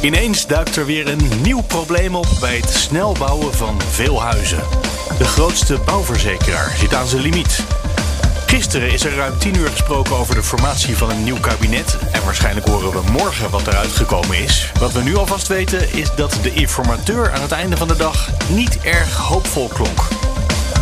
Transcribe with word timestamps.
Ineens 0.00 0.46
duikt 0.46 0.76
er 0.76 0.86
weer 0.86 1.08
een 1.08 1.30
nieuw 1.42 1.62
probleem 1.62 2.14
op 2.14 2.26
bij 2.40 2.56
het 2.56 2.70
snel 2.70 3.16
bouwen 3.18 3.54
van 3.54 3.80
veel 3.90 4.22
huizen. 4.22 4.62
De 5.18 5.24
grootste 5.24 5.78
bouwverzekeraar 5.84 6.76
zit 6.76 6.94
aan 6.94 7.06
zijn 7.06 7.22
limiet. 7.22 7.64
Gisteren 8.46 8.92
is 8.92 9.04
er 9.04 9.14
ruim 9.14 9.38
tien 9.38 9.56
uur 9.56 9.68
gesproken 9.68 10.16
over 10.16 10.34
de 10.34 10.42
formatie 10.42 10.96
van 10.96 11.10
een 11.10 11.24
nieuw 11.24 11.40
kabinet. 11.40 11.98
En 12.12 12.24
waarschijnlijk 12.24 12.66
horen 12.66 12.92
we 12.92 13.10
morgen 13.10 13.50
wat 13.50 13.66
eruit 13.66 13.92
gekomen 13.92 14.38
is. 14.38 14.72
Wat 14.78 14.92
we 14.92 15.02
nu 15.02 15.16
alvast 15.16 15.48
weten 15.48 15.92
is 15.92 16.10
dat 16.16 16.38
de 16.42 16.52
informateur 16.52 17.32
aan 17.32 17.42
het 17.42 17.52
einde 17.52 17.76
van 17.76 17.88
de 17.88 17.96
dag 17.96 18.30
niet 18.48 18.78
erg 18.80 19.16
hoopvol 19.16 19.68
klonk. 19.68 20.00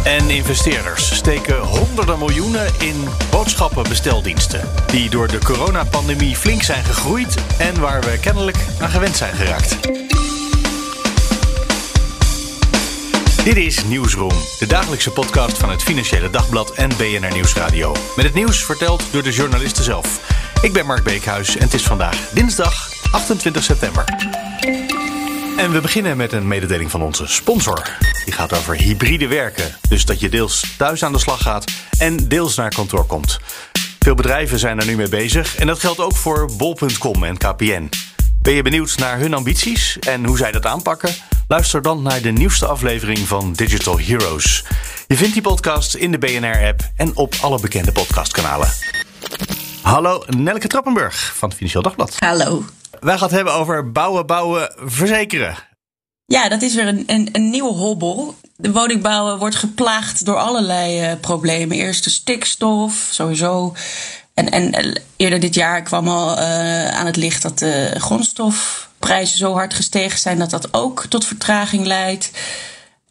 En 0.06 0.30
investeerders 0.30 1.15
steken 1.15 1.59
honderden 1.59 2.19
miljoenen 2.19 2.66
in 2.78 3.09
boodschappenbesteldiensten. 3.30 4.69
Die 4.87 5.10
door 5.10 5.28
de 5.28 5.38
coronapandemie 5.38 6.37
flink 6.37 6.62
zijn 6.62 6.84
gegroeid 6.84 7.34
en 7.59 7.80
waar 7.80 8.01
we 8.01 8.19
kennelijk 8.20 8.56
aan 8.80 8.88
gewend 8.88 9.16
zijn 9.16 9.34
geraakt. 9.34 9.77
Dit 13.45 13.56
is 13.56 13.84
Nieuwsroom, 13.84 14.34
de 14.59 14.66
dagelijkse 14.66 15.11
podcast 15.11 15.59
van 15.59 15.70
het 15.70 15.83
Financiële 15.83 16.30
Dagblad 16.30 16.70
en 16.75 16.88
BNR 16.88 17.33
Nieuwsradio. 17.33 17.95
Met 18.16 18.25
het 18.25 18.34
nieuws 18.34 18.64
verteld 18.64 19.02
door 19.11 19.22
de 19.22 19.33
journalisten 19.33 19.84
zelf. 19.84 20.20
Ik 20.62 20.72
ben 20.72 20.86
Mark 20.86 21.05
Beekhuis 21.05 21.56
en 21.56 21.64
het 21.64 21.75
is 21.75 21.84
vandaag 21.84 22.31
dinsdag 22.33 22.91
28 23.11 23.62
september. 23.62 24.05
En 25.57 25.73
we 25.73 25.81
beginnen 25.81 26.17
met 26.17 26.33
een 26.33 26.49
mededeling 26.49 26.91
van 26.91 27.03
onze 27.03 27.27
sponsor. 27.27 27.91
Die 28.25 28.35
gaat 28.35 28.53
over 28.53 28.77
hybride 28.77 29.27
werken. 29.27 29.77
Dus 29.89 30.05
dat 30.05 30.21
je 30.21 30.29
deels 30.29 30.75
thuis 30.79 31.05
aan 31.05 31.12
de 31.12 31.19
slag 31.19 31.43
gaat 31.43 31.65
en 31.99 32.29
deels 32.29 32.57
naar 32.57 32.75
kantoor 32.75 33.07
komt. 33.07 33.41
Veel 33.99 34.15
bedrijven 34.15 34.59
zijn 34.59 34.81
er 34.81 34.87
nu 34.87 34.97
mee 34.97 35.09
bezig 35.09 35.57
en 35.57 35.67
dat 35.67 35.79
geldt 35.79 36.01
ook 36.01 36.17
voor 36.17 36.51
bol.com 36.57 37.25
en 37.25 37.37
KPN. 37.37 37.91
Ben 38.43 38.53
je 38.53 38.62
benieuwd 38.62 38.99
naar 38.99 39.19
hun 39.19 39.34
ambities 39.34 39.99
en 39.99 40.25
hoe 40.25 40.37
zij 40.37 40.53
dat 40.53 40.67
aanpakken? 40.67 41.15
Luister 41.49 41.83
dan 41.83 42.03
naar 42.03 42.23
de 42.23 42.31
nieuwste 42.31 42.67
aflevering 42.67 43.19
van 43.19 43.53
Digital 43.53 43.99
Heroes. 43.99 44.65
Je 45.07 45.17
vindt 45.17 45.33
die 45.33 45.43
podcast 45.43 45.95
in 45.95 46.11
de 46.11 46.19
BNR-app 46.19 46.81
en 46.97 47.17
op 47.17 47.34
alle 47.41 47.61
bekende 47.61 47.93
podcastkanalen. 47.93 48.69
Hallo, 49.83 50.23
Nelke 50.27 50.69
Trappenburg 50.69 51.34
van 51.37 51.49
het 51.49 51.57
Financieel 51.57 51.83
Dagblad. 51.83 52.17
Hallo. 52.19 52.65
Wij 53.07 53.19
gaan 53.19 53.27
het 53.27 53.37
hebben 53.37 53.55
over 53.55 53.93
bouwen, 53.93 54.27
bouwen, 54.27 54.73
verzekeren. 54.77 55.57
Ja, 56.25 56.49
dat 56.49 56.62
is 56.62 56.75
weer 56.75 56.87
een, 56.87 57.03
een, 57.07 57.29
een 57.33 57.51
nieuwe 57.51 57.73
hobbel. 57.73 58.35
De 58.57 58.73
woningbouw 58.73 59.39
wordt 59.39 59.57
geplaagd 59.57 60.25
door 60.25 60.37
allerlei 60.37 61.11
uh, 61.11 61.21
problemen. 61.21 61.77
Eerst 61.77 62.05
de 62.05 62.11
stikstof, 62.11 63.09
sowieso. 63.11 63.75
En, 64.34 64.51
en 64.51 65.01
eerder 65.17 65.41
dit 65.41 65.55
jaar 65.55 65.83
kwam 65.83 66.09
al 66.09 66.39
uh, 66.39 66.89
aan 66.89 67.07
het 67.07 67.17
licht 67.17 67.43
dat 67.43 67.59
de 67.59 67.95
grondstofprijzen 67.99 69.39
zo 69.39 69.53
hard 69.53 69.75
gestegen 69.75 70.19
zijn 70.19 70.39
dat 70.39 70.51
dat 70.51 70.75
ook 70.75 71.07
tot 71.07 71.27
vertraging 71.27 71.87
leidt. 71.87 72.31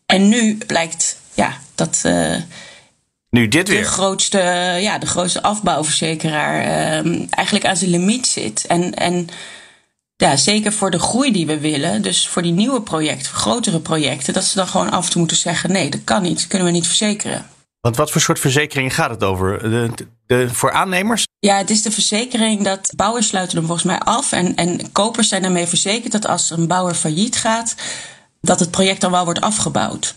En 0.05 0.29
nu 0.29 0.57
blijkt 0.57 1.19
ja, 1.33 1.57
dat. 1.75 2.01
Uh, 2.05 2.35
nu 3.29 3.47
dit 3.47 3.67
weer. 3.67 3.81
De 3.81 3.87
grootste, 3.87 4.39
ja, 4.79 4.97
de 4.97 5.07
grootste 5.07 5.41
afbouwverzekeraar 5.41 6.63
eigenlijk 7.29 7.65
aan 7.65 7.77
zijn 7.77 7.89
limiet 7.89 8.27
zit. 8.27 8.65
En. 8.65 8.93
en 8.93 9.29
ja, 10.15 10.35
zeker 10.35 10.73
voor 10.73 10.91
de 10.91 10.99
groei 10.99 11.31
die 11.31 11.45
we 11.45 11.59
willen, 11.59 12.01
dus 12.01 12.27
voor 12.27 12.41
die 12.41 12.51
nieuwe 12.51 12.81
projecten, 12.81 13.25
voor 13.25 13.39
grotere 13.39 13.79
projecten, 13.79 14.33
dat 14.33 14.43
ze 14.43 14.55
dan 14.55 14.67
gewoon 14.67 14.91
af 14.91 15.05
en 15.05 15.11
toe 15.11 15.19
moeten 15.19 15.37
zeggen: 15.37 15.71
nee, 15.71 15.89
dat 15.89 16.03
kan 16.03 16.21
niet, 16.21 16.37
dat 16.37 16.47
kunnen 16.47 16.67
we 16.67 16.73
niet 16.73 16.87
verzekeren. 16.87 17.45
Want 17.81 17.97
wat 17.97 18.11
voor 18.11 18.21
soort 18.21 18.39
verzekeringen 18.39 18.91
gaat 18.91 19.09
het 19.09 19.23
over? 19.23 19.69
De, 19.69 19.91
de, 20.25 20.49
voor 20.49 20.71
aannemers? 20.71 21.27
Ja, 21.39 21.57
het 21.57 21.69
is 21.69 21.81
de 21.81 21.91
verzekering 21.91 22.63
dat 22.63 22.91
bouwers 22.95 23.27
sluiten 23.27 23.57
hem 23.57 23.65
volgens 23.65 23.87
mij 23.87 23.99
af. 23.99 24.31
En, 24.31 24.55
en 24.55 24.91
kopers 24.91 25.27
zijn 25.27 25.41
daarmee 25.41 25.67
verzekerd 25.67 26.11
dat 26.11 26.27
als 26.27 26.49
een 26.49 26.67
bouwer 26.67 26.93
failliet 26.93 27.35
gaat, 27.35 27.75
dat 28.41 28.59
het 28.59 28.71
project 28.71 29.01
dan 29.01 29.11
wel 29.11 29.23
wordt 29.23 29.41
afgebouwd. 29.41 30.13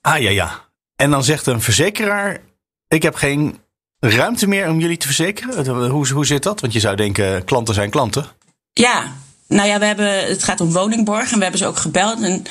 Ah 0.00 0.20
ja, 0.20 0.30
ja. 0.30 0.60
En 0.96 1.10
dan 1.10 1.24
zegt 1.24 1.46
een 1.46 1.60
verzekeraar: 1.60 2.40
Ik 2.88 3.02
heb 3.02 3.14
geen 3.14 3.58
ruimte 3.98 4.46
meer 4.46 4.68
om 4.68 4.80
jullie 4.80 4.96
te 4.96 5.06
verzekeren. 5.06 5.88
Hoe, 5.90 6.08
hoe 6.08 6.26
zit 6.26 6.42
dat? 6.42 6.60
Want 6.60 6.72
je 6.72 6.80
zou 6.80 6.96
denken: 6.96 7.44
klanten 7.44 7.74
zijn 7.74 7.90
klanten. 7.90 8.26
Ja, 8.72 9.12
nou 9.52 9.68
ja, 9.68 9.78
we 9.78 9.84
hebben, 9.84 10.26
het 10.26 10.42
gaat 10.42 10.60
om 10.60 10.72
woningborg 10.72 11.30
en 11.30 11.36
we 11.36 11.42
hebben 11.42 11.60
ze 11.60 11.66
ook 11.66 11.76
gebeld. 11.76 12.22
En 12.22 12.44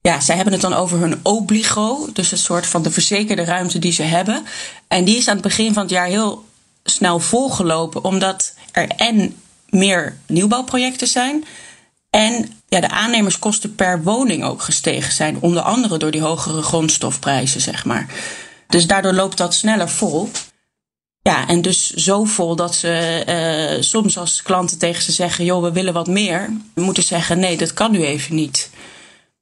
ja, 0.00 0.20
zij 0.20 0.34
hebben 0.34 0.52
het 0.52 0.62
dan 0.62 0.74
over 0.74 0.98
hun 0.98 1.20
obligo, 1.22 2.08
dus 2.12 2.32
een 2.32 2.38
soort 2.38 2.66
van 2.66 2.82
de 2.82 2.90
verzekerde 2.90 3.44
ruimte 3.44 3.78
die 3.78 3.92
ze 3.92 4.02
hebben. 4.02 4.44
En 4.88 5.04
die 5.04 5.16
is 5.16 5.28
aan 5.28 5.34
het 5.34 5.44
begin 5.44 5.72
van 5.72 5.82
het 5.82 5.90
jaar 5.90 6.06
heel 6.06 6.44
snel 6.84 7.20
volgelopen, 7.20 8.04
omdat 8.04 8.54
er 8.72 8.88
en 8.88 9.36
meer 9.68 10.16
nieuwbouwprojecten 10.26 11.06
zijn. 11.06 11.44
En 12.10 12.52
ja, 12.68 12.80
de 12.80 12.88
aannemerskosten 12.88 13.74
per 13.74 14.02
woning 14.02 14.44
ook 14.44 14.62
gestegen 14.62 15.12
zijn. 15.12 15.36
Onder 15.40 15.62
andere 15.62 15.98
door 15.98 16.10
die 16.10 16.22
hogere 16.22 16.62
grondstofprijzen, 16.62 17.60
zeg 17.60 17.84
maar. 17.84 18.06
Dus 18.68 18.86
daardoor 18.86 19.12
loopt 19.12 19.36
dat 19.36 19.54
sneller 19.54 19.88
vol. 19.88 20.30
Ja, 21.28 21.48
en 21.48 21.62
dus 21.62 21.90
zo 21.90 22.24
vol 22.24 22.56
dat 22.56 22.74
ze 22.74 23.24
uh, 23.76 23.82
soms 23.82 24.18
als 24.18 24.42
klanten 24.42 24.78
tegen 24.78 25.02
ze 25.02 25.12
zeggen: 25.12 25.44
joh, 25.44 25.62
we 25.62 25.72
willen 25.72 25.92
wat 25.92 26.06
meer, 26.06 26.50
moeten 26.74 27.02
zeggen: 27.02 27.38
nee, 27.38 27.56
dat 27.56 27.72
kan 27.72 27.90
nu 27.90 28.04
even 28.04 28.34
niet. 28.34 28.70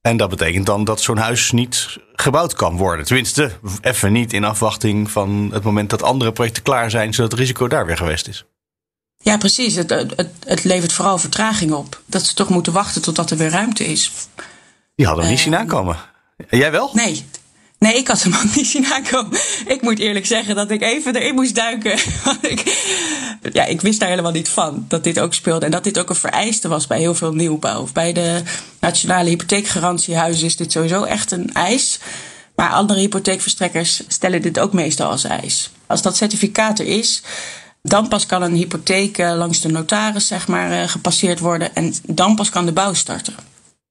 En 0.01 0.17
dat 0.17 0.31
betekent 0.31 0.67
dan 0.67 0.85
dat 0.85 1.01
zo'n 1.01 1.17
huis 1.17 1.51
niet 1.51 1.99
gebouwd 2.13 2.55
kan 2.55 2.77
worden. 2.77 3.07
Tenminste, 3.07 3.53
even 3.81 4.13
niet 4.13 4.33
in 4.33 4.45
afwachting 4.45 5.11
van 5.11 5.51
het 5.53 5.63
moment 5.63 5.91
dat 5.91 6.03
andere 6.03 6.33
projecten 6.33 6.63
klaar 6.63 6.91
zijn, 6.91 7.15
zodat 7.15 7.31
het 7.31 7.41
risico 7.41 7.69
daar 7.69 7.87
weer 7.87 7.97
geweest 7.97 8.29
is. 8.29 8.45
Ja, 9.19 9.37
precies. 9.37 9.75
Het, 9.75 9.91
het, 9.91 10.31
het 10.47 10.65
levert 10.65 10.93
vooral 10.93 11.19
vertraging 11.19 11.73
op. 11.73 12.03
Dat 12.07 12.27
ze 12.27 12.35
toch 12.35 12.49
moeten 12.49 12.73
wachten 12.73 13.03
totdat 13.03 13.31
er 13.31 13.37
weer 13.37 13.51
ruimte 13.51 13.85
is. 13.85 14.13
Die 14.95 15.07
hadden 15.07 15.25
we 15.25 15.31
niet 15.31 15.41
zien 15.41 15.57
aankomen. 15.57 15.97
En 16.49 16.59
jij 16.59 16.71
wel? 16.71 16.91
Nee, 16.93 17.25
Nee, 17.83 17.97
ik 17.97 18.09
had 18.09 18.23
hem 18.23 18.35
ook 18.35 18.55
niet 18.55 18.67
zien 18.67 18.87
aankomen. 18.87 19.39
Ik 19.67 19.83
moet 19.83 19.99
eerlijk 19.99 20.27
zeggen 20.27 20.55
dat 20.55 20.71
ik 20.71 20.83
even 20.83 21.17
erin 21.17 21.35
moest 21.35 21.55
duiken. 21.55 21.93
ik, 22.53 22.79
ja, 23.53 23.65
ik 23.65 23.81
wist 23.81 24.01
daar 24.01 24.09
helemaal 24.09 24.33
niet 24.33 24.49
van 24.49 24.85
dat 24.89 25.05
dit 25.05 25.21
ook 25.21 25.35
speelde. 25.35 25.65
En 25.65 25.71
dat 25.71 25.85
dit 25.85 25.99
ook 25.99 26.09
een 26.09 26.15
vereiste 26.15 26.69
was 26.69 26.87
bij 26.87 26.99
heel 26.99 27.15
veel 27.15 27.35
nieuwbouw. 27.35 27.89
Bij 27.93 28.13
de 28.13 28.43
nationale 28.81 29.29
hypotheekgarantiehuizen 29.29 30.47
is 30.47 30.57
dit 30.57 30.73
sowieso 30.73 31.03
echt 31.03 31.31
een 31.31 31.53
eis. 31.53 31.99
Maar 32.57 32.71
andere 32.71 33.01
hypotheekverstrekkers 33.01 34.03
stellen 34.09 34.43
dit 34.43 34.59
ook 34.59 34.73
meestal 34.73 35.11
als 35.11 35.25
eis. 35.25 35.71
Als 35.87 36.03
dat 36.03 36.17
certificaat 36.17 36.79
er 36.79 36.87
is, 36.87 37.23
dan 37.83 38.09
pas 38.09 38.27
kan 38.27 38.43
een 38.43 38.55
hypotheek 38.55 39.19
eh, 39.19 39.35
langs 39.37 39.61
de 39.61 39.69
notaris 39.69 40.27
zeg 40.27 40.49
maar, 40.49 40.83
eh, 40.83 40.89
gepasseerd 40.89 41.39
worden. 41.39 41.75
En 41.75 41.95
dan 42.03 42.35
pas 42.35 42.51
kan 42.51 42.67
de 42.67 42.73
bouw 42.73 42.95
starten. 42.95 43.35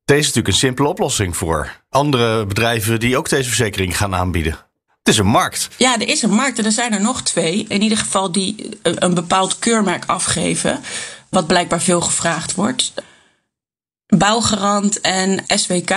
Deze 0.06 0.19
is 0.19 0.25
natuurlijk 0.25 0.53
een 0.53 0.59
simpele 0.59 0.88
oplossing 0.88 1.38
voor 1.38 1.81
andere 1.91 2.46
bedrijven 2.46 3.00
die 3.00 3.18
ook 3.18 3.29
deze 3.29 3.47
verzekering 3.47 3.97
gaan 3.97 4.16
aanbieden. 4.16 4.52
Het 4.88 5.07
is 5.13 5.18
een 5.18 5.28
markt. 5.28 5.69
Ja, 5.78 5.94
er 5.94 6.07
is 6.07 6.22
een 6.22 6.34
markt 6.34 6.59
en 6.59 6.66
er 6.66 6.72
zijn 6.72 6.94
er 6.94 7.02
nog 7.02 7.22
twee. 7.22 7.66
In 7.68 7.81
ieder 7.81 7.97
geval 7.97 8.31
die 8.31 8.69
een 8.81 9.13
bepaald 9.13 9.59
keurmerk 9.59 10.06
afgeven. 10.06 10.79
Wat 11.29 11.47
blijkbaar 11.47 11.81
veel 11.81 12.02
gevraagd 12.02 12.56
wordt. 12.56 12.94
Bouwgarant 14.07 15.02
en 15.02 15.44
SWK. 15.47 15.96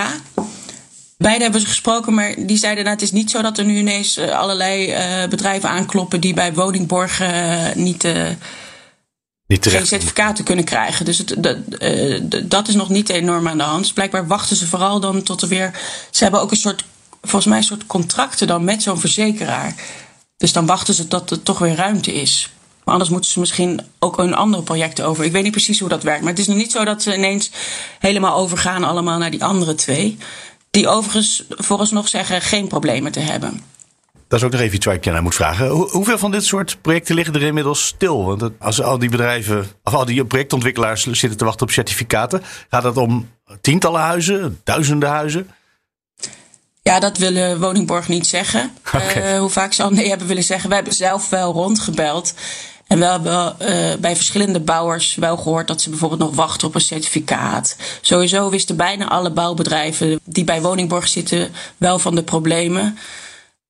Beide 1.17 1.43
hebben 1.43 1.61
ze 1.61 1.67
gesproken, 1.67 2.13
maar 2.13 2.35
die 2.37 2.57
zeiden 2.57 2.83
nou, 2.83 2.95
het 2.95 3.05
is 3.05 3.11
niet 3.11 3.31
zo 3.31 3.41
dat 3.41 3.57
er 3.57 3.65
nu 3.65 3.77
ineens 3.77 4.17
eh, 4.17 4.29
allerlei 4.29 4.91
uh, 4.91 5.29
bedrijven 5.29 5.69
aankloppen 5.69 6.19
die 6.21 6.33
bij 6.33 6.53
woningborgen 6.53 7.83
niet 7.83 8.03
geen 9.47 9.87
certificaten 9.87 10.43
kunnen 10.43 10.65
krijgen. 10.65 11.05
Dus 11.05 11.17
het, 11.17 11.35
dat, 11.37 11.57
uh, 11.79 12.21
dat 12.43 12.67
is 12.67 12.75
nog 12.75 12.89
niet 12.89 13.09
enorm 13.09 13.47
aan 13.47 13.57
de 13.57 13.63
hand. 13.63 13.81
Dus 13.81 13.93
blijkbaar 13.93 14.27
wachten 14.27 14.55
ze 14.55 14.67
vooral 14.67 14.99
dan 14.99 15.23
tot 15.23 15.41
er 15.41 15.47
weer. 15.47 15.79
Ze 16.11 16.23
hebben 16.23 16.41
ook 16.41 16.51
een 16.51 16.57
soort, 16.57 16.83
volgens 17.21 17.45
mij, 17.45 17.57
een 17.57 17.63
soort 17.63 17.85
contracten 17.85 18.47
dan 18.47 18.63
met 18.63 18.83
zo'n 18.83 18.99
verzekeraar. 18.99 19.75
Dus 20.37 20.53
dan 20.53 20.65
wachten 20.65 20.93
ze 20.93 21.07
tot 21.07 21.31
er 21.31 21.43
toch 21.43 21.59
weer 21.59 21.75
ruimte 21.75 22.13
is. 22.13 22.49
Maar 22.83 22.93
anders 22.93 23.11
moeten 23.11 23.31
ze 23.31 23.39
misschien 23.39 23.81
ook 23.99 24.17
een 24.17 24.33
andere 24.33 24.63
projecten 24.63 25.05
over. 25.05 25.25
Ik 25.25 25.31
weet 25.31 25.43
niet 25.43 25.51
precies 25.51 25.79
hoe 25.79 25.89
dat 25.89 26.03
werkt. 26.03 26.21
Maar 26.21 26.31
het 26.31 26.39
is 26.39 26.47
nog 26.47 26.57
niet 26.57 26.71
zo 26.71 26.85
dat 26.85 27.01
ze 27.01 27.15
ineens 27.15 27.51
helemaal 27.99 28.35
overgaan 28.35 28.83
allemaal 28.83 29.17
naar 29.17 29.31
die 29.31 29.43
andere 29.43 29.75
twee. 29.75 30.17
Die 30.69 30.87
overigens 30.87 31.43
vooralsnog 31.49 32.07
zeggen 32.07 32.41
geen 32.41 32.67
problemen 32.67 33.11
te 33.11 33.19
hebben. 33.19 33.61
Dat 34.27 34.39
is 34.39 34.45
ook 34.45 34.51
nog 34.51 34.61
even 34.61 34.75
iets 34.75 34.85
waar 34.85 34.95
ik 34.95 35.03
je 35.03 35.11
naar 35.11 35.23
moet 35.23 35.35
vragen. 35.35 35.67
hoeveel 35.69 36.17
van 36.17 36.31
dit 36.31 36.45
soort 36.45 36.77
projecten 36.81 37.15
liggen 37.15 37.35
er 37.35 37.41
inmiddels 37.41 37.85
stil? 37.85 38.25
Want 38.25 38.49
als 38.59 38.81
al 38.81 38.99
die 38.99 39.09
bedrijven, 39.09 39.67
of 39.83 39.93
al 39.93 40.05
die 40.05 40.25
projectontwikkelaars 40.25 41.03
zitten 41.03 41.37
te 41.37 41.45
wachten 41.45 41.67
op 41.67 41.71
certificaten, 41.71 42.43
gaat 42.69 42.83
het 42.83 42.97
om 42.97 43.29
tientallen 43.61 44.01
huizen, 44.01 44.59
duizenden 44.63 45.09
huizen? 45.09 45.49
Ja, 46.81 46.99
dat 46.99 47.17
willen 47.17 47.59
Woningborg 47.59 48.07
niet 48.07 48.27
zeggen. 48.27 48.71
Okay. 48.95 49.37
hoe 49.37 49.49
vaak 49.49 49.73
ze 49.73 49.83
al 49.83 49.89
nee 49.89 50.09
hebben 50.09 50.27
willen 50.27 50.43
zeggen. 50.43 50.69
We 50.69 50.75
hebben 50.75 50.93
zelf 50.93 51.29
wel 51.29 51.53
rondgebeld. 51.53 52.33
En 52.87 52.99
we 52.99 53.05
hebben 53.05 53.55
uh, 53.61 53.67
bij 53.99 54.15
verschillende 54.15 54.59
bouwers 54.59 55.15
wel 55.15 55.37
gehoord 55.37 55.67
dat 55.67 55.81
ze 55.81 55.89
bijvoorbeeld 55.89 56.21
nog 56.21 56.35
wachten 56.35 56.67
op 56.67 56.75
een 56.75 56.81
certificaat. 56.81 57.75
Sowieso 58.01 58.49
wisten 58.49 58.75
bijna 58.75 59.09
alle 59.09 59.31
bouwbedrijven 59.31 60.19
die 60.23 60.43
bij 60.43 60.61
Woningborg 60.61 61.07
zitten 61.07 61.51
wel 61.77 61.99
van 61.99 62.15
de 62.15 62.23
problemen. 62.23 62.97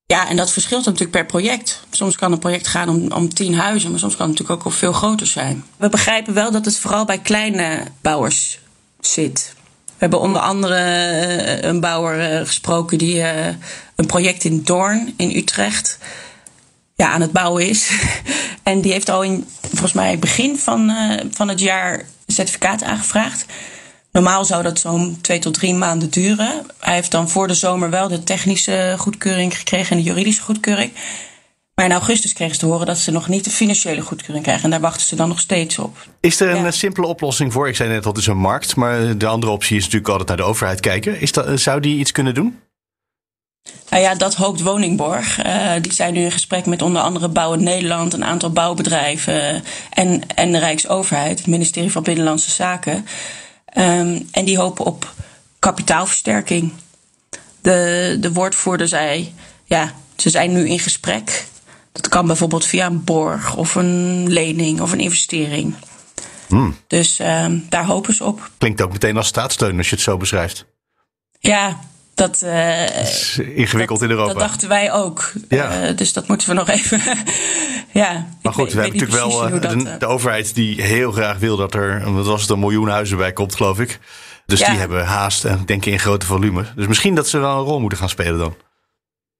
Ja, 0.07 0.29
en 0.29 0.35
dat 0.35 0.51
verschilt 0.51 0.85
natuurlijk 0.85 1.11
per 1.11 1.25
project. 1.25 1.83
Soms 1.89 2.15
kan 2.15 2.31
een 2.31 2.39
project 2.39 2.67
gaan 2.67 2.89
om, 2.89 3.11
om 3.11 3.33
tien 3.33 3.55
huizen, 3.55 3.89
maar 3.89 3.99
soms 3.99 4.15
kan 4.15 4.29
het 4.29 4.39
natuurlijk 4.39 4.67
ook 4.67 4.73
veel 4.73 4.93
groter 4.93 5.27
zijn. 5.27 5.63
We 5.77 5.89
begrijpen 5.89 6.33
wel 6.33 6.51
dat 6.51 6.65
het 6.65 6.79
vooral 6.79 7.05
bij 7.05 7.19
kleine 7.19 7.83
bouwers 8.01 8.59
zit. 8.99 9.53
We 9.85 9.93
hebben 9.97 10.19
onder 10.19 10.41
andere 10.41 10.77
uh, 10.77 11.61
een 11.61 11.79
bouwer 11.79 12.39
uh, 12.39 12.47
gesproken 12.47 12.97
die 12.97 13.15
uh, 13.15 13.47
een 13.95 14.05
project 14.05 14.43
in 14.43 14.63
Doorn 14.63 15.13
in 15.17 15.35
Utrecht 15.35 15.97
ja, 16.95 17.09
aan 17.09 17.21
het 17.21 17.31
bouwen 17.31 17.69
is. 17.69 17.91
en 18.63 18.81
die 18.81 18.91
heeft 18.91 19.09
al 19.09 19.23
in, 19.23 19.47
volgens 19.61 19.93
mij, 19.93 20.19
begin 20.19 20.57
van, 20.57 20.91
van 21.31 21.47
het 21.47 21.59
jaar 21.59 22.05
certificaat 22.27 22.83
aangevraagd. 22.83 23.45
Normaal 24.15 24.45
zou 24.45 24.63
dat 24.63 24.79
zo'n 24.79 25.17
twee 25.21 25.39
tot 25.39 25.53
drie 25.53 25.73
maanden 25.73 26.09
duren. 26.09 26.65
Hij 26.79 26.93
heeft 26.93 27.11
dan 27.11 27.29
voor 27.29 27.47
de 27.47 27.53
zomer 27.53 27.89
wel 27.89 28.07
de 28.07 28.23
technische 28.23 28.95
goedkeuring 28.97 29.57
gekregen 29.57 29.97
en 29.97 30.03
de 30.03 30.09
juridische 30.09 30.41
goedkeuring. 30.41 30.91
Maar 31.73 31.85
in 31.85 31.91
augustus 31.91 32.33
kregen 32.33 32.53
ze 32.53 32.59
te 32.59 32.65
horen 32.65 32.85
dat 32.85 32.97
ze 32.97 33.11
nog 33.11 33.27
niet 33.27 33.43
de 33.43 33.49
financiële 33.49 34.01
goedkeuring 34.01 34.43
krijgen. 34.43 34.63
En 34.63 34.69
daar 34.69 34.79
wachten 34.79 35.07
ze 35.07 35.15
dan 35.15 35.27
nog 35.27 35.39
steeds 35.39 35.79
op. 35.79 35.97
Is 36.19 36.39
er 36.39 36.49
een 36.49 36.73
simpele 36.73 37.07
oplossing 37.07 37.53
voor? 37.53 37.67
Ik 37.67 37.75
zei 37.75 37.89
net, 37.89 38.03
dat 38.03 38.17
is 38.17 38.27
een 38.27 38.37
markt. 38.37 38.75
Maar 38.75 39.17
de 39.17 39.27
andere 39.27 39.51
optie 39.51 39.77
is 39.77 39.83
natuurlijk 39.83 40.11
altijd 40.11 40.27
naar 40.27 40.37
de 40.37 40.43
overheid 40.43 40.79
kijken. 40.79 41.19
Is 41.19 41.31
dat, 41.31 41.59
zou 41.59 41.79
die 41.79 41.97
iets 41.97 42.11
kunnen 42.11 42.33
doen? 42.33 42.59
Nou 43.89 44.03
ja, 44.03 44.15
dat 44.15 44.35
hoopt 44.35 44.61
Woningborg. 44.61 45.45
Uh, 45.45 45.71
die 45.81 45.93
zijn 45.93 46.13
nu 46.13 46.23
in 46.23 46.31
gesprek 46.31 46.65
met 46.65 46.81
onder 46.81 47.01
andere 47.01 47.29
Bouwen 47.29 47.63
Nederland, 47.63 48.13
een 48.13 48.25
aantal 48.25 48.51
bouwbedrijven 48.51 49.63
en, 49.89 50.21
en 50.35 50.51
de 50.51 50.59
Rijksoverheid, 50.59 51.37
het 51.37 51.47
ministerie 51.47 51.91
van 51.91 52.03
Binnenlandse 52.03 52.51
Zaken. 52.51 53.05
Um, 53.77 54.27
en 54.31 54.45
die 54.45 54.57
hopen 54.57 54.85
op 54.85 55.13
kapitaalversterking. 55.59 56.73
De, 57.61 58.17
de 58.19 58.33
woordvoerder 58.33 58.87
zei, 58.87 59.33
ja, 59.65 59.93
ze 60.15 60.29
zijn 60.29 60.53
nu 60.53 60.69
in 60.69 60.79
gesprek. 60.79 61.45
Dat 61.91 62.07
kan 62.07 62.27
bijvoorbeeld 62.27 62.65
via 62.65 62.85
een 62.85 63.03
borg 63.03 63.55
of 63.55 63.75
een 63.75 64.27
lening 64.31 64.81
of 64.81 64.91
een 64.91 64.99
investering. 64.99 65.75
Hmm. 66.47 66.77
Dus 66.87 67.19
um, 67.19 67.65
daar 67.69 67.85
hopen 67.85 68.13
ze 68.13 68.23
op. 68.23 68.51
Klinkt 68.57 68.81
ook 68.81 68.91
meteen 68.91 69.17
als 69.17 69.27
staatssteun 69.27 69.77
als 69.77 69.89
je 69.89 69.95
het 69.95 70.03
zo 70.03 70.17
beschrijft. 70.17 70.65
Ja, 71.39 71.79
dat, 72.15 72.41
uh, 72.43 73.01
is 73.01 73.37
ingewikkeld 73.37 74.01
in 74.01 74.09
Europa. 74.09 74.33
Dat 74.33 74.41
dachten 74.41 74.69
wij 74.69 74.91
ook. 74.91 75.31
Ja. 75.49 75.89
Uh, 75.89 75.97
dus 75.97 76.13
dat 76.13 76.27
moeten 76.27 76.47
we 76.47 76.53
nog 76.53 76.69
even. 76.69 77.01
ja, 78.01 78.27
maar 78.41 78.53
goed, 78.53 78.73
we 78.73 78.81
hebben 78.81 78.99
natuurlijk 78.99 79.29
wel 79.29 79.53
uh, 79.53 79.61
de, 79.61 79.97
de, 79.97 80.05
overheid 80.05 80.55
die 80.55 80.81
heel 80.81 81.11
graag 81.11 81.37
wil 81.37 81.57
dat 81.57 81.73
er, 81.73 82.13
wat 82.13 82.25
was 82.25 82.41
het, 82.41 82.49
een 82.49 82.59
miljoen 82.59 82.89
huizen 82.89 83.17
bij 83.17 83.33
komt, 83.33 83.55
geloof 83.55 83.79
ik. 83.79 83.99
Dus 84.45 84.59
ja. 84.59 84.69
die 84.69 84.79
hebben 84.79 85.05
haast 85.05 85.45
en 85.45 85.63
denken 85.65 85.91
in 85.91 85.99
grote 85.99 86.25
volume. 86.25 86.65
Dus 86.75 86.87
misschien 86.87 87.15
dat 87.15 87.29
ze 87.29 87.37
wel 87.37 87.57
een 87.57 87.63
rol 87.63 87.79
moeten 87.79 87.99
gaan 87.99 88.09
spelen 88.09 88.39
dan. 88.39 88.55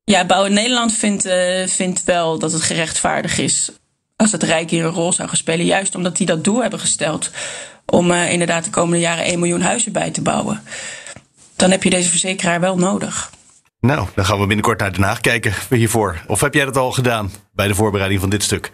Ja, 0.04 0.25
Bouwen 0.25 0.54
Nederland 0.54 0.94
vindt, 0.94 1.30
vindt 1.66 2.04
wel 2.04 2.39
dat 2.39 2.51
het 2.51 2.62
gerechtvaardig 2.62 3.38
is 3.38 3.72
als 4.16 4.31
het 4.31 4.44
Rijk 4.44 4.69
hier 4.69 4.86
een 4.86 4.92
rol 4.92 5.13
zou 5.13 5.27
gaan 5.27 5.38
spelen. 5.38 5.66
Juist 5.66 5.95
omdat 5.95 6.18
die 6.18 6.25
dat 6.25 6.44
doel 6.44 6.62
hebben 6.62 6.80
gesteld 6.80 7.30
om 7.86 8.12
inderdaad 8.12 8.63
de 8.63 8.69
komende 8.69 9.00
jaren 9.00 9.25
1 9.25 9.39
miljoen 9.39 9.62
huizen 9.62 9.92
bij 9.92 10.12
te 10.12 10.22
bouwen 10.22 10.62
dan 11.55 11.71
heb 11.71 11.83
je 11.83 11.89
deze 11.89 12.09
verzekeraar 12.09 12.59
wel 12.59 12.77
nodig. 12.77 13.31
Nou, 13.79 14.07
dan 14.15 14.25
gaan 14.25 14.39
we 14.39 14.45
binnenkort 14.45 14.79
naar 14.79 14.93
Den 14.93 15.03
Haag 15.03 15.21
kijken 15.21 15.53
hiervoor. 15.69 16.21
Of 16.27 16.41
heb 16.41 16.53
jij 16.53 16.65
dat 16.65 16.77
al 16.77 16.91
gedaan 16.91 17.31
bij 17.51 17.67
de 17.67 17.75
voorbereiding 17.75 18.21
van 18.21 18.29
dit 18.29 18.43
stuk? 18.43 18.71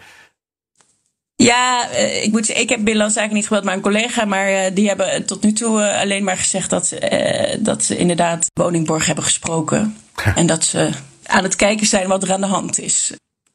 Ja, 1.36 1.90
eh, 1.90 2.22
ik 2.22 2.32
moet 2.32 2.48
ik 2.48 2.68
heb 2.68 2.78
Binnenlandse 2.78 3.18
Zaken 3.18 3.34
niet 3.34 3.46
gebeld, 3.46 3.64
maar 3.64 3.74
een 3.74 3.80
collega. 3.80 4.24
Maar 4.24 4.46
eh, 4.46 4.74
die 4.74 4.88
hebben 4.88 5.26
tot 5.26 5.42
nu 5.42 5.52
toe 5.52 5.82
eh, 5.82 6.00
alleen 6.00 6.24
maar 6.24 6.36
gezegd 6.36 6.70
dat, 6.70 6.86
ze, 6.86 7.58
dat 7.60 7.84
ze 7.84 7.96
inderdaad 7.96 8.50
woningborg 8.54 9.06
hebben 9.06 9.24
gesproken. 9.24 9.96
En 10.34 10.46
dat 10.46 10.64
ze 10.64 10.90
aan 11.26 11.42
het 11.42 11.56
kijken 11.56 11.86
zijn 11.86 12.08
wat 12.08 12.22
er 12.22 12.32
aan 12.32 12.40
de 12.40 12.46
hand 12.46 12.78
is. 12.78 13.12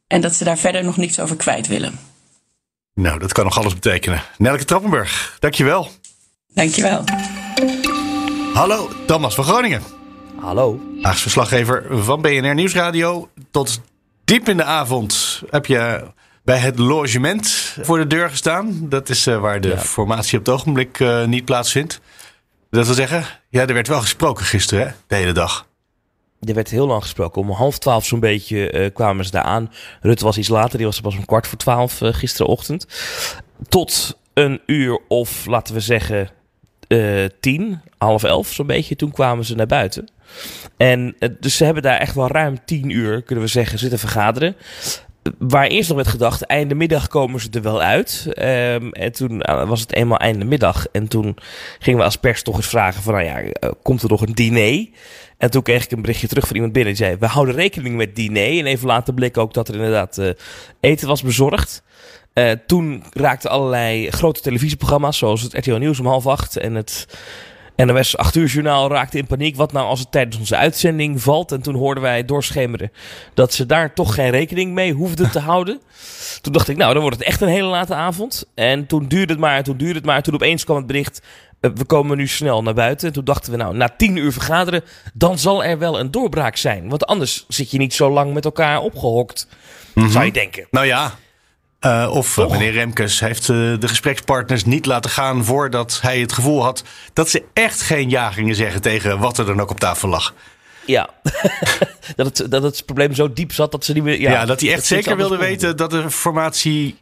En 0.08 0.22
dat 0.22 0.36
ze 0.36 0.44
daar 0.44 0.58
verder 0.58 0.84
nog 0.84 0.98
niets 0.98 1.20
over 1.20 1.36
kwijt 1.36 1.68
willen. 1.68 2.00
Nou, 2.94 3.20
dat 3.20 3.34
kan 3.34 3.44
nog 3.44 3.60
alles 3.60 3.74
betekenen. 3.74 4.22
Nelke 4.38 4.66
Trappenburg, 4.66 5.38
dankjewel. 5.40 5.92
Dankjewel. 6.54 7.04
Hallo, 8.58 8.90
Thomas 9.06 9.36
van 9.36 9.44
Groningen. 9.44 9.82
Hallo. 10.40 10.80
Haagse 11.02 11.22
verslaggever 11.22 11.86
van 12.04 12.22
BNR 12.22 12.54
Nieuwsradio. 12.54 13.30
Tot 13.52 13.82
diep 14.26 14.50
in 14.50 14.58
de 14.58 14.64
avond 14.64 15.42
heb 15.50 15.66
je 15.66 16.12
bij 16.44 16.58
het 16.58 16.80
logement 16.80 17.76
voor 17.82 17.98
de 17.98 18.08
deur 18.08 18.30
gestaan. 18.30 18.90
Dat 18.90 19.10
is 19.10 19.28
uh, 19.28 19.40
waar 19.40 19.62
de 19.62 19.78
formatie 19.78 20.40
op 20.40 20.46
het 20.46 20.54
ogenblik 20.54 21.00
uh, 21.00 21.26
niet 21.26 21.46
plaatsvindt. 21.46 22.00
Dat 22.70 22.86
wil 22.86 22.96
zeggen, 22.96 23.26
ja, 23.50 23.62
er 23.68 23.74
werd 23.74 23.88
wel 23.88 24.02
gesproken 24.02 24.46
gisteren, 24.46 24.88
hè, 24.88 24.94
de 25.08 25.16
hele 25.16 25.32
dag. 25.32 25.68
Er 26.40 26.54
werd 26.54 26.70
heel 26.70 26.88
lang 26.88 27.02
gesproken. 27.02 27.42
Om 27.42 27.52
half 27.52 27.78
twaalf 27.78 28.06
zo'n 28.06 28.20
beetje 28.20 28.74
uh, 28.74 28.94
kwamen 28.94 29.26
ze 29.26 29.32
daar 29.32 29.44
aan. 29.44 29.72
Rutte 30.02 30.24
was 30.24 30.38
iets 30.38 30.50
later, 30.50 30.78
die 30.78 30.86
was 30.86 30.98
er 30.98 31.04
pas 31.04 31.18
om 31.18 31.26
kwart 31.26 31.48
voor 31.48 31.58
twaalf 31.58 31.98
gisterenochtend. 32.02 32.88
Tot 33.70 34.18
een 34.34 34.62
uur 34.66 35.00
of, 35.08 35.46
laten 35.46 35.74
we 35.74 35.80
zeggen, 35.80 36.30
uh, 36.88 37.26
tien, 37.40 37.82
half 37.98 38.24
elf 38.24 38.54
zo'n 38.54 38.68
beetje. 38.68 38.96
Toen 38.96 39.12
kwamen 39.12 39.46
ze 39.46 39.56
naar 39.56 39.68
buiten. 39.68 40.08
En 40.78 41.16
uh, 41.20 41.30
dus 41.40 41.58
ze 41.58 41.66
hebben 41.66 41.84
daar 41.84 42.00
echt 42.00 42.16
wel 42.16 42.28
ruim 42.28 42.58
tien 42.66 42.90
uur, 42.90 43.22
kunnen 43.22 43.44
we 43.44 43.50
zeggen, 43.50 43.80
zitten 43.80 44.00
vergaderen. 44.00 44.56
Waar 45.38 45.68
eerst 45.68 45.88
nog 45.88 45.98
werd 45.98 46.10
gedacht, 46.10 46.42
einde 46.42 46.76
middag 46.76 47.08
komen 47.08 47.40
ze 47.40 47.48
er 47.52 47.62
wel 47.62 47.82
uit. 47.82 48.26
Um, 48.28 48.92
en 48.92 49.12
toen 49.12 49.44
uh, 49.50 49.68
was 49.68 49.82
het 49.82 49.94
eenmaal 49.94 50.18
einde 50.18 50.46
middag. 50.46 50.88
En 50.92 51.08
toen 51.08 51.38
gingen 51.80 52.00
we 52.00 52.06
als 52.06 52.16
pers 52.16 52.44
toch 52.44 52.56
eens 52.56 52.68
vragen 52.68 53.04
van, 53.04 53.14
nou 53.14 53.26
ja, 53.26 53.52
komt 53.84 54.04
er 54.04 54.10
nog 54.10 54.22
een 54.22 54.34
diner? 54.34 54.88
En 55.38 55.52
toen 55.52 55.62
kreeg 55.62 55.84
ik 55.84 55.92
een 55.92 56.02
berichtje 56.02 56.28
terug 56.28 56.48
van 56.48 56.56
iemand 56.56 56.74
binnen. 56.74 56.94
Die 56.94 57.06
zei, 57.06 57.18
we 57.20 57.26
houden 57.26 57.56
rekening 57.56 57.96
met 57.96 58.16
diner. 58.16 58.60
En 58.60 58.66
even 58.66 58.88
later 58.88 59.14
bleek 59.14 59.38
ook 59.38 59.54
dat 59.54 59.68
er 59.68 59.76
inderdaad 59.76 60.22
eten 60.80 61.08
was 61.08 61.22
bezorgd. 61.22 61.84
Toen 62.66 63.04
raakten 63.14 63.50
allerlei 63.50 64.12
grote 64.12 64.42
televisieprogramma's, 64.42 65.18
zoals 65.18 65.42
het 65.42 65.54
RTL 65.54 65.76
Nieuws 65.76 66.00
om 66.00 66.06
half 66.06 66.28
acht 66.28 66.58
en 66.58 66.76
het 66.76 67.08
NOS 67.86 68.18
8 68.18 68.36
uur 68.36 68.48
journaal 68.48 68.90
raakte 68.90 69.18
in 69.18 69.28
paniek. 69.28 69.56
Wat 69.56 69.72
nou 69.72 69.88
als 69.88 70.00
het 70.00 70.12
tijdens 70.12 70.38
onze 70.38 70.56
uitzending 70.56 71.22
valt? 71.22 71.52
En 71.52 71.62
toen 71.62 71.76
hoorden 71.76 72.04
wij 72.04 72.26
doorschemeren 72.26 72.92
dat 73.34 73.54
ze 73.54 73.66
daar 73.66 73.94
toch 73.94 74.14
geen 74.14 74.30
rekening 74.30 74.74
mee 74.74 74.94
hoefden 74.94 75.32
te 75.32 75.40
houden. 75.40 75.82
Toen 76.42 76.54
dacht 76.54 76.68
ik, 76.68 76.78
nou, 76.78 76.94
dan 76.94 77.02
wordt 77.02 77.18
het 77.18 77.28
echt 77.28 77.42
een 77.42 77.48
hele 77.48 77.68
late 77.68 77.94
avond. 77.94 78.46
En 78.56 78.86
toen 78.86 79.08
duurde 79.08 79.34
het 79.34 79.42
maar, 79.42 79.64
toen 79.64 79.78
duurde 79.78 79.94
het 79.96 80.06
maar. 80.06 80.24
Toen 80.24 80.34
opeens 80.34 80.64
kwam 80.64 80.78
het 80.78 80.88
bericht, 80.88 81.22
uh, 81.62 81.72
we 81.76 81.86
komen 81.86 82.18
nu 82.18 82.28
snel 82.28 82.64
naar 82.64 82.74
buiten. 82.74 83.08
En 83.08 83.14
toen 83.14 83.26
dachten 83.26 83.52
we, 83.52 83.58
nou, 83.58 83.76
na 83.76 83.90
tien 83.98 84.16
uur 84.16 84.32
vergaderen, 84.32 84.84
dan 85.14 85.38
zal 85.38 85.64
er 85.64 85.78
wel 85.78 86.00
een 86.00 86.12
doorbraak 86.12 86.56
zijn. 86.56 86.90
Want 86.90 87.06
anders 87.06 87.46
zit 87.48 87.72
je 87.72 87.78
niet 87.78 87.94
zo 87.94 88.10
lang 88.10 88.34
met 88.34 88.46
elkaar 88.46 88.82
opgehokt, 88.82 89.48
mm 89.94 90.04
-hmm. 90.04 90.12
zou 90.12 90.26
je 90.26 90.32
denken. 90.32 90.68
Nou 90.72 90.86
ja, 90.86 91.14
uh, 91.88 92.16
of 92.16 92.38
uh, 92.38 92.50
meneer 92.50 92.72
Remkes 92.72 93.20
heeft 93.20 93.48
uh, 93.48 93.80
de 93.80 93.88
gesprekspartners 93.88 94.66
niet 94.66 94.86
laten 94.86 95.12
gaan 95.12 95.46
voordat 95.46 96.00
hij 96.02 96.20
het 96.20 96.32
gevoel 96.34 96.64
had 96.64 96.84
dat 97.14 97.30
ze 97.30 97.44
echt 97.54 97.82
geen 97.82 98.10
ja 98.10 98.32
gingen 98.32 98.56
zeggen 98.56 98.82
tegen 98.82 99.20
wat 99.20 99.38
er 99.38 99.46
dan 99.46 99.62
ook 99.62 99.70
op 99.70 99.80
tafel 99.80 100.10
lag. 100.10 100.34
Ja, 100.86 101.10
dat, 102.16 102.38
het, 102.38 102.52
dat 102.52 102.64
het 102.64 102.86
probleem 102.86 103.14
zo 103.14 103.34
diep 103.34 103.54
zat 103.54 103.72
dat 103.72 103.86
ze 103.86 103.94
niet 103.94 104.04
meer. 104.04 104.20
Ja, 104.20 104.32
ja 104.32 104.46
dat 104.46 104.62
hij 104.62 104.74
echt 104.74 104.86
zeker 104.86 105.18
wilde 105.18 105.38
weten 105.38 105.78
dat 105.78 105.90
de 105.90 106.12
formatie 106.12 106.96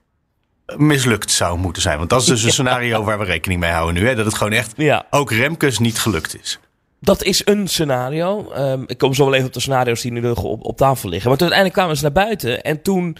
mislukt 0.77 1.31
zou 1.31 1.57
moeten 1.57 1.81
zijn. 1.81 1.97
Want 1.97 2.09
dat 2.09 2.21
is 2.21 2.27
dus 2.27 2.43
een 2.45 2.51
scenario 2.51 3.03
waar 3.03 3.19
we 3.19 3.25
rekening 3.25 3.59
mee 3.59 3.71
houden 3.71 4.01
nu. 4.01 4.07
Hè? 4.07 4.15
Dat 4.15 4.25
het 4.25 4.35
gewoon 4.35 4.53
echt 4.53 4.73
ja. 4.75 5.05
ook 5.09 5.31
Remkes 5.31 5.79
niet 5.79 5.99
gelukt 5.99 6.39
is. 6.41 6.59
Dat 6.99 7.23
is 7.23 7.41
een 7.45 7.67
scenario. 7.67 8.51
Um, 8.57 8.83
ik 8.87 8.97
kom 8.97 9.13
zo 9.13 9.25
wel 9.25 9.33
even 9.33 9.47
op 9.47 9.53
de 9.53 9.59
scenario's 9.59 10.01
die 10.01 10.11
nu 10.11 10.29
op, 10.29 10.65
op 10.65 10.77
tafel 10.77 11.09
liggen. 11.09 11.29
Maar 11.29 11.37
toen 11.37 11.47
uiteindelijk 11.51 11.73
kwamen 11.73 11.95
ze 11.95 12.03
naar 12.03 12.25
buiten 12.25 12.63
en 12.63 12.81
toen 12.81 13.17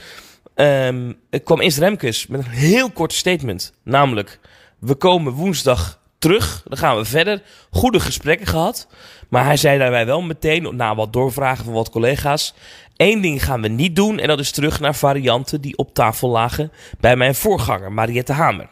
Um, 0.55 1.19
kwam 1.43 1.59
eerst 1.62 1.77
Remkes 1.77 2.27
met 2.27 2.45
een 2.45 2.51
heel 2.51 2.91
kort 2.91 3.13
statement. 3.13 3.74
Namelijk, 3.83 4.39
we 4.79 4.95
komen 4.95 5.33
woensdag 5.33 6.00
terug. 6.17 6.63
Dan 6.67 6.77
gaan 6.77 6.97
we 6.97 7.05
verder. 7.05 7.41
Goede 7.71 8.00
gesprekken 8.00 8.47
gehad. 8.47 8.88
Maar 9.29 9.45
hij 9.45 9.57
zei 9.57 9.79
daarbij 9.79 10.05
wel 10.05 10.21
meteen, 10.21 10.75
na 10.75 10.95
wat 10.95 11.13
doorvragen 11.13 11.65
van 11.65 11.74
wat 11.74 11.89
collega's... 11.89 12.53
Eén 12.97 13.21
ding 13.21 13.43
gaan 13.43 13.62
we 13.62 13.67
niet 13.67 13.95
doen 13.95 14.19
en 14.19 14.27
dat 14.27 14.39
is 14.39 14.51
terug 14.51 14.79
naar 14.79 14.95
varianten 14.95 15.62
die 15.62 15.77
op 15.77 15.93
tafel 15.93 16.29
lagen 16.29 16.71
bij 17.00 17.15
mijn 17.15 17.35
voorganger, 17.35 17.91
Mariette 17.91 18.33
Hamer. 18.33 18.69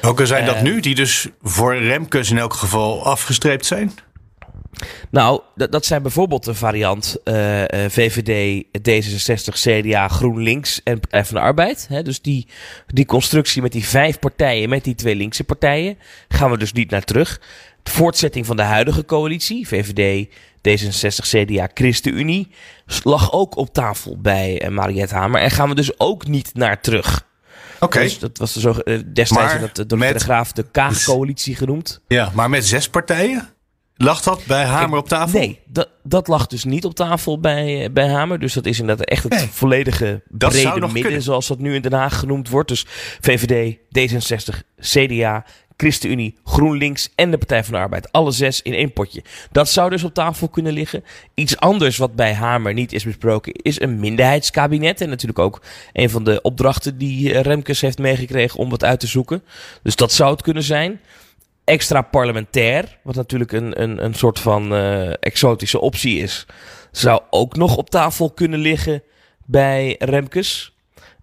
Welke 0.00 0.26
zijn 0.26 0.44
dat 0.44 0.54
uh, 0.54 0.62
nu, 0.62 0.80
die 0.80 0.94
dus 0.94 1.28
voor 1.42 1.76
Remkes 1.76 2.30
in 2.30 2.38
elk 2.38 2.54
geval 2.54 3.04
afgestreept 3.04 3.66
zijn? 3.66 3.92
Nou, 5.10 5.40
dat, 5.54 5.72
dat 5.72 5.86
zijn 5.86 6.02
bijvoorbeeld 6.02 6.46
een 6.46 6.54
variant 6.54 7.16
uh, 7.24 7.34
VVD, 7.88 8.64
D66, 8.64 9.54
CDA, 9.54 10.08
GroenLinks 10.08 10.80
en 10.82 11.00
Partij 11.00 11.24
van 11.24 11.34
de 11.34 11.40
Arbeid. 11.40 11.86
Hè? 11.88 12.02
Dus 12.02 12.20
die, 12.20 12.46
die 12.86 13.06
constructie 13.06 13.62
met 13.62 13.72
die 13.72 13.84
vijf 13.84 14.18
partijen, 14.18 14.68
met 14.68 14.84
die 14.84 14.94
twee 14.94 15.16
linkse 15.16 15.44
partijen, 15.44 15.98
gaan 16.28 16.50
we 16.50 16.58
dus 16.58 16.72
niet 16.72 16.90
naar 16.90 17.04
terug. 17.04 17.40
De 17.82 17.90
voortzetting 17.90 18.46
van 18.46 18.56
de 18.56 18.62
huidige 18.62 19.04
coalitie, 19.04 19.68
VVD, 19.68 20.28
D66, 20.68 21.28
CDA, 21.28 21.68
ChristenUnie, 21.74 22.50
lag 23.02 23.32
ook 23.32 23.56
op 23.56 23.72
tafel 23.72 24.18
bij 24.20 24.64
uh, 24.64 24.68
Mariette 24.68 25.14
Hamer. 25.14 25.40
En 25.40 25.50
gaan 25.50 25.68
we 25.68 25.74
dus 25.74 25.98
ook 26.00 26.26
niet 26.26 26.54
naar 26.54 26.80
terug. 26.80 27.26
Oké. 27.80 28.00
Dus 28.00 28.18
dat 28.18 28.38
was 28.38 28.52
de 28.52 28.60
zo, 28.60 28.68
uh, 28.68 28.98
destijds 29.12 29.52
maar 29.52 29.70
dat, 29.72 29.88
door 29.88 29.98
de 29.98 30.18
Graaf 30.18 30.52
de 30.52 30.64
Kaag-coalitie 30.70 31.56
genoemd. 31.56 32.00
Ja, 32.08 32.30
maar 32.34 32.50
met 32.50 32.66
zes 32.66 32.88
partijen? 32.88 33.48
Lag 34.00 34.22
dat 34.22 34.42
bij 34.46 34.64
Hamer 34.64 34.98
op 34.98 35.08
tafel? 35.08 35.38
Nee, 35.38 35.60
dat, 35.66 35.88
dat 36.02 36.28
lag 36.28 36.46
dus 36.46 36.64
niet 36.64 36.84
op 36.84 36.94
tafel 36.94 37.40
bij, 37.40 37.84
eh, 37.84 37.90
bij 37.90 38.08
Hamer. 38.08 38.38
Dus 38.38 38.52
dat 38.52 38.66
is 38.66 38.80
inderdaad 38.80 39.06
echt 39.06 39.22
het 39.22 39.48
volledige 39.50 40.22
brede 40.28 40.88
midden, 40.92 41.22
zoals 41.22 41.46
dat 41.46 41.58
nu 41.58 41.74
in 41.74 41.82
Den 41.82 41.92
Haag 41.92 42.18
genoemd 42.18 42.48
wordt. 42.48 42.68
Dus 42.68 42.84
VVD, 43.20 43.76
D66, 43.76 44.62
CDA, 44.80 45.44
ChristenUnie, 45.76 46.38
GroenLinks 46.44 47.08
en 47.14 47.30
de 47.30 47.38
Partij 47.38 47.64
van 47.64 47.74
de 47.74 47.80
Arbeid. 47.80 48.12
Alle 48.12 48.30
zes 48.30 48.62
in 48.62 48.72
één 48.72 48.92
potje. 48.92 49.24
Dat 49.52 49.68
zou 49.68 49.90
dus 49.90 50.04
op 50.04 50.14
tafel 50.14 50.48
kunnen 50.48 50.72
liggen. 50.72 51.04
Iets 51.34 51.56
anders 51.56 51.96
wat 51.96 52.14
bij 52.14 52.34
Hamer 52.34 52.74
niet 52.74 52.92
is 52.92 53.04
besproken 53.04 53.52
is 53.52 53.80
een 53.80 54.00
minderheidskabinet. 54.00 55.00
En 55.00 55.08
natuurlijk 55.08 55.38
ook 55.38 55.62
een 55.92 56.10
van 56.10 56.24
de 56.24 56.42
opdrachten 56.42 56.98
die 56.98 57.34
eh, 57.34 57.40
Remkes 57.40 57.80
heeft 57.80 57.98
meegekregen 57.98 58.58
om 58.58 58.70
wat 58.70 58.84
uit 58.84 59.00
te 59.00 59.06
zoeken. 59.06 59.42
Dus 59.82 59.96
dat 59.96 60.12
zou 60.12 60.30
het 60.30 60.42
kunnen 60.42 60.62
zijn 60.62 61.00
extra 61.68 62.02
parlementair, 62.02 62.98
wat 63.02 63.14
natuurlijk 63.14 63.52
een, 63.52 63.82
een, 63.82 64.04
een 64.04 64.14
soort 64.14 64.40
van 64.40 64.72
uh, 64.72 65.12
exotische 65.20 65.80
optie 65.80 66.18
is, 66.18 66.46
zou 66.90 67.20
ook 67.30 67.56
nog 67.56 67.76
op 67.76 67.90
tafel 67.90 68.30
kunnen 68.30 68.58
liggen 68.58 69.02
bij 69.44 69.96
Remkes. 69.98 70.72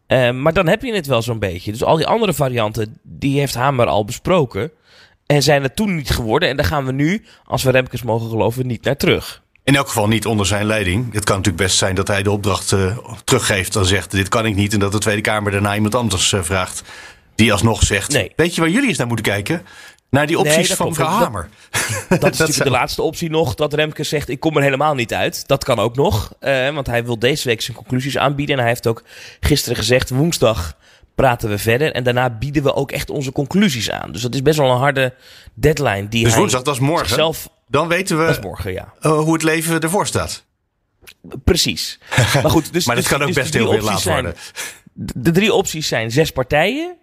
Uh, 0.07 0.31
maar 0.31 0.53
dan 0.53 0.67
heb 0.67 0.81
je 0.81 0.93
het 0.93 1.07
wel 1.07 1.21
zo'n 1.21 1.39
beetje. 1.39 1.71
Dus 1.71 1.83
al 1.83 1.97
die 1.97 2.07
andere 2.07 2.33
varianten, 2.33 2.97
die 3.03 3.39
heeft 3.39 3.55
Hamer 3.55 3.87
al 3.87 4.05
besproken. 4.05 4.71
En 5.25 5.43
zijn 5.43 5.63
er 5.63 5.73
toen 5.73 5.95
niet 5.95 6.09
geworden. 6.09 6.49
En 6.49 6.55
daar 6.55 6.65
gaan 6.65 6.85
we 6.85 6.91
nu, 6.91 7.25
als 7.45 7.63
we 7.63 7.71
Remkes 7.71 8.03
mogen 8.03 8.29
geloven, 8.29 8.67
niet 8.67 8.83
naar 8.83 8.97
terug. 8.97 9.43
In 9.63 9.75
elk 9.75 9.87
geval 9.87 10.07
niet 10.07 10.25
onder 10.25 10.45
zijn 10.45 10.65
leiding. 10.65 11.13
Het 11.13 11.23
kan 11.23 11.35
natuurlijk 11.35 11.63
best 11.63 11.77
zijn 11.77 11.95
dat 11.95 12.07
hij 12.07 12.23
de 12.23 12.31
opdracht 12.31 12.71
uh, 12.71 12.97
teruggeeft. 13.23 13.73
Dan 13.73 13.85
zegt, 13.85 14.11
dit 14.11 14.29
kan 14.29 14.45
ik 14.45 14.55
niet. 14.55 14.73
En 14.73 14.79
dat 14.79 14.91
de 14.91 14.97
Tweede 14.97 15.21
Kamer 15.21 15.51
daarna 15.51 15.75
iemand 15.75 15.95
anders 15.95 16.33
vraagt. 16.41 16.83
Die 17.35 17.51
alsnog 17.51 17.83
zegt, 17.83 18.11
nee. 18.11 18.31
weet 18.35 18.55
je 18.55 18.61
waar 18.61 18.69
jullie 18.69 18.87
eens 18.87 18.97
naar 18.97 19.07
moeten 19.07 19.25
kijken? 19.25 19.65
Naar 20.15 20.27
die 20.27 20.39
opties 20.39 20.73
van 20.73 20.95
Hamer. 20.95 21.49
Dat, 22.09 22.21
dat 22.21 22.33
is 22.33 22.39
natuurlijk 22.39 22.69
de 22.73 22.77
laatste 22.77 23.01
optie 23.01 23.29
nog. 23.29 23.55
Dat 23.55 23.73
Remke 23.73 24.03
zegt, 24.03 24.29
ik 24.29 24.39
kom 24.39 24.57
er 24.57 24.63
helemaal 24.63 24.95
niet 24.95 25.13
uit. 25.13 25.47
Dat 25.47 25.63
kan 25.63 25.79
ook 25.79 25.95
nog. 25.95 26.33
Uh, 26.41 26.73
want 26.73 26.87
hij 26.87 27.05
wil 27.05 27.19
deze 27.19 27.47
week 27.47 27.61
zijn 27.61 27.77
conclusies 27.77 28.17
aanbieden. 28.17 28.55
En 28.55 28.61
hij 28.61 28.69
heeft 28.69 28.87
ook 28.87 29.03
gisteren 29.39 29.77
gezegd, 29.77 30.09
woensdag 30.09 30.77
praten 31.15 31.49
we 31.49 31.57
verder. 31.57 31.91
En 31.91 32.03
daarna 32.03 32.29
bieden 32.29 32.63
we 32.63 32.73
ook 32.73 32.91
echt 32.91 33.09
onze 33.09 33.31
conclusies 33.31 33.91
aan. 33.91 34.11
Dus 34.11 34.21
dat 34.21 34.33
is 34.33 34.41
best 34.41 34.57
wel 34.57 34.71
een 34.71 34.77
harde 34.77 35.13
deadline. 35.53 36.07
Die 36.07 36.23
dus 36.23 36.35
woensdag, 36.35 36.61
dat 36.61 36.73
is 36.73 36.79
morgen. 36.79 37.15
Zelf, 37.15 37.49
Dan 37.67 37.87
weten 37.87 38.17
we 38.17 38.37
morgen, 38.41 38.73
ja. 38.73 38.93
Uh, 39.01 39.11
hoe 39.11 39.33
het 39.33 39.43
leven 39.43 39.79
ervoor 39.79 40.07
staat. 40.07 40.43
Precies. 41.43 41.99
Maar 42.41 42.51
goed, 42.51 42.73
dus, 42.73 42.85
maar 42.85 42.95
dat 42.95 43.03
dus, 43.03 43.13
kan 43.13 43.21
ook 43.21 43.33
dus 43.33 43.43
best 43.43 43.53
heel 43.53 43.71
weer 43.71 43.81
laat 43.81 44.03
worden. 44.03 44.35
De 44.93 45.31
drie 45.31 45.53
opties 45.53 45.87
zijn 45.87 46.11
zes 46.11 46.31
partijen 46.31 46.97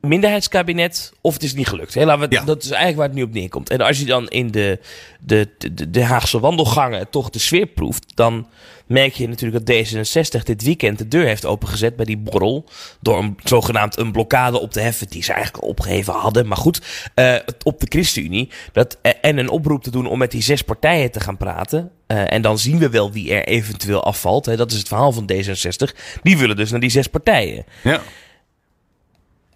minderheidskabinet 0.00 1.12
of 1.20 1.32
het 1.32 1.42
is 1.42 1.54
niet 1.54 1.68
gelukt. 1.68 1.94
He, 1.94 2.18
we, 2.18 2.26
ja. 2.28 2.44
Dat 2.44 2.62
is 2.62 2.70
eigenlijk 2.70 2.96
waar 2.96 3.06
het 3.06 3.16
nu 3.16 3.22
op 3.22 3.32
neerkomt. 3.32 3.70
En 3.70 3.80
als 3.80 3.98
je 3.98 4.04
dan 4.04 4.28
in 4.28 4.50
de, 4.50 4.78
de, 5.20 5.48
de, 5.72 5.90
de 5.90 6.04
Haagse 6.04 6.40
wandelgangen 6.40 7.10
toch 7.10 7.30
de 7.30 7.38
sfeer 7.38 7.66
proeft, 7.66 8.12
dan 8.14 8.46
merk 8.86 9.14
je 9.14 9.28
natuurlijk 9.28 9.66
dat 9.66 9.76
D66 9.76 10.42
dit 10.42 10.62
weekend 10.62 10.98
de 10.98 11.08
deur 11.08 11.26
heeft 11.26 11.46
opengezet 11.46 11.96
bij 11.96 12.04
die 12.04 12.18
borrel. 12.18 12.64
Door 13.00 13.18
een 13.18 13.36
zogenaamd 13.44 13.98
een 13.98 14.12
blokkade 14.12 14.60
op 14.60 14.72
te 14.72 14.80
heffen 14.80 15.08
die 15.08 15.22
ze 15.22 15.32
eigenlijk 15.32 15.64
opgeheven 15.64 16.14
hadden. 16.14 16.46
Maar 16.46 16.56
goed, 16.56 16.80
uh, 17.14 17.36
op 17.62 17.80
de 17.80 17.86
ChristenUnie. 17.88 18.50
Dat, 18.72 18.98
uh, 19.02 19.12
en 19.20 19.38
een 19.38 19.48
oproep 19.48 19.82
te 19.82 19.90
doen 19.90 20.06
om 20.06 20.18
met 20.18 20.30
die 20.30 20.42
zes 20.42 20.62
partijen 20.62 21.10
te 21.10 21.20
gaan 21.20 21.36
praten. 21.36 21.90
Uh, 22.06 22.32
en 22.32 22.42
dan 22.42 22.58
zien 22.58 22.78
we 22.78 22.90
wel 22.90 23.12
wie 23.12 23.32
er 23.32 23.44
eventueel 23.44 24.04
afvalt. 24.04 24.46
Hè. 24.46 24.56
Dat 24.56 24.70
is 24.70 24.78
het 24.78 24.88
verhaal 24.88 25.12
van 25.12 25.30
D66. 25.32 25.96
Die 26.22 26.38
willen 26.38 26.56
dus 26.56 26.70
naar 26.70 26.80
die 26.80 26.90
zes 26.90 27.06
partijen. 27.06 27.64
Ja. 27.82 28.00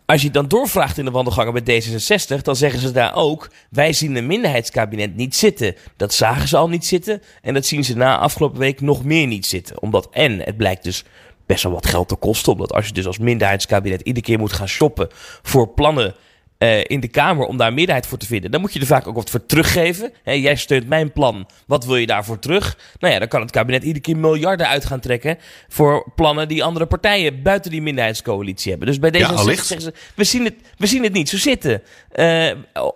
Als 0.06 0.22
je 0.22 0.30
dan 0.30 0.48
doorvraagt 0.48 0.98
in 0.98 1.04
de 1.04 1.10
wandelgangen 1.10 1.64
bij 1.64 1.82
D66, 1.82 2.42
dan 2.42 2.56
zeggen 2.56 2.80
ze 2.80 2.90
daar 2.90 3.14
ook: 3.14 3.50
wij 3.70 3.92
zien 3.92 4.16
een 4.16 4.26
minderheidskabinet 4.26 5.16
niet 5.16 5.36
zitten. 5.36 5.74
Dat 5.96 6.14
zagen 6.14 6.48
ze 6.48 6.56
al 6.56 6.68
niet 6.68 6.86
zitten 6.86 7.22
en 7.42 7.54
dat 7.54 7.66
zien 7.66 7.84
ze 7.84 7.96
na 7.96 8.18
afgelopen 8.18 8.58
week 8.58 8.80
nog 8.80 9.04
meer 9.04 9.26
niet 9.26 9.46
zitten. 9.46 9.82
Omdat 9.82 10.08
en 10.10 10.40
het 10.40 10.56
blijkt 10.56 10.82
dus 10.82 11.04
best 11.46 11.62
wel 11.62 11.72
wat 11.72 11.86
geld 11.86 12.08
te 12.08 12.14
kosten, 12.14 12.52
omdat 12.52 12.72
als 12.72 12.86
je 12.86 12.92
dus 12.92 13.06
als 13.06 13.18
minderheidskabinet 13.18 14.00
iedere 14.00 14.26
keer 14.26 14.38
moet 14.38 14.52
gaan 14.52 14.68
shoppen 14.68 15.08
voor 15.42 15.68
plannen 15.68 16.14
uh, 16.58 16.84
in 16.84 17.00
de 17.00 17.08
Kamer 17.08 17.46
om 17.46 17.56
daar 17.56 17.72
meerderheid 17.72 18.06
voor 18.06 18.18
te 18.18 18.26
vinden. 18.26 18.50
Dan 18.50 18.60
moet 18.60 18.72
je 18.72 18.80
er 18.80 18.86
vaak 18.86 19.06
ook 19.06 19.14
wat 19.14 19.30
voor 19.30 19.46
teruggeven. 19.46 20.12
He, 20.22 20.32
jij 20.32 20.56
steunt 20.56 20.88
mijn 20.88 21.12
plan. 21.12 21.48
Wat 21.66 21.84
wil 21.84 21.96
je 21.96 22.06
daarvoor 22.06 22.38
terug? 22.38 22.78
Nou 22.98 23.12
ja, 23.12 23.18
dan 23.18 23.28
kan 23.28 23.40
het 23.40 23.50
kabinet 23.50 23.82
iedere 23.82 24.00
keer 24.00 24.16
miljarden 24.16 24.68
uit 24.68 24.84
gaan 24.84 25.00
trekken 25.00 25.38
voor 25.68 26.12
plannen 26.14 26.48
die 26.48 26.64
andere 26.64 26.86
partijen 26.86 27.42
buiten 27.42 27.70
die 27.70 27.82
minderheidscoalitie 27.82 28.70
hebben. 28.70 28.88
Dus 28.88 28.98
bij 28.98 29.10
deze 29.10 29.32
ja, 29.32 29.42
zeggen 29.42 29.80
ze, 29.80 29.94
we 30.14 30.24
zien, 30.24 30.44
het, 30.44 30.54
we 30.76 30.86
zien 30.86 31.02
het 31.02 31.12
niet 31.12 31.28
zo 31.28 31.36
zitten. 31.36 31.82
Uh, 32.14 32.50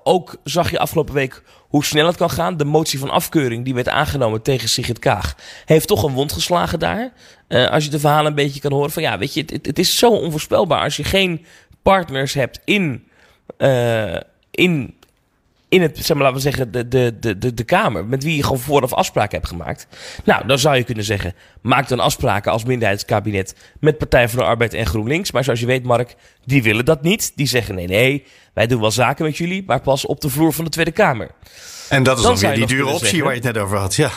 ook 0.05 0.37
zag 0.45 0.71
je 0.71 0.79
afgelopen 0.79 1.15
week 1.15 1.43
hoe 1.69 1.85
snel 1.85 2.07
het 2.07 2.17
kan 2.17 2.31
gaan. 2.31 2.57
De 2.57 2.65
motie 2.65 2.99
van 2.99 3.11
afkeuring 3.11 3.65
die 3.65 3.75
werd 3.75 3.89
aangenomen 3.89 4.43
tegen 4.43 4.69
Sigrid 4.69 4.99
Kaag 4.99 5.37
heeft 5.65 5.87
toch 5.87 6.03
een 6.03 6.13
wond 6.13 6.33
geslagen 6.33 6.79
daar. 6.79 7.13
Uh, 7.49 7.71
als 7.71 7.85
je 7.85 7.91
de 7.91 7.99
verhalen 7.99 8.27
een 8.27 8.35
beetje 8.35 8.61
kan 8.61 8.73
horen 8.73 8.91
van 8.91 9.03
ja, 9.03 9.19
weet 9.19 9.35
je, 9.35 9.45
het, 9.47 9.67
het 9.67 9.79
is 9.79 9.99
zo 9.99 10.11
onvoorspelbaar 10.11 10.83
als 10.83 10.97
je 10.97 11.05
geen 11.05 11.45
partners 11.83 12.35
hebt 12.35 12.61
in 12.65 13.08
uh, 13.59 14.17
in, 14.51 14.95
in 15.69 15.83
het, 15.83 15.99
zeg 15.99 16.17
maar, 16.17 16.33
laten 16.33 16.37
we 16.37 16.43
zeggen, 16.43 16.73
de, 16.73 16.89
de, 16.89 17.19
de, 17.39 17.55
de, 17.55 17.65
Kamer. 17.65 18.07
Met 18.07 18.25
wie 18.25 18.37
je 18.37 18.43
gewoon 18.43 18.59
vooraf 18.59 18.93
afspraken 18.93 19.37
hebt 19.37 19.49
gemaakt. 19.49 19.87
Nou, 20.25 20.47
dan 20.47 20.59
zou 20.59 20.77
je 20.77 20.85
kunnen 20.85 21.05
zeggen, 21.05 21.35
maak 21.61 21.89
dan 21.89 22.01
afspraken 22.01 22.53
als 22.53 22.65
minderheidskabinet 22.65 23.55
met 23.81 23.99
Partij 23.99 24.29
van 24.29 24.39
de 24.39 24.45
Arbeid 24.45 24.75
en 24.75 24.87
GroenLinks. 24.87 25.33
Maar 25.33 25.45
zoals 25.45 25.61
je 25.61 25.67
weet, 25.67 25.85
Mark, 25.85 26.15
die 26.45 26.63
willen 26.63 26.85
dat 26.85 27.03
niet. 27.03 27.33
Die 27.35 27.47
zeggen, 27.47 27.75
nee, 27.75 27.87
nee, 27.87 28.25
wij 28.55 28.67
doen 28.67 28.81
wel 28.81 28.91
zaken 28.91 29.25
met 29.25 29.37
jullie, 29.37 29.65
maar 29.67 29.81
pas 29.81 30.07
op 30.07 30.21
de 30.21 30.29
vloer 30.29 30.53
van 30.53 30.65
de 30.65 30.71
Tweede 30.71 30.93
Kamer. 30.93 31.31
En 31.89 32.03
dat 32.03 32.17
is 32.19 32.25
dan, 32.25 32.37
weer 32.37 32.55
die 32.55 32.67
dure 32.67 32.87
optie 32.87 33.23
waar 33.23 33.35
je 33.35 33.41
het 33.41 33.55
net 33.55 33.63
over 33.63 33.77
had, 33.77 33.95
ja. 33.95 34.11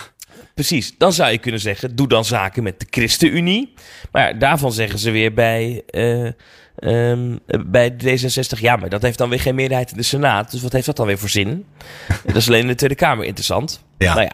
Precies, 0.54 0.98
dan 0.98 1.14
zou 1.14 1.32
je 1.32 1.38
kunnen 1.38 1.62
zeggen, 1.62 1.96
doe 1.96 2.08
dan 2.08 2.26
zaken 2.26 2.64
met 2.64 2.80
de 2.80 2.86
ChristenUnie. 2.90 3.74
Maar 4.12 4.40
daarvan 4.40 4.72
zeggen 4.72 5.00
ze 5.00 5.12
weer 5.12 5.34
bij... 5.34 5.82
Uh, 5.92 6.30
Um, 6.84 7.40
bij 7.68 7.94
D66, 7.94 8.60
ja, 8.60 8.76
maar 8.76 8.90
dat 8.90 9.02
heeft 9.02 9.18
dan 9.18 9.30
weer 9.30 9.40
geen 9.40 9.56
meerderheid 9.56 9.92
in 9.92 9.98
de 9.98 10.04
Senaat. 10.04 10.52
Dus 10.52 10.62
wat 10.62 10.72
heeft 10.72 10.86
dat 10.86 10.96
dan 10.96 11.06
weer 11.06 11.18
voor 11.18 11.30
zin? 11.30 11.66
dat 12.26 12.36
is 12.36 12.48
alleen 12.48 12.62
in 12.62 12.68
de 12.68 12.76
Tweede 12.76 12.96
Kamer 12.96 13.26
interessant. 13.26 13.84
Ja. 13.98 14.14
Nou 14.14 14.26
ja, 14.26 14.32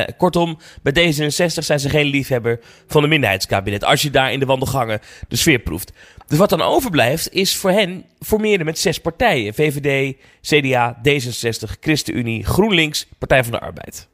uh, 0.00 0.04
kortom, 0.16 0.58
bij 0.82 0.92
D66 0.92 1.46
zijn 1.46 1.80
ze 1.80 1.88
geen 1.88 2.06
liefhebber 2.06 2.60
van 2.86 3.02
een 3.02 3.08
minderheidskabinet. 3.08 3.84
Als 3.84 4.02
je 4.02 4.10
daar 4.10 4.32
in 4.32 4.38
de 4.38 4.46
wandelgangen 4.46 5.00
de 5.28 5.36
sfeer 5.36 5.58
proeft. 5.58 5.92
Dus 6.26 6.38
wat 6.38 6.48
dan 6.48 6.62
overblijft, 6.62 7.32
is 7.32 7.56
voor 7.56 7.70
hen 7.70 8.04
formeren 8.20 8.64
met 8.64 8.78
zes 8.78 9.00
partijen: 9.00 9.54
VVD, 9.54 10.16
CDA, 10.42 10.96
D66, 11.08 11.78
ChristenUnie, 11.80 12.44
GroenLinks, 12.44 13.06
Partij 13.18 13.42
van 13.42 13.52
de 13.52 13.60
Arbeid. 13.60 14.08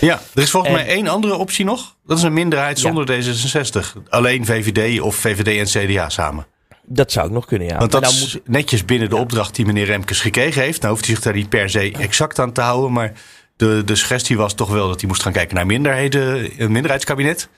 Ja, 0.00 0.20
er 0.34 0.42
is 0.42 0.50
volgens 0.50 0.72
mij 0.72 0.86
één 0.86 1.08
andere 1.08 1.36
optie 1.36 1.64
nog. 1.64 1.96
Dat 2.06 2.18
is 2.18 2.24
een 2.24 2.32
minderheid 2.32 2.78
zonder 2.78 3.22
D66. 3.22 4.08
Alleen 4.08 4.44
VVD 4.44 5.00
of 5.00 5.16
VVD 5.16 5.74
en 5.74 5.88
CDA 5.88 6.08
samen. 6.08 6.46
Dat 6.92 7.12
zou 7.12 7.26
ik 7.26 7.32
nog 7.32 7.46
kunnen, 7.46 7.68
ja. 7.68 7.78
Want 7.78 7.90
dat 7.90 8.06
is 8.06 8.34
moet... 8.34 8.48
netjes 8.48 8.84
binnen 8.84 9.08
de 9.08 9.16
opdracht 9.16 9.54
die 9.54 9.66
meneer 9.66 9.84
Remkes 9.84 10.20
gekregen 10.20 10.62
heeft. 10.62 10.80
Nou 10.80 10.92
hoeft 10.92 11.06
hij 11.06 11.14
zich 11.14 11.24
daar 11.24 11.34
niet 11.34 11.48
per 11.48 11.70
se 11.70 11.92
exact 11.92 12.38
aan 12.38 12.52
te 12.52 12.60
houden. 12.60 12.92
Maar 12.92 13.12
de, 13.56 13.82
de 13.84 13.94
suggestie 13.96 14.36
was 14.36 14.54
toch 14.54 14.70
wel 14.70 14.88
dat 14.88 15.00
hij 15.00 15.08
moest 15.08 15.22
gaan 15.22 15.32
kijken 15.32 15.54
naar 15.54 15.66
minderheden, 15.66 16.50
een 16.62 16.72
minderheidskabinet. 16.72 17.48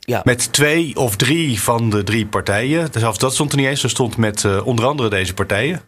Ja. 0.00 0.20
Met 0.24 0.52
twee 0.52 0.96
of 0.96 1.16
drie 1.16 1.60
van 1.60 1.90
de 1.90 2.02
drie 2.02 2.26
partijen. 2.26 2.88
Zelfs 2.92 3.18
dat 3.18 3.34
stond 3.34 3.52
er 3.52 3.58
niet 3.58 3.66
eens. 3.66 3.82
Er 3.82 3.90
stond 3.90 4.16
met 4.16 4.42
uh, 4.42 4.66
onder 4.66 4.86
andere 4.86 5.08
deze 5.08 5.34
partijen. 5.34 5.80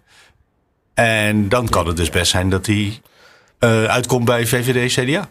En 0.94 1.48
dan 1.48 1.68
kan 1.68 1.86
het 1.86 1.96
dus 1.96 2.10
best 2.10 2.30
zijn 2.30 2.50
dat 2.50 2.66
hij 2.66 3.00
uh, 3.60 3.84
uitkomt 3.84 4.24
bij 4.24 4.46
VVD-CDA. 4.46 5.28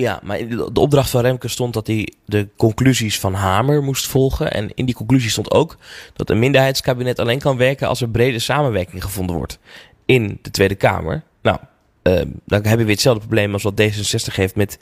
Ja, 0.00 0.20
maar 0.22 0.48
de 0.48 0.80
opdracht 0.80 1.10
van 1.10 1.20
Remke 1.20 1.48
stond 1.48 1.74
dat 1.74 1.86
hij 1.86 2.12
de 2.24 2.48
conclusies 2.56 3.20
van 3.20 3.34
Hamer 3.34 3.82
moest 3.82 4.06
volgen. 4.06 4.52
En 4.52 4.70
in 4.74 4.84
die 4.84 4.94
conclusie 4.94 5.30
stond 5.30 5.50
ook 5.50 5.76
dat 6.14 6.30
een 6.30 6.38
minderheidskabinet 6.38 7.18
alleen 7.18 7.38
kan 7.38 7.56
werken 7.56 7.88
als 7.88 8.00
er 8.00 8.08
brede 8.08 8.38
samenwerking 8.38 9.02
gevonden 9.02 9.36
wordt 9.36 9.58
in 10.06 10.38
de 10.42 10.50
Tweede 10.50 10.74
Kamer. 10.74 11.22
Nou, 11.42 11.58
uh, 12.02 12.14
dan 12.14 12.32
hebben 12.46 12.70
we 12.70 12.76
weer 12.76 12.86
hetzelfde 12.86 13.20
probleem 13.20 13.52
als 13.52 13.62
wat 13.62 13.80
D66 13.80 14.34
heeft 14.34 14.56
met 14.56 14.78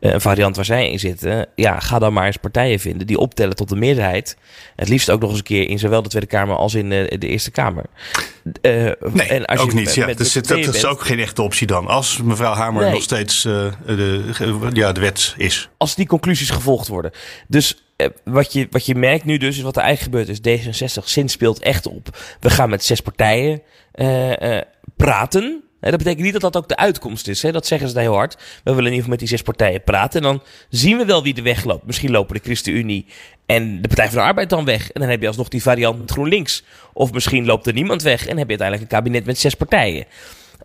een 0.00 0.20
variant 0.20 0.56
waar 0.56 0.64
zij 0.64 0.90
in 0.90 0.98
zitten. 0.98 1.46
Ja, 1.54 1.80
ga 1.80 1.98
dan 1.98 2.12
maar 2.12 2.26
eens 2.26 2.36
partijen 2.36 2.80
vinden 2.80 3.06
die 3.06 3.18
optellen 3.18 3.56
tot 3.56 3.68
de 3.68 3.76
meerderheid. 3.76 4.36
Het 4.76 4.88
liefst 4.88 5.10
ook 5.10 5.20
nog 5.20 5.30
eens 5.30 5.38
een 5.38 5.44
keer 5.44 5.68
in 5.68 5.78
zowel 5.78 6.02
de 6.02 6.08
Tweede 6.08 6.28
Kamer 6.28 6.56
als 6.56 6.74
in 6.74 6.88
de, 6.90 7.16
de 7.18 7.26
Eerste 7.26 7.50
Kamer. 7.50 7.84
Uh, 8.44 8.90
nee, 9.12 9.28
en 9.28 9.44
als 9.44 9.60
ook 9.60 9.70
je 9.70 9.76
niet. 9.76 9.94
ja. 9.94 10.14
dus 10.14 10.32
dat 10.32 10.74
is 10.74 10.84
ook 10.84 11.00
geen 11.00 11.18
echte 11.18 11.42
optie 11.42 11.66
dan. 11.66 11.86
Als 11.86 12.22
mevrouw 12.22 12.52
Hamer 12.52 12.90
nog 12.90 13.02
steeds 13.02 13.44
uh, 13.44 13.72
de, 13.86 14.70
ja, 14.72 14.92
de 14.92 15.00
wet 15.00 15.34
is. 15.36 15.68
Als 15.76 15.94
die 15.94 16.06
conclusies 16.06 16.50
gevolgd 16.50 16.88
worden. 16.88 17.10
Dus 17.48 17.84
wat, 18.24 18.52
je, 18.52 18.66
wat 18.70 18.86
je 18.86 18.94
merkt 18.94 19.24
nu 19.24 19.36
dus, 19.36 19.56
is 19.56 19.62
wat 19.62 19.76
er 19.76 19.82
eigenlijk 19.82 20.26
gebeurt, 20.26 20.44
is 20.44 20.92
D66 21.00 21.04
zin 21.04 21.28
speelt 21.28 21.58
echt 21.58 21.86
op. 21.86 22.18
We 22.40 22.50
gaan 22.50 22.70
met 22.70 22.84
zes 22.84 23.00
partijen 23.00 23.62
praten 24.96 25.65
dat 25.90 25.98
betekent 25.98 26.24
niet 26.24 26.32
dat 26.32 26.52
dat 26.52 26.56
ook 26.56 26.68
de 26.68 26.76
uitkomst 26.76 27.28
is. 27.28 27.42
Hè? 27.42 27.52
Dat 27.52 27.66
zeggen 27.66 27.88
ze 27.88 27.94
daar 27.94 28.02
heel 28.02 28.14
hard. 28.14 28.34
We 28.34 28.40
willen 28.74 28.76
in 28.78 28.84
ieder 28.84 28.94
geval 28.94 29.10
met 29.10 29.18
die 29.18 29.28
zes 29.28 29.42
partijen 29.42 29.82
praten. 29.82 30.20
En 30.20 30.26
dan 30.26 30.42
zien 30.68 30.96
we 30.96 31.04
wel 31.04 31.22
wie 31.22 31.34
de 31.34 31.42
weg 31.42 31.64
loopt. 31.64 31.86
Misschien 31.86 32.10
lopen 32.10 32.34
de 32.34 32.42
ChristenUnie 32.42 33.06
en 33.46 33.82
de 33.82 33.88
Partij 33.88 34.06
van 34.06 34.14
de 34.16 34.24
Arbeid 34.24 34.50
dan 34.50 34.64
weg. 34.64 34.90
En 34.90 35.00
dan 35.00 35.10
heb 35.10 35.20
je 35.20 35.26
alsnog 35.26 35.48
die 35.48 35.62
variant 35.62 35.98
met 35.98 36.10
GroenLinks. 36.10 36.62
Of 36.92 37.12
misschien 37.12 37.44
loopt 37.44 37.66
er 37.66 37.72
niemand 37.72 38.02
weg 38.02 38.26
en 38.26 38.38
heb 38.38 38.50
je 38.50 38.58
uiteindelijk 38.58 38.82
een 38.82 38.98
kabinet 38.98 39.24
met 39.24 39.38
zes 39.38 39.54
partijen. 39.54 40.04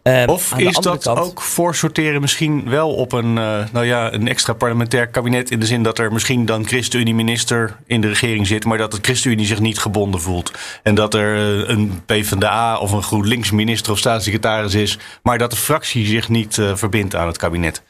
Um, 0.03 0.29
of 0.29 0.57
is 0.57 0.75
dat 0.75 1.03
kant... 1.03 1.19
ook 1.19 1.41
voorsorteren 1.41 2.21
misschien 2.21 2.69
wel 2.69 2.93
op 2.93 3.11
een, 3.11 3.37
uh, 3.37 3.63
nou 3.71 3.85
ja, 3.85 4.13
een 4.13 4.27
extra 4.27 4.53
parlementair 4.53 5.07
kabinet? 5.07 5.51
In 5.51 5.59
de 5.59 5.65
zin 5.65 5.83
dat 5.83 5.99
er 5.99 6.13
misschien 6.13 6.45
dan 6.45 6.67
ChristenUnie-minister 6.67 7.77
in 7.85 8.01
de 8.01 8.07
regering 8.07 8.47
zit, 8.47 8.65
maar 8.65 8.77
dat 8.77 8.91
de 8.91 8.97
ChristenUnie 9.01 9.45
zich 9.45 9.59
niet 9.59 9.79
gebonden 9.79 10.21
voelt. 10.21 10.51
En 10.83 10.95
dat 10.95 11.13
er 11.13 11.35
uh, 11.35 11.69
een 11.69 12.01
PvdA 12.05 12.77
of 12.77 12.91
een 12.91 13.03
GroenLinks-minister 13.03 13.91
of 13.91 13.97
staatssecretaris 13.97 14.73
is, 14.73 14.97
maar 15.23 15.37
dat 15.37 15.51
de 15.51 15.57
fractie 15.57 16.05
zich 16.05 16.29
niet 16.29 16.57
uh, 16.57 16.75
verbindt 16.75 17.15
aan 17.15 17.27
het 17.27 17.37
kabinet. 17.37 17.83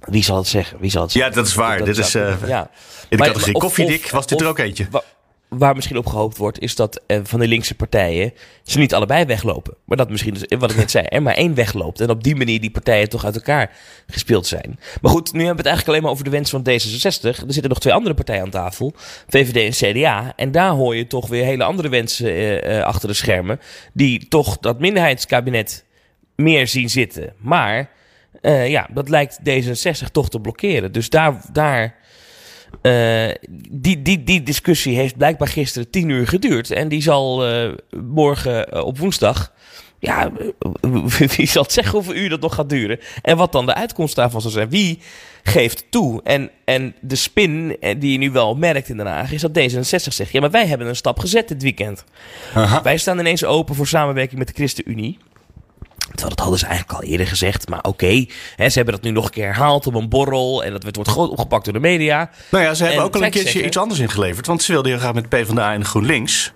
Wie 0.00 0.24
zal 0.24 0.36
het 0.36 0.46
zeggen? 0.46 0.76
Wie 0.80 0.90
zal 0.90 1.02
het 1.02 1.12
zeggen? 1.12 1.30
Ja, 1.30 1.36
dat 1.36 1.46
is 1.46 1.54
waar. 1.54 1.78
Dat 1.78 1.86
dit 1.86 1.98
is, 1.98 2.12
ja. 2.12 2.70
In 3.08 3.16
de 3.16 3.24
categorie 3.24 3.58
koffiedik 3.58 4.10
was 4.10 4.26
dit 4.26 4.40
er 4.40 4.46
ook 4.46 4.58
eentje 4.58 4.86
waar 5.58 5.74
misschien 5.74 5.96
op 5.96 6.06
gehoopt 6.06 6.36
wordt, 6.36 6.60
is 6.60 6.76
dat 6.76 7.00
eh, 7.06 7.20
van 7.22 7.40
de 7.40 7.48
linkse 7.48 7.74
partijen 7.74 8.32
ze 8.62 8.78
niet 8.78 8.94
allebei 8.94 9.24
weglopen. 9.24 9.74
Maar 9.84 9.96
dat 9.96 10.10
misschien, 10.10 10.34
dus, 10.34 10.58
wat 10.58 10.70
ik 10.70 10.76
net 10.76 10.90
zei, 10.90 11.04
er 11.04 11.22
maar 11.22 11.34
één 11.34 11.54
wegloopt. 11.54 12.00
En 12.00 12.10
op 12.10 12.24
die 12.24 12.36
manier 12.36 12.60
die 12.60 12.70
partijen 12.70 13.08
toch 13.08 13.24
uit 13.24 13.34
elkaar 13.34 13.70
gespeeld 14.06 14.46
zijn. 14.46 14.78
Maar 15.00 15.10
goed, 15.10 15.32
nu 15.32 15.44
hebben 15.44 15.64
we 15.64 15.68
het 15.68 15.76
eigenlijk 15.78 15.88
alleen 15.88 16.02
maar 16.02 16.10
over 16.10 16.24
de 16.24 16.30
wens 16.30 16.50
van 16.50 16.60
D66. 16.60 17.44
Er 17.46 17.52
zitten 17.52 17.68
nog 17.68 17.78
twee 17.78 17.92
andere 17.92 18.14
partijen 18.14 18.42
aan 18.42 18.50
tafel, 18.50 18.92
VVD 19.28 19.56
en 19.82 19.92
CDA. 19.92 20.32
En 20.36 20.50
daar 20.50 20.70
hoor 20.70 20.96
je 20.96 21.06
toch 21.06 21.28
weer 21.28 21.44
hele 21.44 21.64
andere 21.64 21.88
wensen 21.88 22.26
uh, 22.26 22.76
uh, 22.76 22.82
achter 22.82 23.08
de 23.08 23.14
schermen, 23.14 23.60
die 23.92 24.28
toch 24.28 24.58
dat 24.58 24.80
minderheidskabinet 24.80 25.84
meer 26.36 26.66
zien 26.68 26.90
zitten. 26.90 27.32
Maar 27.38 27.90
ja, 28.66 28.88
dat 28.92 29.08
lijkt 29.08 29.38
D66 29.48 30.10
toch 30.12 30.28
te 30.28 30.40
blokkeren. 30.40 30.92
Dus 30.92 31.10
daar... 31.10 31.44
daar 31.52 32.00
uh, 32.82 33.28
die, 33.70 34.02
die, 34.02 34.24
die 34.24 34.42
discussie 34.42 34.96
heeft 34.96 35.16
blijkbaar 35.16 35.48
gisteren 35.48 35.90
tien 35.90 36.08
uur 36.08 36.26
geduurd. 36.26 36.70
En 36.70 36.88
die 36.88 37.02
zal 37.02 37.48
uh, 37.48 37.72
morgen 37.90 38.74
uh, 38.74 38.84
op 38.84 38.98
woensdag. 38.98 39.52
Ja, 39.98 40.30
wie 41.36 41.46
zal 41.46 41.62
het 41.62 41.72
zeggen 41.72 41.92
hoeveel 41.92 42.14
uur 42.14 42.28
dat 42.28 42.40
nog 42.40 42.54
gaat 42.54 42.68
duren? 42.68 42.98
En 43.22 43.36
wat 43.36 43.52
dan 43.52 43.66
de 43.66 43.74
uitkomst 43.74 44.14
daarvan 44.14 44.40
zal 44.40 44.50
zijn? 44.50 44.68
Wie 44.68 44.98
geeft 45.42 45.84
toe? 45.90 46.20
En, 46.24 46.50
en 46.64 46.94
de 47.00 47.16
spin 47.16 47.76
die 47.98 48.12
je 48.12 48.18
nu 48.18 48.30
wel 48.30 48.54
merkt 48.54 48.88
in 48.88 48.96
Den 48.96 49.06
Haag 49.06 49.32
is 49.32 49.40
dat 49.40 49.58
D66 49.58 50.12
zegt: 50.12 50.32
ja, 50.32 50.40
maar 50.40 50.50
wij 50.50 50.66
hebben 50.66 50.86
een 50.86 50.96
stap 50.96 51.18
gezet 51.18 51.48
dit 51.48 51.62
weekend. 51.62 52.04
Aha. 52.54 52.82
Wij 52.82 52.96
staan 52.96 53.18
ineens 53.18 53.44
open 53.44 53.74
voor 53.74 53.86
samenwerking 53.86 54.38
met 54.38 54.48
de 54.48 54.54
ChristenUnie. 54.54 55.18
Terwijl 56.06 56.28
dat 56.28 56.40
hadden 56.40 56.58
ze 56.58 56.66
eigenlijk 56.66 56.98
al 57.02 57.08
eerder 57.08 57.26
gezegd. 57.26 57.68
Maar 57.68 57.78
oké, 57.78 57.88
okay, 57.88 58.28
ze 58.56 58.72
hebben 58.72 58.94
dat 58.94 59.02
nu 59.02 59.10
nog 59.10 59.24
een 59.24 59.30
keer 59.30 59.44
herhaald 59.44 59.86
op 59.86 59.94
een 59.94 60.08
borrel. 60.08 60.64
En 60.64 60.72
dat 60.72 60.84
wordt 60.94 61.08
groot 61.08 61.30
opgepakt 61.30 61.64
door 61.64 61.72
de 61.72 61.80
media. 61.80 62.30
Nou 62.50 62.64
ja, 62.64 62.74
ze 62.74 62.84
hebben 62.84 63.04
ook 63.04 63.14
al 63.14 63.24
een 63.24 63.30
keertje 63.30 63.64
iets 63.64 63.76
anders 63.76 64.00
ingeleverd. 64.00 64.46
Want 64.46 64.62
ze 64.62 64.72
wilden 64.72 64.90
heel 64.90 65.00
graag 65.00 65.14
met 65.14 65.28
PvdA 65.28 65.72
en 65.72 65.84
GroenLinks. 65.84 66.52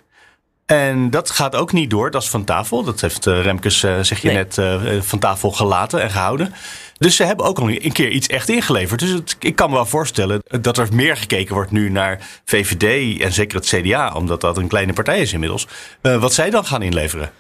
En 0.66 1.10
dat 1.10 1.30
gaat 1.30 1.54
ook 1.54 1.72
niet 1.72 1.90
door. 1.90 2.10
Dat 2.10 2.22
is 2.22 2.28
van 2.28 2.44
tafel. 2.44 2.82
Dat 2.84 3.00
heeft 3.00 3.26
uh, 3.26 3.42
Remkes, 3.42 3.82
uh, 3.82 3.98
zeg 4.00 4.20
je 4.20 4.26
nee. 4.26 4.36
net, 4.36 4.56
uh, 4.56 5.00
van 5.00 5.18
tafel 5.18 5.50
gelaten 5.50 6.02
en 6.02 6.10
gehouden. 6.10 6.54
Dus 6.98 7.16
ze 7.16 7.24
hebben 7.24 7.46
ook 7.46 7.58
al 7.58 7.70
een 7.70 7.92
keer 7.92 8.10
iets 8.10 8.26
echt 8.26 8.48
ingeleverd. 8.48 9.00
Dus 9.00 9.10
het, 9.10 9.36
ik 9.40 9.56
kan 9.56 9.68
me 9.68 9.74
wel 9.74 9.86
voorstellen 9.86 10.42
dat 10.60 10.78
er 10.78 10.88
meer 10.92 11.16
gekeken 11.16 11.54
wordt 11.54 11.70
nu 11.70 11.90
naar 11.90 12.40
VVD 12.44 13.20
en 13.20 13.32
zeker 13.32 13.58
het 13.58 13.66
CDA. 13.66 14.12
Omdat 14.12 14.40
dat 14.40 14.56
een 14.56 14.68
kleine 14.68 14.92
partij 14.92 15.20
is 15.20 15.32
inmiddels. 15.32 15.66
wat 16.00 16.32
zij 16.32 16.50
dan 16.50 16.64
gaan 16.64 16.82
inleveren. 16.82 17.30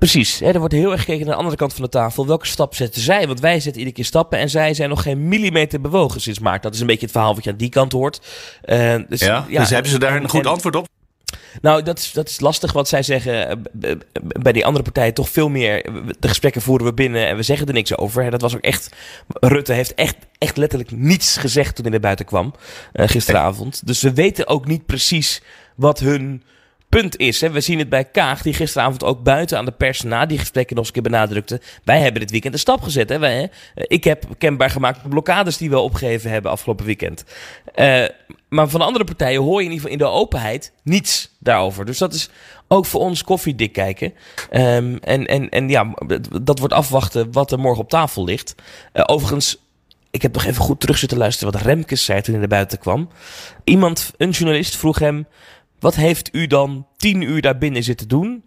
Precies, 0.00 0.38
hè, 0.38 0.50
er 0.50 0.58
wordt 0.58 0.74
heel 0.74 0.92
erg 0.92 1.00
gekeken 1.00 1.20
naar 1.20 1.34
de 1.34 1.38
andere 1.38 1.56
kant 1.56 1.74
van 1.74 1.82
de 1.82 1.88
tafel. 1.88 2.26
Welke 2.26 2.46
stap 2.46 2.74
zetten 2.74 3.02
zij? 3.02 3.26
Want 3.26 3.40
wij 3.40 3.54
zetten 3.60 3.78
iedere 3.78 3.96
keer 3.96 4.04
stappen 4.04 4.38
en 4.38 4.50
zij 4.50 4.74
zijn 4.74 4.88
nog 4.88 5.02
geen 5.02 5.28
millimeter 5.28 5.80
bewogen 5.80 6.20
sinds 6.20 6.38
maart. 6.38 6.62
Dat 6.62 6.74
is 6.74 6.80
een 6.80 6.86
beetje 6.86 7.02
het 7.02 7.10
verhaal 7.10 7.34
wat 7.34 7.44
je 7.44 7.50
aan 7.50 7.56
die 7.56 7.68
kant 7.68 7.92
hoort. 7.92 8.20
Uh, 8.64 8.94
dus, 9.08 9.20
ja, 9.20 9.44
ja, 9.48 9.60
dus 9.60 9.70
hebben 9.70 9.90
ze 9.90 9.98
daar 9.98 10.16
een 10.16 10.28
goed 10.28 10.46
antwoord 10.46 10.76
op? 10.76 10.86
Nou, 11.62 11.82
dat 11.82 11.98
is, 11.98 12.12
dat 12.12 12.28
is 12.28 12.40
lastig 12.40 12.72
wat 12.72 12.88
zij 12.88 13.02
zeggen. 13.02 13.48
Eh, 13.48 13.96
bij 14.40 14.52
die 14.52 14.66
andere 14.66 14.84
partijen 14.84 15.14
toch 15.14 15.28
veel 15.28 15.48
meer. 15.48 15.82
De 16.18 16.28
gesprekken 16.28 16.62
voeren 16.62 16.86
we 16.86 16.94
binnen 16.94 17.26
en 17.26 17.36
we 17.36 17.42
zeggen 17.42 17.66
er 17.66 17.72
niks 17.72 17.96
over. 17.96 18.30
Dat 18.30 18.40
was 18.40 18.54
ook 18.54 18.62
echt. 18.62 18.94
Rutte 19.28 19.72
heeft 19.72 19.94
echt, 19.94 20.16
echt 20.38 20.56
letterlijk 20.56 20.90
niets 20.90 21.36
gezegd 21.36 21.74
toen 21.74 21.84
hij 21.84 21.92
naar 21.92 22.00
buiten 22.00 22.26
kwam 22.26 22.54
uh, 22.92 23.08
gisteravond. 23.08 23.86
Dus 23.86 24.02
we 24.02 24.12
weten 24.12 24.46
ook 24.46 24.66
niet 24.66 24.86
precies 24.86 25.42
wat 25.74 25.98
hun 25.98 26.42
punt 26.90 27.16
is, 27.16 27.40
hè, 27.40 27.50
we 27.50 27.60
zien 27.60 27.78
het 27.78 27.88
bij 27.88 28.04
Kaag, 28.04 28.42
die 28.42 28.54
gisteravond 28.54 29.04
ook 29.04 29.22
buiten 29.22 29.58
aan 29.58 29.64
de 29.64 29.70
pers 29.70 30.02
na 30.02 30.26
die 30.26 30.38
gesprekken 30.38 30.76
nog 30.76 30.84
eens 30.84 30.96
een 30.96 31.02
keer 31.02 31.12
benadrukte. 31.12 31.60
Wij 31.84 32.00
hebben 32.00 32.20
dit 32.20 32.30
weekend 32.30 32.54
een 32.54 32.60
stap 32.60 32.82
gezet. 32.82 33.08
Hè, 33.08 33.18
wij, 33.18 33.36
hè. 33.36 33.46
Ik 33.86 34.04
heb 34.04 34.24
kenbaar 34.38 34.70
gemaakt 34.70 35.08
blokkades 35.08 35.56
die 35.56 35.70
we 35.70 35.78
opgegeven 35.78 36.30
hebben 36.30 36.50
afgelopen 36.50 36.86
weekend. 36.86 37.24
Uh, 37.76 38.04
maar 38.48 38.68
van 38.68 38.80
andere 38.80 39.04
partijen 39.04 39.42
hoor 39.42 39.58
je 39.62 39.68
in 39.68 39.72
ieder 39.72 39.88
geval 39.88 39.92
in 39.92 39.98
de 39.98 40.18
openheid 40.20 40.72
niets 40.82 41.30
daarover. 41.38 41.84
Dus 41.84 41.98
dat 41.98 42.14
is 42.14 42.30
ook 42.68 42.86
voor 42.86 43.00
ons 43.00 43.24
koffiedik 43.24 43.72
kijken. 43.72 44.14
Um, 44.52 44.98
en, 44.98 45.26
en, 45.26 45.48
en 45.48 45.68
ja, 45.68 45.94
dat 46.42 46.58
wordt 46.58 46.74
afwachten 46.74 47.32
wat 47.32 47.52
er 47.52 47.58
morgen 47.58 47.82
op 47.82 47.88
tafel 47.88 48.24
ligt. 48.24 48.54
Uh, 48.92 49.02
overigens, 49.06 49.56
ik 50.10 50.22
heb 50.22 50.32
nog 50.32 50.44
even 50.44 50.62
goed 50.62 50.80
terug 50.80 50.98
zitten 50.98 51.18
luisteren 51.18 51.52
wat 51.52 51.62
Remkes 51.62 52.04
zei 52.04 52.20
toen 52.20 52.30
hij 52.30 52.40
naar 52.40 52.48
buiten 52.48 52.78
kwam. 52.78 53.08
Iemand, 53.64 54.12
een 54.16 54.30
journalist, 54.30 54.76
vroeg 54.76 54.98
hem... 54.98 55.26
Wat 55.80 55.94
heeft 55.94 56.28
u 56.32 56.46
dan 56.46 56.86
tien 56.96 57.22
uur 57.22 57.40
daar 57.40 57.58
binnen 57.58 57.82
zitten 57.82 58.08
doen? 58.08 58.44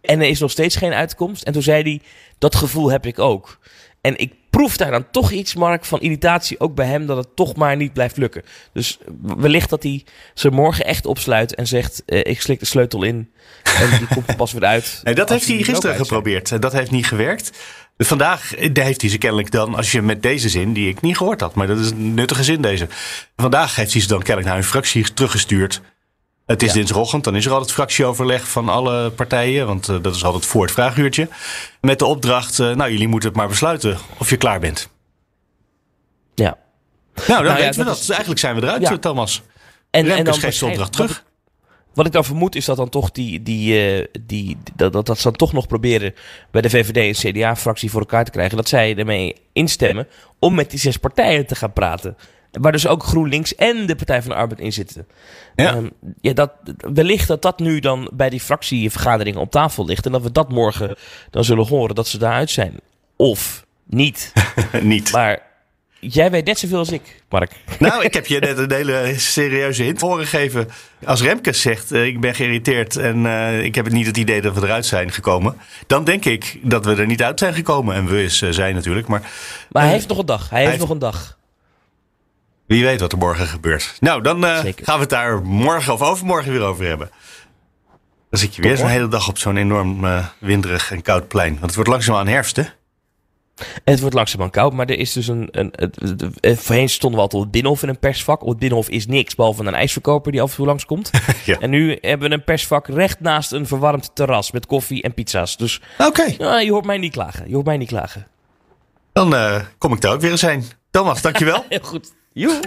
En 0.00 0.20
er 0.20 0.28
is 0.28 0.40
nog 0.40 0.50
steeds 0.50 0.76
geen 0.76 0.92
uitkomst. 0.92 1.42
En 1.42 1.52
toen 1.52 1.62
zei 1.62 1.82
hij, 1.82 2.00
dat 2.38 2.54
gevoel 2.54 2.90
heb 2.90 3.06
ik 3.06 3.18
ook. 3.18 3.58
En 4.00 4.18
ik 4.18 4.32
proef 4.50 4.76
daar 4.76 4.90
dan 4.90 5.10
toch 5.10 5.30
iets, 5.30 5.54
Mark, 5.54 5.84
van 5.84 6.00
irritatie 6.00 6.60
ook 6.60 6.74
bij 6.74 6.86
hem 6.86 7.06
dat 7.06 7.16
het 7.16 7.36
toch 7.36 7.56
maar 7.56 7.76
niet 7.76 7.92
blijft 7.92 8.16
lukken. 8.16 8.42
Dus 8.72 8.98
wellicht 9.22 9.70
dat 9.70 9.82
hij 9.82 10.04
ze 10.34 10.50
morgen 10.50 10.84
echt 10.84 11.06
opsluit 11.06 11.54
en 11.54 11.66
zegt: 11.66 12.02
eh, 12.06 12.18
Ik 12.18 12.40
slik 12.40 12.60
de 12.60 12.66
sleutel 12.66 13.02
in 13.02 13.30
en 13.62 13.98
die 13.98 14.06
komt 14.06 14.28
er 14.28 14.36
pas 14.36 14.52
weer 14.52 14.64
uit. 14.64 15.00
Nee, 15.02 15.14
dat 15.14 15.28
heeft 15.28 15.48
hij 15.48 15.62
gisteren 15.62 15.96
geprobeerd. 15.96 16.62
Dat 16.62 16.72
heeft 16.72 16.90
niet 16.90 17.06
gewerkt. 17.06 17.50
Vandaag 17.98 18.54
eh, 18.54 18.84
heeft 18.84 19.00
hij 19.00 19.10
ze 19.10 19.18
kennelijk 19.18 19.50
dan, 19.50 19.74
als 19.74 19.92
je 19.92 20.02
met 20.02 20.22
deze 20.22 20.48
zin, 20.48 20.72
die 20.72 20.88
ik 20.88 21.00
niet 21.00 21.16
gehoord 21.16 21.40
had, 21.40 21.54
maar 21.54 21.66
dat 21.66 21.78
is 21.78 21.90
een 21.90 22.14
nuttige 22.14 22.44
zin 22.44 22.62
deze. 22.62 22.88
Vandaag 23.36 23.76
heeft 23.76 23.92
hij 23.92 24.00
ze 24.00 24.08
dan 24.08 24.18
kennelijk 24.18 24.46
naar 24.46 24.56
hun 24.56 24.64
fractie 24.64 25.12
teruggestuurd. 25.12 25.80
Het 26.46 26.62
is 26.62 26.68
ja. 26.68 26.74
dinsdagochtend, 26.74 27.24
dan 27.24 27.36
is 27.36 27.46
er 27.46 27.52
altijd 27.52 27.72
fractieoverleg 27.72 28.48
van 28.48 28.68
alle 28.68 29.10
partijen. 29.10 29.66
Want 29.66 29.88
uh, 29.88 29.96
dat 30.02 30.14
is 30.14 30.24
altijd 30.24 30.46
voor 30.46 30.62
het 30.62 30.72
vraaguurtje. 30.72 31.28
Met 31.80 31.98
de 31.98 32.04
opdracht, 32.04 32.58
uh, 32.58 32.74
nou 32.74 32.90
jullie 32.90 33.08
moeten 33.08 33.28
het 33.28 33.38
maar 33.38 33.48
besluiten 33.48 33.98
of 34.18 34.30
je 34.30 34.36
klaar 34.36 34.60
bent. 34.60 34.88
Ja. 36.34 36.58
Nou, 37.14 37.26
dan 37.26 37.36
nou, 37.42 37.56
weten 37.56 37.64
ja, 37.64 37.78
we 37.78 37.84
dat. 37.84 37.98
Is... 37.98 38.08
Eigenlijk 38.08 38.40
zijn 38.40 38.54
we 38.54 38.62
eruit, 38.62 38.82
ja. 38.82 38.98
Thomas. 38.98 39.42
En, 39.90 40.10
en 40.10 40.24
dan 40.24 40.34
geeft 40.34 40.60
de 40.60 40.66
opdracht 40.66 40.92
terug. 40.92 41.08
Wat, 41.08 41.22
wat 41.94 42.06
ik 42.06 42.12
dan 42.12 42.24
vermoed 42.24 42.54
is 42.54 42.64
dat 42.64 42.76
dan 42.76 42.88
toch 42.88 43.10
die, 43.10 43.42
die, 43.42 43.98
uh, 43.98 44.06
die, 44.20 44.56
dat, 44.74 44.92
dat, 44.92 45.06
dat 45.06 45.16
ze 45.16 45.22
dan 45.22 45.36
toch 45.36 45.52
nog 45.52 45.66
proberen 45.66 46.14
bij 46.50 46.62
de 46.62 46.70
VVD 46.70 47.24
en 47.24 47.32
CDA-fractie 47.32 47.90
voor 47.90 48.00
elkaar 48.00 48.24
te 48.24 48.30
krijgen. 48.30 48.56
Dat 48.56 48.68
zij 48.68 48.96
ermee 48.96 49.36
instemmen 49.52 50.06
om 50.38 50.54
met 50.54 50.70
die 50.70 50.78
zes 50.78 50.96
partijen 50.96 51.46
te 51.46 51.54
gaan 51.54 51.72
praten. 51.72 52.16
Waar 52.60 52.72
dus 52.72 52.86
ook 52.86 53.02
GroenLinks 53.02 53.54
en 53.54 53.86
de 53.86 53.94
Partij 53.94 54.22
van 54.22 54.30
de 54.30 54.36
Arbeid 54.36 54.60
in 54.60 54.72
zitten. 54.72 55.06
Ja. 55.56 55.74
Um, 55.74 55.90
ja, 56.20 56.32
dat, 56.32 56.52
wellicht 56.92 57.28
dat 57.28 57.42
dat 57.42 57.58
nu 57.58 57.80
dan 57.80 58.10
bij 58.12 58.30
die 58.30 58.40
fractievergaderingen 58.40 59.40
op 59.40 59.50
tafel 59.50 59.84
ligt. 59.84 60.06
En 60.06 60.12
dat 60.12 60.22
we 60.22 60.32
dat 60.32 60.48
morgen 60.48 60.96
dan 61.30 61.44
zullen 61.44 61.66
horen 61.66 61.94
dat 61.94 62.08
ze 62.08 62.18
daaruit 62.18 62.50
zijn. 62.50 62.80
Of 63.16 63.66
niet. 63.84 64.32
niet. 64.82 65.12
Maar 65.12 65.42
jij 66.00 66.30
weet 66.30 66.44
net 66.44 66.58
zoveel 66.58 66.78
als 66.78 66.90
ik, 66.90 67.22
Mark. 67.28 67.52
Nou, 67.78 68.04
ik 68.04 68.14
heb 68.14 68.26
je 68.26 68.38
net 68.38 68.58
een 68.58 68.72
hele 68.72 69.14
serieuze 69.16 69.82
hint 69.82 69.98
voorgegeven. 69.98 70.68
Als 71.04 71.22
Remkes 71.22 71.60
zegt, 71.60 71.92
uh, 71.92 72.04
ik 72.04 72.20
ben 72.20 72.34
geïrriteerd 72.34 72.96
en 72.96 73.24
uh, 73.24 73.64
ik 73.64 73.74
heb 73.74 73.90
niet 73.90 74.06
het 74.06 74.16
idee 74.16 74.40
dat 74.40 74.54
we 74.54 74.62
eruit 74.62 74.86
zijn 74.86 75.12
gekomen. 75.12 75.56
Dan 75.86 76.04
denk 76.04 76.24
ik 76.24 76.58
dat 76.62 76.84
we 76.84 76.94
er 76.94 77.06
niet 77.06 77.22
uit 77.22 77.38
zijn 77.38 77.54
gekomen. 77.54 77.94
En 77.94 78.06
we 78.06 78.22
is 78.22 78.40
uh, 78.42 78.50
zijn 78.50 78.74
natuurlijk. 78.74 79.06
Maar, 79.06 79.30
maar 79.70 79.82
hij 79.82 79.92
heeft 79.92 80.08
nog 80.08 80.18
een 80.18 80.26
dag. 80.26 80.50
Hij, 80.50 80.60
hij 80.60 80.68
heeft 80.68 80.80
nog 80.80 80.90
een 80.90 80.98
dag. 80.98 81.40
Wie 82.72 82.84
weet 82.84 83.00
wat 83.00 83.12
er 83.12 83.18
morgen 83.18 83.46
gebeurt. 83.46 83.96
Nou, 84.00 84.22
dan 84.22 84.44
uh, 84.44 84.58
gaan 84.58 84.94
we 84.94 85.00
het 85.00 85.08
daar 85.08 85.42
morgen 85.42 85.92
of 85.92 86.02
overmorgen 86.02 86.52
weer 86.52 86.62
over 86.62 86.86
hebben. 86.86 87.10
Dan 88.30 88.40
zit 88.40 88.54
je 88.54 88.62
weer 88.62 88.76
zo'n 88.76 88.88
hele 88.88 89.08
dag 89.08 89.28
op 89.28 89.38
zo'n 89.38 89.56
enorm 89.56 90.04
uh, 90.04 90.26
winderig 90.38 90.92
en 90.92 91.02
koud 91.02 91.28
plein. 91.28 91.50
Want 91.50 91.62
het 91.64 91.74
wordt 91.74 91.90
langzaamaan 91.90 92.26
herfst, 92.26 92.56
hè? 92.56 92.62
Het 93.84 94.00
wordt 94.00 94.14
langzaamaan 94.14 94.50
koud, 94.50 94.72
maar 94.72 94.86
er 94.86 94.98
is 94.98 95.12
dus 95.12 95.28
een. 95.28 95.48
een, 95.50 95.72
een, 96.40 96.56
voorheen 96.56 96.88
stonden 96.88 97.18
we 97.18 97.24
altijd 97.24 97.42
op 97.42 97.48
het 97.48 97.50
Binnenhof 97.50 97.82
in 97.82 97.88
een 97.88 97.98
persvak. 97.98 98.42
Op 98.42 98.48
het 98.48 98.58
Binnenhof 98.58 98.88
is 98.88 99.06
niks, 99.06 99.34
behalve 99.34 99.64
een 99.64 99.74
ijsverkoper 99.74 100.32
die 100.32 100.42
af 100.42 100.50
en 100.50 100.56
toe 100.56 100.66
langskomt. 100.66 101.10
ja. 101.44 101.58
En 101.58 101.70
nu 101.70 101.98
hebben 102.00 102.28
we 102.28 102.34
een 102.34 102.44
persvak 102.44 102.86
recht 102.86 103.20
naast 103.20 103.52
een 103.52 103.66
verwarmd 103.66 104.10
terras 104.14 104.50
met 104.50 104.66
koffie 104.66 105.02
en 105.02 105.14
pizza's. 105.14 105.56
Dus 105.56 105.80
okay. 105.98 106.36
uh, 106.38 106.62
je 106.62 106.70
hoort 106.70 106.84
mij 106.84 106.98
niet 106.98 107.12
klagen. 107.12 107.48
Je 107.48 107.54
hoort 107.54 107.66
mij 107.66 107.76
niet 107.76 107.88
klagen. 107.88 108.26
Dan 109.12 109.34
uh, 109.34 109.60
kom 109.78 109.92
ik 109.92 110.00
daar 110.00 110.12
ook 110.12 110.20
weer 110.20 110.30
eens 110.30 110.42
heen. 110.42 110.64
Thomas, 110.90 111.22
dankjewel. 111.22 111.64
Heel 111.68 111.78
goed. 111.82 112.12
Joe. 112.34 112.60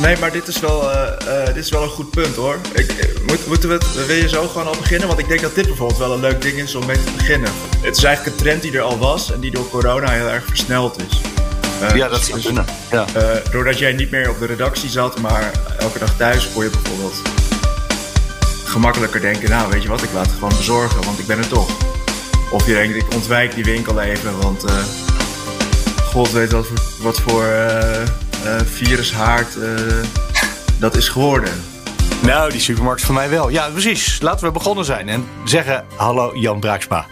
Nee, 0.00 0.16
maar 0.16 0.32
dit 0.32 0.48
is 0.48 0.60
wel, 0.60 0.82
uh, 0.82 1.46
dit 1.46 1.56
is 1.56 1.70
wel 1.70 1.82
een 1.82 1.88
goed 1.88 2.10
punt 2.10 2.34
hoor. 2.34 2.58
Ik, 2.74 3.20
moet, 3.26 3.46
moeten 3.46 3.68
we 3.68 3.74
het, 3.74 4.06
wil 4.06 4.16
je 4.16 4.28
zo 4.28 4.46
gewoon 4.46 4.66
al 4.66 4.76
beginnen? 4.76 5.08
Want 5.08 5.20
ik 5.20 5.28
denk 5.28 5.40
dat 5.40 5.54
dit 5.54 5.66
bijvoorbeeld 5.66 5.98
wel 5.98 6.12
een 6.12 6.20
leuk 6.20 6.42
ding 6.42 6.58
is 6.58 6.74
om 6.74 6.86
mee 6.86 7.04
te 7.04 7.12
beginnen. 7.16 7.50
Het 7.80 7.96
is 7.96 8.04
eigenlijk 8.04 8.36
een 8.36 8.42
trend 8.42 8.62
die 8.62 8.72
er 8.72 8.80
al 8.80 8.98
was 8.98 9.32
en 9.32 9.40
die 9.40 9.50
door 9.50 9.68
corona 9.68 10.10
heel 10.10 10.28
erg 10.28 10.44
versneld 10.44 10.96
is. 11.08 11.20
Uh, 11.82 11.96
ja, 11.96 12.08
dat 12.08 12.20
is 12.20 12.26
dus, 12.26 12.44
kunnen. 12.44 12.64
Ja. 12.90 13.06
doordat 13.50 13.78
jij 13.78 13.92
niet 13.92 14.10
meer 14.10 14.30
op 14.30 14.38
de 14.38 14.46
redactie 14.46 14.90
zat, 14.90 15.20
maar 15.20 15.50
elke 15.78 15.98
dag 15.98 16.16
thuis, 16.16 16.48
kon 16.54 16.64
je 16.64 16.70
bijvoorbeeld 16.70 17.22
gemakkelijker 18.64 19.20
denken: 19.20 19.50
Nou, 19.50 19.70
weet 19.70 19.82
je 19.82 19.88
wat, 19.88 20.02
ik 20.02 20.12
laat 20.12 20.26
het 20.26 20.34
gewoon 20.34 20.56
bezorgen, 20.56 21.04
want 21.04 21.18
ik 21.18 21.26
ben 21.26 21.38
er 21.38 21.48
toch. 21.48 21.70
Of 22.50 22.66
je 22.66 22.72
denkt: 22.72 22.96
Ik 22.96 23.14
ontwijk 23.14 23.54
die 23.54 23.64
winkel 23.64 24.00
even, 24.00 24.40
want 24.40 24.64
God 26.12 26.30
weet 26.30 26.52
wat 26.52 26.66
voor, 26.66 26.80
wat 27.02 27.20
voor 27.20 27.44
virushaard 28.64 29.56
uh, 29.56 30.04
dat 30.78 30.96
is 30.96 31.08
geworden. 31.08 31.52
Nou, 32.22 32.50
die 32.50 32.60
supermarkt 32.60 33.02
van 33.02 33.14
mij 33.14 33.30
wel. 33.30 33.48
Ja, 33.48 33.70
precies. 33.70 34.20
Laten 34.20 34.46
we 34.46 34.52
begonnen 34.52 34.84
zijn 34.84 35.08
en 35.08 35.28
zeggen 35.44 35.84
hallo 35.96 36.36
Jan 36.36 36.60
Braaksma. 36.60 37.06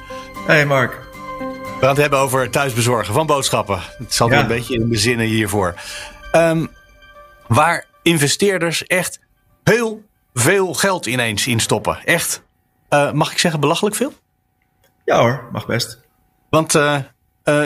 Hey 0.47 0.67
Mark. 0.67 1.05
We 1.39 1.83
gaan 1.83 1.89
het 1.89 1.99
hebben 1.99 2.19
over 2.19 2.51
thuisbezorgen 2.51 3.15
van 3.15 3.27
boodschappen. 3.27 3.81
Het 3.99 4.15
zat 4.15 4.31
ja. 4.31 4.41
een 4.41 4.47
beetje 4.47 4.75
in 4.75 4.89
de 4.89 4.97
zinnen 4.97 5.27
hiervoor. 5.27 5.75
Um, 6.33 6.71
waar 7.47 7.85
investeerders 8.03 8.87
echt 8.87 9.21
heel 9.65 10.05
veel 10.35 10.75
geld 10.75 11.07
ineens 11.07 11.47
in 11.47 11.61
stoppen. 11.61 11.99
Echt, 12.05 12.43
uh, 12.91 13.13
mag 13.13 13.33
ik 13.33 13.39
zeggen, 13.39 13.61
belachelijk 13.61 13.97
veel? 13.97 14.13
Ja 15.05 15.19
hoor, 15.19 15.49
mag 15.53 15.67
best. 15.67 16.01
Want 16.51 16.75
uh, 16.75 16.97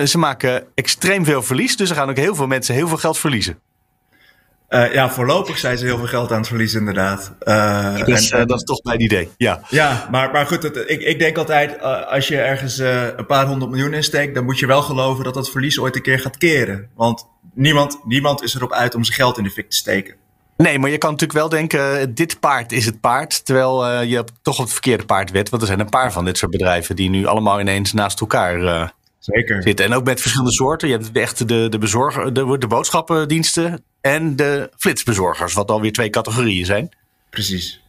ze 0.05 0.19
maken 0.19 0.65
extreem 0.75 1.25
veel 1.25 1.43
verlies, 1.43 1.77
dus 1.77 1.91
er 1.91 1.97
gaan 1.97 2.11
ook 2.11 2.17
heel 2.17 2.35
veel 2.35 2.47
mensen 2.47 2.75
heel 2.75 2.89
veel 2.89 2.97
geld 2.97 3.19
verliezen. 3.19 3.59
Uh, 4.71 4.93
ja, 4.93 5.11
voorlopig 5.11 5.59
zijn 5.59 5.79
ze 5.79 5.85
heel 5.85 5.99
veel 5.99 6.07
geld 6.07 6.33
aan 6.33 6.39
het 6.39 6.49
verliezen, 6.49 6.79
inderdaad. 6.79 7.33
Uh, 7.43 8.05
dus, 8.05 8.31
en, 8.31 8.47
dat 8.47 8.57
is 8.57 8.65
toch 8.65 8.83
mijn 8.83 9.01
idee. 9.01 9.29
Ja, 9.37 9.61
ja 9.69 10.09
maar, 10.11 10.31
maar 10.31 10.47
goed, 10.47 10.63
het, 10.63 10.77
ik, 10.77 11.03
ik 11.03 11.19
denk 11.19 11.39
altijd, 11.39 11.83
als 12.07 12.29
je 12.29 12.41
ergens 12.41 12.79
een 12.79 13.27
paar 13.27 13.47
honderd 13.47 13.71
miljoen 13.71 13.95
insteekt, 13.95 14.35
dan 14.35 14.45
moet 14.45 14.59
je 14.59 14.67
wel 14.67 14.83
geloven 14.83 15.25
dat 15.25 15.35
dat 15.35 15.51
verlies 15.51 15.81
ooit 15.81 15.97
een 15.97 16.03
keer 16.03 16.19
gaat 16.19 16.39
keren. 16.39 16.89
Want 16.95 17.27
niemand, 17.55 18.01
niemand 18.05 18.43
is 18.43 18.55
erop 18.55 18.73
uit 18.73 18.95
om 18.95 19.05
zijn 19.05 19.17
geld 19.17 19.39
in 19.39 19.45
de 19.45 19.51
fik 19.51 19.71
te 19.71 19.77
steken. 19.77 20.15
Nee, 20.57 20.79
maar 20.79 20.91
je 20.91 20.99
kan 20.99 21.11
natuurlijk 21.11 21.39
wel 21.39 21.49
denken, 21.49 22.15
dit 22.15 22.41
paard 22.41 22.73
is 22.73 22.87
het 22.87 23.01
paard. 23.01 23.45
Terwijl 23.45 24.03
je 24.03 24.25
toch 24.43 24.59
op 24.59 24.65
het 24.65 24.73
verkeerde 24.73 25.05
paard 25.05 25.31
wet. 25.31 25.49
Want 25.49 25.63
er 25.63 25.69
zijn 25.69 25.81
een 25.81 25.89
paar 25.89 26.13
van 26.13 26.25
dit 26.25 26.39
soort 26.39 26.51
bedrijven 26.51 26.97
die 26.97 27.11
nu 27.11 27.27
allemaal 27.27 27.61
ineens 27.61 27.93
naast 27.93 28.21
elkaar 28.21 28.93
Zeker. 29.21 29.63
zitten. 29.63 29.85
En 29.85 29.93
ook 29.93 30.05
met 30.05 30.21
verschillende 30.21 30.53
soorten. 30.53 30.89
Je 30.89 30.95
hebt 30.95 31.13
echt 31.13 31.49
de, 31.49 31.69
de, 31.69 31.79
bezorger, 31.79 32.33
de, 32.33 32.59
de 32.59 32.67
boodschappendiensten 32.67 33.85
en 34.01 34.37
de 34.37 34.71
flitsbezorgers, 34.77 35.53
wat 35.53 35.71
alweer 35.71 35.93
twee 35.93 36.11
categorieën 36.11 36.67
zijn. 36.67 36.89
Precies. 37.31 37.83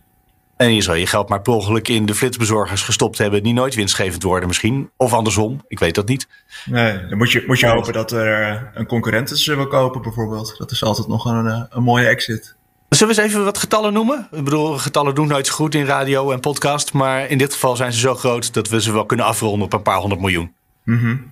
En 0.57 0.73
je 0.73 0.81
zou 0.81 0.97
je 0.97 1.07
geld 1.07 1.29
maar 1.29 1.41
per 1.41 1.53
ongeluk 1.53 1.87
in 1.87 2.05
de 2.05 2.15
flitsbezorgers 2.15 2.81
gestopt 2.81 3.17
hebben, 3.17 3.43
die 3.43 3.53
nooit 3.53 3.75
winstgevend 3.75 4.23
worden 4.23 4.47
misschien. 4.47 4.89
Of 4.97 5.13
andersom, 5.13 5.63
ik 5.67 5.79
weet 5.79 5.95
dat 5.95 6.07
niet. 6.07 6.27
Nee, 6.65 7.07
dan 7.07 7.17
moet 7.17 7.31
je, 7.31 7.43
moet 7.47 7.59
je 7.59 7.67
hopen 7.67 7.93
dat 7.93 8.11
er 8.11 8.71
een 8.73 8.85
concurrent 8.85 9.31
is 9.31 9.45
wil 9.45 9.67
kopen 9.67 10.01
bijvoorbeeld. 10.01 10.57
Dat 10.57 10.71
is 10.71 10.83
altijd 10.83 11.07
nog 11.07 11.25
een, 11.25 11.47
eh, 11.47 11.63
een 11.69 11.83
mooie 11.83 12.07
exit. 12.07 12.55
Zullen 12.89 13.15
we 13.15 13.21
eens 13.21 13.31
even 13.31 13.43
wat 13.43 13.57
getallen 13.57 13.93
noemen? 13.93 14.27
Ik 14.31 14.43
bedoel, 14.43 14.77
getallen 14.77 15.15
doen 15.15 15.27
nooit 15.27 15.47
zo 15.47 15.53
goed 15.53 15.75
in 15.75 15.85
radio 15.85 16.31
en 16.31 16.39
podcast. 16.39 16.93
Maar 16.93 17.29
in 17.29 17.37
dit 17.37 17.53
geval 17.53 17.75
zijn 17.75 17.93
ze 17.93 17.99
zo 17.99 18.15
groot 18.15 18.53
dat 18.53 18.69
we 18.69 18.81
ze 18.81 18.91
wel 18.91 19.05
kunnen 19.05 19.25
afronden 19.25 19.61
op 19.61 19.73
een 19.73 19.81
paar 19.81 19.97
honderd 19.97 20.21
miljoen. 20.21 20.53
Mm 20.83 21.31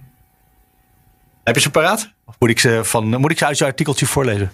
Heb 1.43 1.55
je 1.55 1.61
ze 1.61 1.71
paraat? 1.71 2.13
Of 2.25 2.35
moet 2.39 2.49
ik 2.49 2.59
ze, 2.59 2.83
van, 2.83 3.05
moet 3.05 3.31
ik 3.31 3.37
ze 3.37 3.45
uit 3.45 3.57
je 3.57 3.65
artikeltje 3.65 4.05
voorlezen? 4.05 4.51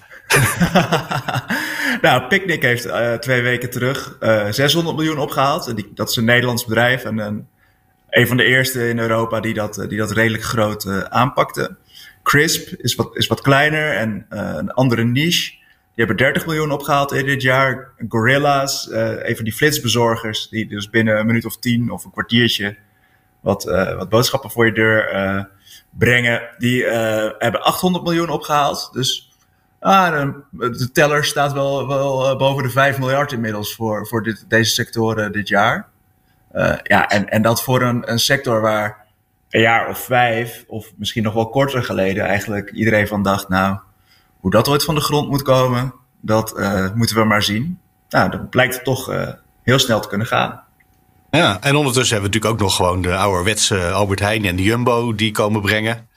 nou, 2.01 2.27
Picnic 2.27 2.61
heeft 2.61 2.85
uh, 2.85 3.13
twee 3.13 3.41
weken 3.41 3.69
terug 3.69 4.17
uh, 4.21 4.47
eh, 4.47 4.53
600 4.53 4.95
miljoen 4.95 5.17
opgehaald. 5.17 5.67
En 5.67 5.75
die, 5.75 5.91
dat 5.93 6.09
is 6.09 6.15
een 6.15 6.25
Nederlands 6.25 6.65
bedrijf 6.65 7.03
en 7.03 7.17
een, 7.17 7.47
een 8.09 8.27
van 8.27 8.37
de 8.37 8.43
eerste 8.43 8.89
in 8.89 8.99
Europa 8.99 9.39
die 9.39 9.53
dat, 9.53 9.85
die 9.89 9.97
dat 9.97 10.11
redelijk 10.11 10.43
groot 10.43 11.09
aanpakte. 11.09 11.75
Crisp 12.23 12.73
is 12.77 12.95
wat, 12.95 13.15
is 13.17 13.27
wat 13.27 13.41
kleiner 13.41 13.93
en 13.93 14.25
een 14.29 14.71
andere 14.71 15.03
niche. 15.03 15.51
Die 15.95 16.05
hebben 16.05 16.25
30 16.25 16.45
miljoen 16.45 16.71
opgehaald 16.71 17.13
in 17.13 17.25
dit 17.25 17.41
jaar. 17.41 17.91
Gorilla's, 18.09 18.89
een 18.91 19.35
van 19.35 19.43
die 19.43 19.53
flitsbezorgers, 19.53 20.49
die 20.49 20.67
dus 20.67 20.89
binnen 20.89 21.19
een 21.19 21.25
minuut 21.25 21.45
of 21.45 21.57
tien 21.57 21.91
of 21.91 22.05
een 22.05 22.11
kwartiertje 22.11 22.77
wat, 23.45 23.65
uh, 23.65 23.97
wat 23.97 24.09
boodschappen 24.09 24.51
voor 24.51 24.65
je 24.65 24.71
deur 24.71 25.13
uh, 25.13 25.43
brengen. 25.89 26.41
Die 26.57 26.83
uh, 26.83 27.29
hebben 27.37 27.61
800 27.61 28.03
miljoen 28.03 28.29
opgehaald. 28.29 28.89
Dus 28.93 29.31
ah, 29.79 30.33
de, 30.51 30.91
teller 30.91 31.25
staat 31.25 31.53
wel, 31.53 31.87
wel 31.87 32.37
boven 32.37 32.63
de 32.63 32.69
5 32.69 32.99
miljard 32.99 33.31
inmiddels 33.31 33.75
voor, 33.75 34.07
voor 34.07 34.23
dit, 34.23 34.45
deze 34.47 34.71
sectoren 34.71 35.31
dit 35.31 35.47
jaar. 35.47 35.87
ja, 36.83 37.07
en, 37.09 37.29
en 37.29 37.41
dat 37.41 37.63
voor 37.63 37.81
een, 37.81 38.11
een 38.11 38.19
sector 38.19 38.61
waar 38.61 39.05
een 39.49 39.61
jaar 39.61 39.89
of 39.89 39.99
vijf, 39.99 40.63
of 40.67 40.91
misschien 40.97 41.23
nog 41.23 41.33
wel 41.33 41.49
korter 41.49 41.83
geleden, 41.83 42.25
eigenlijk 42.25 42.71
iedereen 42.71 43.07
van 43.07 43.23
dacht, 43.23 43.49
nou, 43.49 43.77
hoe 44.39 44.51
dat 44.51 44.67
ooit 44.67 44.83
van 44.83 44.95
de 44.95 45.01
grond 45.01 45.29
moet 45.29 45.41
komen, 45.41 45.93
dat 46.21 46.59
moeten 46.95 47.15
we 47.15 47.23
maar 47.23 47.43
zien. 47.43 47.79
Nou, 48.09 48.29
dat 48.29 48.49
blijkt 48.49 48.83
toch 48.83 49.33
heel 49.63 49.79
snel 49.79 49.99
te 49.99 50.07
kunnen 50.07 50.27
gaan. 50.27 50.64
Ja, 51.31 51.61
en 51.61 51.75
ondertussen 51.75 52.15
hebben 52.15 52.31
we 52.31 52.37
natuurlijk 52.37 52.53
ook 52.53 52.67
nog 52.67 52.75
gewoon 52.75 53.01
de 53.01 53.15
ouderwetse 53.15 53.91
Albert 53.91 54.19
Heijn 54.19 54.45
en 54.45 54.55
de 54.55 54.63
Jumbo 54.63 55.15
die 55.15 55.31
komen 55.31 55.61
brengen. 55.61 56.07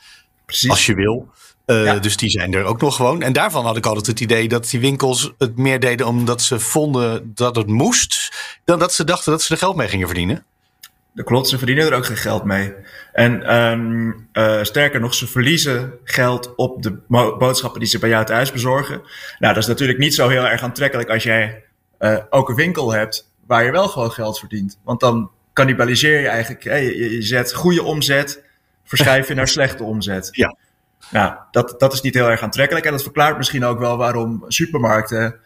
Precies. 0.44 0.70
Als 0.70 0.86
je 0.86 0.94
wil. 0.94 1.28
Uh, 1.66 2.00
Dus 2.00 2.16
die 2.16 2.30
zijn 2.30 2.54
er 2.54 2.64
ook 2.64 2.80
nog 2.80 2.96
gewoon. 2.96 3.22
En 3.22 3.32
daarvan 3.32 3.64
had 3.64 3.76
ik 3.76 3.86
altijd 3.86 4.06
het 4.06 4.20
idee 4.20 4.48
dat 4.48 4.70
die 4.70 4.80
winkels 4.80 5.32
het 5.38 5.56
meer 5.56 5.80
deden 5.80 6.06
omdat 6.06 6.42
ze 6.42 6.60
vonden 6.60 7.32
dat 7.34 7.56
het 7.56 7.66
moest, 7.66 8.32
dan 8.64 8.78
dat 8.78 8.92
ze 8.92 9.04
dachten 9.04 9.32
dat 9.32 9.42
ze 9.42 9.52
er 9.52 9.58
geld 9.58 9.76
mee 9.76 9.88
gingen 9.88 10.06
verdienen. 10.06 10.44
Dat 11.14 11.26
klopt, 11.26 11.48
ze 11.48 11.58
verdienen 11.58 11.86
er 11.86 11.92
ook 11.92 12.06
geen 12.06 12.16
geld 12.16 12.44
mee. 12.44 12.72
En 13.12 13.54
um, 13.56 14.28
uh, 14.32 14.62
sterker 14.62 15.00
nog, 15.00 15.14
ze 15.14 15.26
verliezen 15.26 15.92
geld 16.04 16.54
op 16.54 16.82
de 16.82 16.98
boodschappen 17.38 17.80
die 17.80 17.88
ze 17.88 17.98
bij 17.98 18.08
jou 18.08 18.24
thuis 18.24 18.52
bezorgen. 18.52 19.02
Nou, 19.38 19.54
dat 19.54 19.62
is 19.62 19.68
natuurlijk 19.68 19.98
niet 19.98 20.14
zo 20.14 20.28
heel 20.28 20.46
erg 20.46 20.62
aantrekkelijk 20.62 21.10
als 21.10 21.22
jij 21.22 21.64
uh, 21.98 22.16
ook 22.30 22.48
een 22.48 22.54
winkel 22.54 22.92
hebt 22.92 23.27
waar 23.48 23.64
je 23.64 23.70
wel 23.70 23.88
gewoon 23.88 24.12
geld 24.12 24.38
verdient. 24.38 24.78
Want 24.84 25.00
dan 25.00 25.30
cannibaliseer 25.52 26.20
je 26.20 26.28
eigenlijk, 26.28 26.64
hè, 26.64 26.76
je, 26.76 27.10
je 27.10 27.22
zet 27.22 27.54
goede 27.54 27.82
omzet, 27.82 28.44
verschuif 28.84 29.28
je 29.28 29.34
naar 29.34 29.48
slechte 29.48 29.84
omzet. 29.84 30.28
Ja. 30.30 30.56
Nou, 31.10 31.34
dat, 31.50 31.74
dat 31.78 31.92
is 31.92 32.00
niet 32.00 32.14
heel 32.14 32.30
erg 32.30 32.42
aantrekkelijk. 32.42 32.86
En 32.86 32.92
dat 32.92 33.02
verklaart 33.02 33.36
misschien 33.36 33.64
ook 33.64 33.78
wel 33.78 33.96
waarom 33.96 34.44
supermarkten 34.48 35.40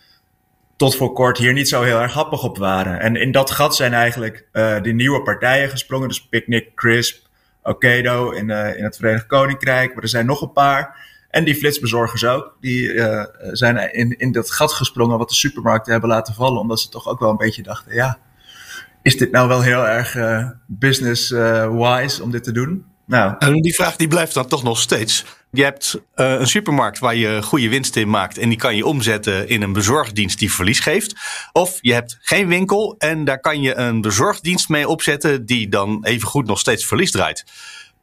tot 0.77 0.97
voor 0.97 1.12
kort 1.12 1.38
hier 1.38 1.53
niet 1.53 1.69
zo 1.69 1.83
heel 1.83 2.01
erg 2.01 2.12
happig 2.12 2.45
op 2.45 2.59
waren. 2.59 3.01
En 3.01 3.17
in 3.17 3.33
dat 3.33 3.51
gat 3.51 3.77
zijn 3.77 3.93
eigenlijk 3.93 4.47
uh, 4.53 4.81
die 4.81 4.95
nieuwe 4.95 5.23
partijen 5.23 5.71
gesprongen. 5.71 6.09
Dus 6.09 6.29
Picnic, 6.29 6.75
Crisp, 6.75 7.27
Okedo 7.62 8.31
in, 8.31 8.49
uh, 8.49 8.77
in 8.77 8.85
het 8.85 8.97
Verenigd 8.97 9.27
Koninkrijk. 9.27 9.95
Maar 9.95 10.03
er 10.03 10.09
zijn 10.09 10.27
nog 10.27 10.43
een 10.43 10.53
paar. 10.53 10.97
En 11.33 11.45
die 11.45 11.55
flitsbezorgers 11.55 12.25
ook. 12.25 12.57
Die 12.61 12.92
uh, 12.92 13.25
zijn 13.53 13.95
in, 13.95 14.18
in 14.18 14.33
dat 14.33 14.51
gat 14.51 14.73
gesprongen 14.73 15.18
wat 15.18 15.29
de 15.29 15.35
supermarkten 15.35 15.92
hebben 15.92 16.11
laten 16.11 16.35
vallen. 16.35 16.61
Omdat 16.61 16.81
ze 16.81 16.88
toch 16.88 17.09
ook 17.09 17.21
wel 17.21 17.31
een 17.31 17.37
beetje 17.37 17.62
dachten, 17.62 17.95
ja, 17.95 18.18
is 19.03 19.16
dit 19.16 19.31
nou 19.31 19.49
wel 19.49 19.61
heel 19.61 19.87
erg 19.87 20.14
uh, 20.14 20.49
business-wise 20.66 22.18
uh, 22.18 22.25
om 22.25 22.31
dit 22.31 22.45
te 22.45 22.53
doen? 22.53 22.85
Nou. 23.07 23.35
En 23.38 23.62
die 23.62 23.75
vraag 23.75 23.97
die 23.97 24.09
blijft 24.09 24.35
dan 24.35 24.47
toch 24.47 24.62
nog 24.62 24.79
steeds. 24.79 25.25
Je 25.51 25.62
hebt 25.62 26.01
een 26.14 26.47
supermarkt 26.47 26.99
waar 26.99 27.14
je 27.14 27.42
goede 27.42 27.68
winst 27.68 27.97
in 27.97 28.11
maakt 28.11 28.38
en 28.38 28.49
die 28.49 28.59
kan 28.59 28.77
je 28.77 28.87
omzetten 28.87 29.49
in 29.49 29.62
een 29.62 29.73
bezorgdienst 29.73 30.38
die 30.38 30.53
verlies 30.53 30.81
geeft. 30.81 31.14
Of 31.53 31.79
je 31.81 31.92
hebt 31.92 32.18
geen 32.21 32.49
winkel 32.49 32.95
en 32.99 33.25
daar 33.25 33.40
kan 33.40 33.61
je 33.62 33.75
een 33.75 34.01
bezorgdienst 34.01 34.68
mee 34.68 34.88
opzetten 34.88 35.47
die 35.47 35.68
dan 35.68 36.05
even 36.05 36.29
goed 36.29 36.47
nog 36.47 36.59
steeds 36.59 36.87
verlies 36.87 37.11
draait 37.11 37.45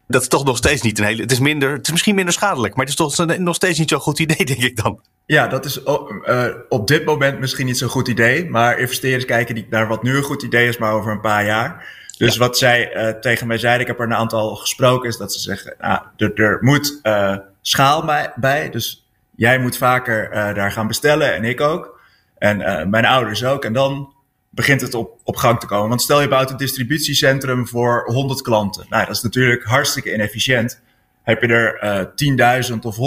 dat 0.10 0.22
is 0.22 0.28
toch 0.28 0.46
nog 0.46 0.58
steeds 0.58 0.82
niet 0.82 1.00
een 1.00 1.06
hele. 1.06 1.22
Het 1.22 1.32
is, 1.32 1.40
minder, 1.40 1.72
het 1.72 1.86
is 1.86 1.92
misschien 1.92 2.16
minder 2.16 2.34
schadelijk, 2.34 2.76
maar 2.76 2.86
het 2.86 3.00
is 3.00 3.16
toch 3.16 3.38
nog 3.38 3.56
steeds 3.56 3.80
niet 3.80 3.90
zo'n 3.90 4.00
goed 4.00 4.20
idee, 4.20 4.46
denk 4.56 4.62
ik 4.62 4.84
dan. 4.84 5.02
Ja, 5.26 5.48
dat 5.48 5.66
is 5.66 5.82
uh, 5.86 6.46
op 6.70 6.88
dit 6.88 7.06
moment 7.06 7.40
misschien 7.40 7.66
niet 7.66 7.78
zo'n 7.78 7.90
goed 7.90 8.08
idee. 8.08 8.50
Maar 8.50 8.80
investeerders 8.80 9.26
kijken 9.26 9.56
niet 9.56 9.70
naar 9.70 9.88
wat 9.88 10.04
nu 10.04 10.18
een 10.18 10.24
goed 10.24 10.44
idee 10.44 10.68
is, 10.68 10.78
maar 10.78 10.94
over 10.94 11.12
een 11.12 11.22
paar 11.22 11.46
jaar. 11.46 11.98
Dus 12.18 12.38
wat 12.38 12.58
zij 12.58 12.96
uh, 12.96 13.10
tegen 13.10 13.48
mij 13.48 13.58
zeiden, 13.58 13.82
ik 13.82 13.88
heb 13.88 14.00
er 14.00 14.06
een 14.06 14.14
aantal 14.14 14.56
gesproken, 14.56 15.10
is 15.10 15.18
dat 15.18 15.34
ze 15.34 15.40
zeggen: 15.40 15.76
nou, 15.80 16.02
er, 16.18 16.34
er 16.34 16.58
moet 16.62 17.00
uh, 17.04 17.36
schaal 17.62 18.06
bij, 18.06 18.32
bij. 18.36 18.70
Dus 18.70 19.08
jij 19.36 19.60
moet 19.60 19.78
vaker 19.78 20.30
daar 20.54 20.72
gaan 20.72 20.88
bestellen 20.88 21.34
en 21.34 21.44
ik 21.44 21.62
ook. 21.62 22.00
En 22.38 22.90
mijn 22.90 23.06
ouders 23.06 23.46
ook. 23.46 23.66
En 23.66 23.74
dan 23.74 24.14
begint 24.60 24.82
het 24.82 24.94
op, 24.94 25.20
op 25.24 25.36
gang 25.36 25.60
te 25.60 25.66
komen. 25.66 25.90
Want 25.90 26.02
stel 26.02 26.22
je 26.22 26.28
bouwt 26.28 26.50
een 26.50 26.58
distributiecentrum 26.58 27.68
voor 27.68 28.04
100 28.06 28.42
klanten. 28.42 28.86
Nou, 28.90 29.06
dat 29.06 29.16
is 29.16 29.22
natuurlijk 29.22 29.64
hartstikke 29.64 30.14
inefficiënt. 30.14 30.82
Heb 31.24 31.42
je 31.42 31.48
er 31.48 31.84
uh, 32.18 32.70
10.000 32.72 32.80
of 32.82 32.98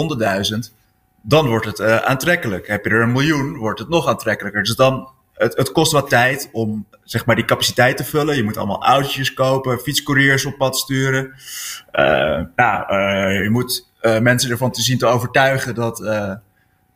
100.000, 0.51 0.73
dan 1.21 1.47
wordt 1.47 1.65
het 1.65 1.79
uh, 1.79 1.97
aantrekkelijk. 1.97 2.67
Heb 2.67 2.85
je 2.85 2.89
er 2.89 3.01
een 3.01 3.11
miljoen, 3.11 3.57
wordt 3.57 3.79
het 3.79 3.89
nog 3.89 4.07
aantrekkelijker. 4.07 4.63
Dus 4.63 4.75
dan, 4.75 5.09
het, 5.33 5.57
het 5.57 5.71
kost 5.71 5.91
wat 5.91 6.09
tijd 6.09 6.49
om 6.51 6.85
zeg 7.03 7.25
maar 7.25 7.35
die 7.35 7.45
capaciteit 7.45 7.97
te 7.97 8.03
vullen. 8.03 8.35
Je 8.35 8.43
moet 8.43 8.57
allemaal 8.57 8.83
autootjes 8.83 9.33
kopen, 9.33 9.79
fietscouriers 9.79 10.45
op 10.45 10.57
pad 10.57 10.77
sturen. 10.77 11.33
Uh, 11.91 12.41
nou, 12.55 12.93
je 13.43 13.49
moet 13.49 13.87
mensen 14.21 14.51
ervan 14.51 14.71
te 14.71 14.81
zien 14.81 14.97
te 14.97 15.05
overtuigen 15.05 15.75
dat 15.75 15.97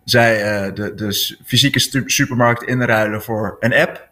zij 0.04 0.74
de, 0.74 0.94
de 0.96 1.38
fysieke 1.46 2.04
supermarkt 2.06 2.64
inruilen 2.64 3.22
voor 3.24 3.58
een 3.60 3.74
app. 3.74 4.08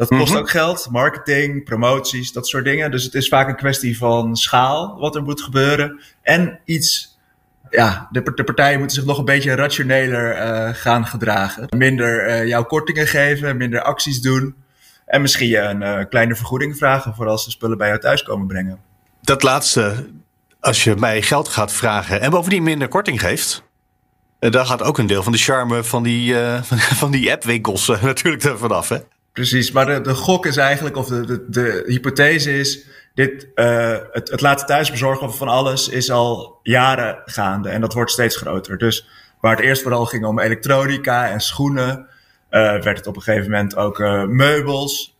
Dat 0.00 0.08
kost 0.08 0.32
mhm. 0.32 0.40
ook 0.40 0.50
geld, 0.50 0.88
marketing, 0.90 1.64
promoties, 1.64 2.32
dat 2.32 2.48
soort 2.48 2.64
dingen. 2.64 2.90
Dus 2.90 3.04
het 3.04 3.14
is 3.14 3.28
vaak 3.28 3.48
een 3.48 3.56
kwestie 3.56 3.98
van 3.98 4.36
schaal 4.36 4.98
wat 4.98 5.16
er 5.16 5.22
moet 5.22 5.42
gebeuren. 5.42 6.00
En 6.22 6.60
iets, 6.64 7.18
ja, 7.70 8.08
de, 8.10 8.32
de 8.34 8.44
partijen 8.44 8.78
moeten 8.78 8.96
zich 8.96 9.06
nog 9.06 9.18
een 9.18 9.24
beetje 9.24 9.54
rationeler 9.54 10.36
uh, 10.36 10.68
gaan 10.72 11.06
gedragen. 11.06 11.66
Minder 11.76 12.28
uh, 12.28 12.48
jouw 12.48 12.62
kortingen 12.62 13.06
geven, 13.06 13.56
minder 13.56 13.82
acties 13.82 14.20
doen. 14.20 14.54
En 15.06 15.20
misschien 15.20 15.48
je 15.48 15.58
een 15.58 15.82
uh, 15.82 15.98
kleine 16.08 16.34
vergoeding 16.34 16.76
vragen 16.76 17.14
voor 17.14 17.26
als 17.26 17.44
ze 17.44 17.50
spullen 17.50 17.78
bij 17.78 17.88
jou 17.88 18.00
thuis 18.00 18.22
komen 18.22 18.46
brengen. 18.46 18.78
Dat 19.20 19.42
laatste, 19.42 20.08
als 20.60 20.84
je 20.84 20.94
mij 20.96 21.22
geld 21.22 21.48
gaat 21.48 21.72
vragen 21.72 22.20
en 22.20 22.30
bovendien 22.30 22.62
minder 22.62 22.88
korting 22.88 23.20
geeft. 23.20 23.62
Dan 24.38 24.66
gaat 24.66 24.82
ook 24.82 24.98
een 24.98 25.06
deel 25.06 25.22
van 25.22 25.32
de 25.32 25.38
charme 25.38 25.84
van 25.84 26.02
die, 26.02 26.34
van, 26.62 26.78
van 27.02 27.10
die 27.10 27.32
appwinkels 27.32 27.86
natuurlijk 27.86 28.44
er 28.44 28.58
vanaf. 28.58 28.88
Hè? 28.88 28.98
Precies, 29.32 29.72
maar 29.72 30.02
de, 30.02 30.14
gok 30.14 30.46
is 30.46 30.56
eigenlijk, 30.56 30.96
of 30.96 31.06
de, 31.06 31.26
de, 31.26 31.44
de 31.48 31.84
hypothese 31.86 32.58
is, 32.58 32.86
dit, 33.14 33.48
uh, 33.54 33.96
het, 34.12 34.30
het 34.30 34.40
laten 34.40 34.66
thuisbezorgen 34.66 35.32
van 35.32 35.48
alles 35.48 35.88
is 35.88 36.10
al 36.10 36.60
jaren 36.62 37.22
gaande 37.24 37.68
en 37.68 37.80
dat 37.80 37.92
wordt 37.92 38.10
steeds 38.10 38.36
groter. 38.36 38.78
Dus 38.78 39.08
waar 39.40 39.56
het 39.56 39.64
eerst 39.64 39.82
vooral 39.82 40.06
ging 40.06 40.24
om 40.24 40.38
elektronica 40.38 41.28
en 41.28 41.40
schoenen, 41.40 41.98
uh, 42.50 42.80
werd 42.82 42.96
het 42.96 43.06
op 43.06 43.16
een 43.16 43.22
gegeven 43.22 43.50
moment 43.50 43.76
ook 43.76 43.98
uh, 43.98 44.24
meubels 44.24 45.18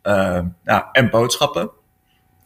en 0.93 1.11
boodschappen. 1.11 1.71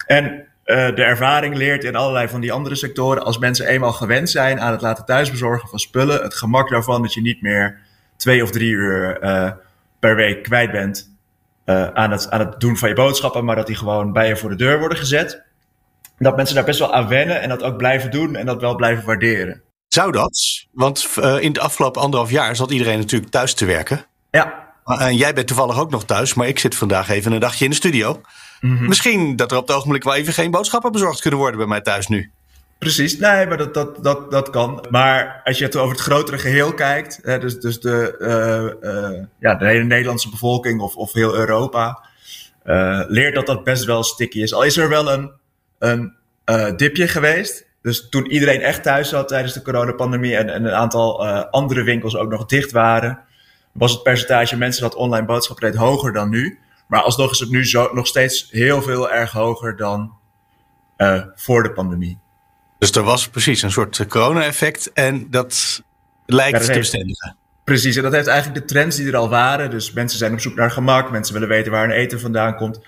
En 0.07 0.47
de 0.65 1.03
ervaring 1.03 1.57
leert 1.57 1.85
in 1.85 1.97
allerlei 1.97 2.29
van 2.29 2.41
die 2.41 2.53
andere 2.53 2.75
sectoren, 2.75 3.25
als 3.25 3.39
mensen 3.39 3.67
eenmaal 3.67 3.93
gewend 3.93 4.31
zijn 4.31 4.61
aan 4.61 4.73
het 4.73 4.81
laten 4.81 5.05
thuisbezorgen 5.05 5.69
van 5.69 5.79
spullen, 5.79 6.23
het 6.23 6.35
gemak 6.35 6.71
daarvan 6.71 7.03
dat 7.03 7.15
je 7.15 7.21
niet 7.21 7.43
meer 7.43 7.79
twee 8.17 8.43
of 8.43 8.51
drie 8.51 8.71
uur 8.71 9.19
per 9.99 10.17
week 10.17 10.43
kwijt 10.43 10.73
bent 10.73 11.14
uh, 11.67 11.87
aan, 11.87 12.11
het, 12.11 12.31
aan 12.31 12.41
het 12.41 12.61
doen 12.61 12.77
van 12.77 12.89
je 12.89 12.95
boodschappen, 12.95 13.45
maar 13.45 13.57
dat 13.57 13.67
die 13.67 13.77
gewoon 13.77 14.13
bij 14.13 14.29
je 14.29 14.37
voor 14.37 14.51
de 14.51 14.57
deur 14.57 14.79
worden 14.79 14.99
gezet. 14.99 15.43
Dat 16.19 16.37
mensen 16.37 16.55
daar 16.55 16.65
best 16.65 16.79
wel 16.79 16.95
aan 16.95 17.09
wennen 17.09 17.41
en 17.41 17.49
dat 17.49 17.63
ook 17.63 17.77
blijven 17.77 18.11
doen 18.11 18.37
en 18.37 18.47
dat 18.47 18.61
wel 18.61 18.75
blijven 18.75 19.05
waarderen. 19.05 19.63
Zou 19.89 20.13
dat? 20.13 20.67
Want 20.73 21.09
uh, 21.19 21.41
in 21.41 21.53
de 21.53 21.61
afgelopen 21.61 22.03
anderhalf 22.03 22.31
jaar 22.31 22.57
zat 22.57 22.71
iedereen 22.71 22.99
natuurlijk 22.99 23.31
thuis 23.31 23.55
te 23.55 23.65
werken. 23.65 24.07
Ja. 24.31 24.73
En 24.85 25.17
jij 25.17 25.35
bent 25.35 25.47
toevallig 25.47 25.79
ook 25.79 25.91
nog 25.91 26.05
thuis, 26.05 26.35
maar 26.35 26.49
ik 26.49 26.59
zit 26.59 26.75
vandaag 26.75 27.09
even 27.09 27.33
een 27.33 27.41
dagje 27.41 27.65
in 27.65 27.71
de 27.71 27.77
studio. 27.77 28.21
Mm 28.61 28.77
-hmm. 28.77 28.89
Misschien 28.89 29.37
dat 29.37 29.51
er 29.51 29.57
op 29.57 29.67
het 29.67 29.77
ogenblik 29.77 30.05
wel 30.05 30.15
even 30.15 30.33
geen 30.33 30.51
boodschappen 30.51 30.93
bezorgd 30.93 31.21
kunnen 31.21 31.41
worden 31.41 31.59
bij 31.59 31.69
mij 31.69 31.81
thuis 31.81 32.07
nu. 32.07 32.33
Precies, 32.79 33.19
nee, 33.19 33.47
maar 33.47 33.57
dat, 33.57 33.75
dat, 33.75 34.05
dat, 34.05 34.31
dat 34.31 34.51
kan. 34.51 34.87
Maar 34.91 35.41
als 35.45 35.59
je 35.59 35.65
het 35.65 35.77
over 35.77 35.95
het 35.95 36.05
grotere 36.05 36.39
geheel 36.39 36.75
kijkt, 36.75 37.19
hè, 37.23 37.39
dus, 37.39 37.61
dus 37.61 37.81
de, 37.81 38.17
uh, 38.19 38.91
uh, 38.91 39.25
ja, 39.39 39.55
de 39.55 39.67
hele 39.67 39.85
Nederlandse 39.85 40.31
bevolking 40.31 40.81
of, 40.81 40.97
of 40.97 41.13
heel 41.13 41.35
Europa, 41.35 42.05
uh, 42.65 43.03
leert 43.09 43.35
dat 43.35 43.47
dat 43.47 43.65
best 43.65 43.85
wel 43.85 44.03
sticky 44.03 44.43
is. 44.43 44.55
Al 44.55 44.63
is 44.63 44.77
er 44.77 44.89
wel 44.89 45.13
een, 45.13 45.33
een 45.79 46.17
dipje 46.77 47.09
geweest. 47.09 47.67
Dus 47.83 48.09
toen 48.09 48.31
iedereen 48.31 48.61
echt 48.61 48.83
thuis 48.83 49.09
zat 49.09 49.29
tijdens 49.29 49.53
de 49.53 49.63
coronapandemie 49.63 50.37
en, 50.37 50.49
en 50.49 50.65
een 50.65 50.75
aantal 50.75 51.27
andere 51.51 51.83
winkels 51.83 52.17
ook 52.17 52.31
nog 52.31 52.47
dicht 52.47 52.73
waren, 52.73 53.19
was 53.73 53.93
het 53.93 54.03
percentage 54.03 54.57
mensen 54.57 54.83
dat 54.83 54.95
online 54.95 55.27
boodschappen 55.27 55.71
deed 55.71 55.81
hoger 55.81 56.13
dan 56.13 56.29
nu. 56.31 56.59
Maar 56.89 57.03
alsnog 57.03 57.31
is 57.31 57.39
het 57.39 57.51
nu 57.51 57.67
zo, 57.67 57.91
nog 57.93 58.07
steeds 58.07 58.49
heel 58.51 58.83
veel 58.83 59.11
erg 59.11 59.33
hoger 59.33 59.77
dan 59.77 60.13
voor 61.35 61.63
de 61.63 61.73
pandemie. 61.73 62.23
Dus 62.85 62.93
er 62.93 63.03
was 63.03 63.29
precies 63.29 63.63
een 63.63 63.71
soort 63.71 64.07
corona-effect 64.07 64.93
en 64.93 65.27
dat 65.31 65.83
lijkt 66.27 66.65
te 66.65 66.73
bestendigen. 66.73 67.37
Precies, 67.65 67.97
en 67.97 68.03
dat 68.03 68.13
heeft 68.13 68.27
eigenlijk 68.27 68.61
de 68.61 68.75
trends 68.75 68.97
die 68.97 69.07
er 69.07 69.17
al 69.17 69.29
waren. 69.29 69.71
Dus 69.71 69.93
mensen 69.93 70.19
zijn 70.19 70.33
op 70.33 70.41
zoek 70.41 70.55
naar 70.55 70.71
gemak, 70.71 71.11
mensen 71.11 71.35
willen 71.35 71.49
weten 71.49 71.73
waar 71.73 71.85
een 71.85 71.91
eten 71.91 72.21
vandaan 72.21 72.57
komt. 72.57 72.81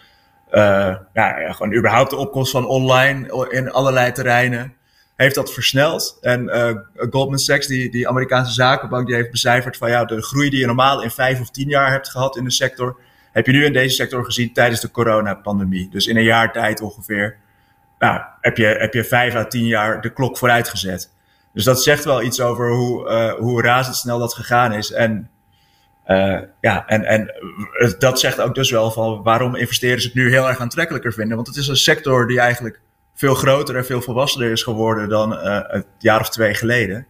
Uh, 0.50 0.96
ja, 1.12 1.52
gewoon 1.52 1.74
überhaupt 1.74 2.10
de 2.10 2.16
opkomst 2.16 2.50
van 2.50 2.66
online 2.66 3.48
in 3.50 3.70
allerlei 3.70 4.12
terreinen 4.12 4.74
heeft 5.14 5.34
dat 5.34 5.52
versneld. 5.52 6.18
En 6.20 6.42
uh, 6.42 6.70
Goldman 7.10 7.38
Sachs, 7.38 7.66
die, 7.66 7.90
die 7.90 8.08
Amerikaanse 8.08 8.52
zakenbank, 8.52 9.06
die 9.06 9.16
heeft 9.16 9.30
becijferd 9.30 9.76
van 9.76 9.90
ja, 9.90 10.04
de 10.04 10.22
groei 10.22 10.50
die 10.50 10.60
je 10.60 10.66
normaal 10.66 11.02
in 11.02 11.10
vijf 11.10 11.40
of 11.40 11.50
tien 11.50 11.68
jaar 11.68 11.90
hebt 11.90 12.08
gehad 12.08 12.36
in 12.36 12.44
de 12.44 12.50
sector, 12.50 13.00
heb 13.32 13.46
je 13.46 13.52
nu 13.52 13.64
in 13.64 13.72
deze 13.72 13.94
sector 13.94 14.24
gezien 14.24 14.52
tijdens 14.52 14.80
de 14.80 14.90
coronapandemie. 14.90 15.88
Dus 15.90 16.06
in 16.06 16.16
een 16.16 16.24
jaar 16.24 16.52
tijd 16.52 16.80
ongeveer 16.80 17.36
nou, 17.98 18.20
heb, 18.40 18.56
je, 18.56 18.66
heb 18.66 18.94
je 18.94 19.04
vijf 19.04 19.34
à 19.34 19.44
tien 19.44 19.66
jaar 19.66 20.00
de 20.00 20.12
klok 20.12 20.38
vooruit 20.38 20.68
gezet. 20.68 21.10
Dus 21.52 21.64
dat 21.64 21.82
zegt 21.82 22.04
wel 22.04 22.22
iets 22.22 22.40
over 22.40 22.70
hoe, 22.70 23.10
uh, 23.10 23.32
hoe 23.32 23.62
razendsnel 23.62 24.18
dat 24.18 24.34
gegaan 24.34 24.72
is. 24.72 24.92
En, 24.92 25.30
uh, 26.06 26.38
ja, 26.60 26.86
en, 26.86 27.04
en 27.04 27.34
dat 27.98 28.20
zegt 28.20 28.40
ook 28.40 28.54
dus 28.54 28.70
wel 28.70 28.90
van 28.90 29.22
waarom 29.22 29.54
investeerders 29.54 30.04
het 30.04 30.14
nu 30.14 30.30
heel 30.30 30.48
erg 30.48 30.60
aantrekkelijker 30.60 31.12
vinden. 31.12 31.36
Want 31.36 31.48
het 31.48 31.56
is 31.56 31.68
een 31.68 31.76
sector 31.76 32.26
die 32.26 32.40
eigenlijk 32.40 32.80
veel 33.14 33.34
groter 33.34 33.76
en 33.76 33.86
veel 33.86 34.02
volwassener 34.02 34.50
is 34.50 34.62
geworden 34.62 35.08
dan 35.08 35.32
uh, 35.32 35.60
het 35.66 35.86
jaar 35.98 36.20
of 36.20 36.30
twee 36.30 36.54
geleden. 36.54 37.06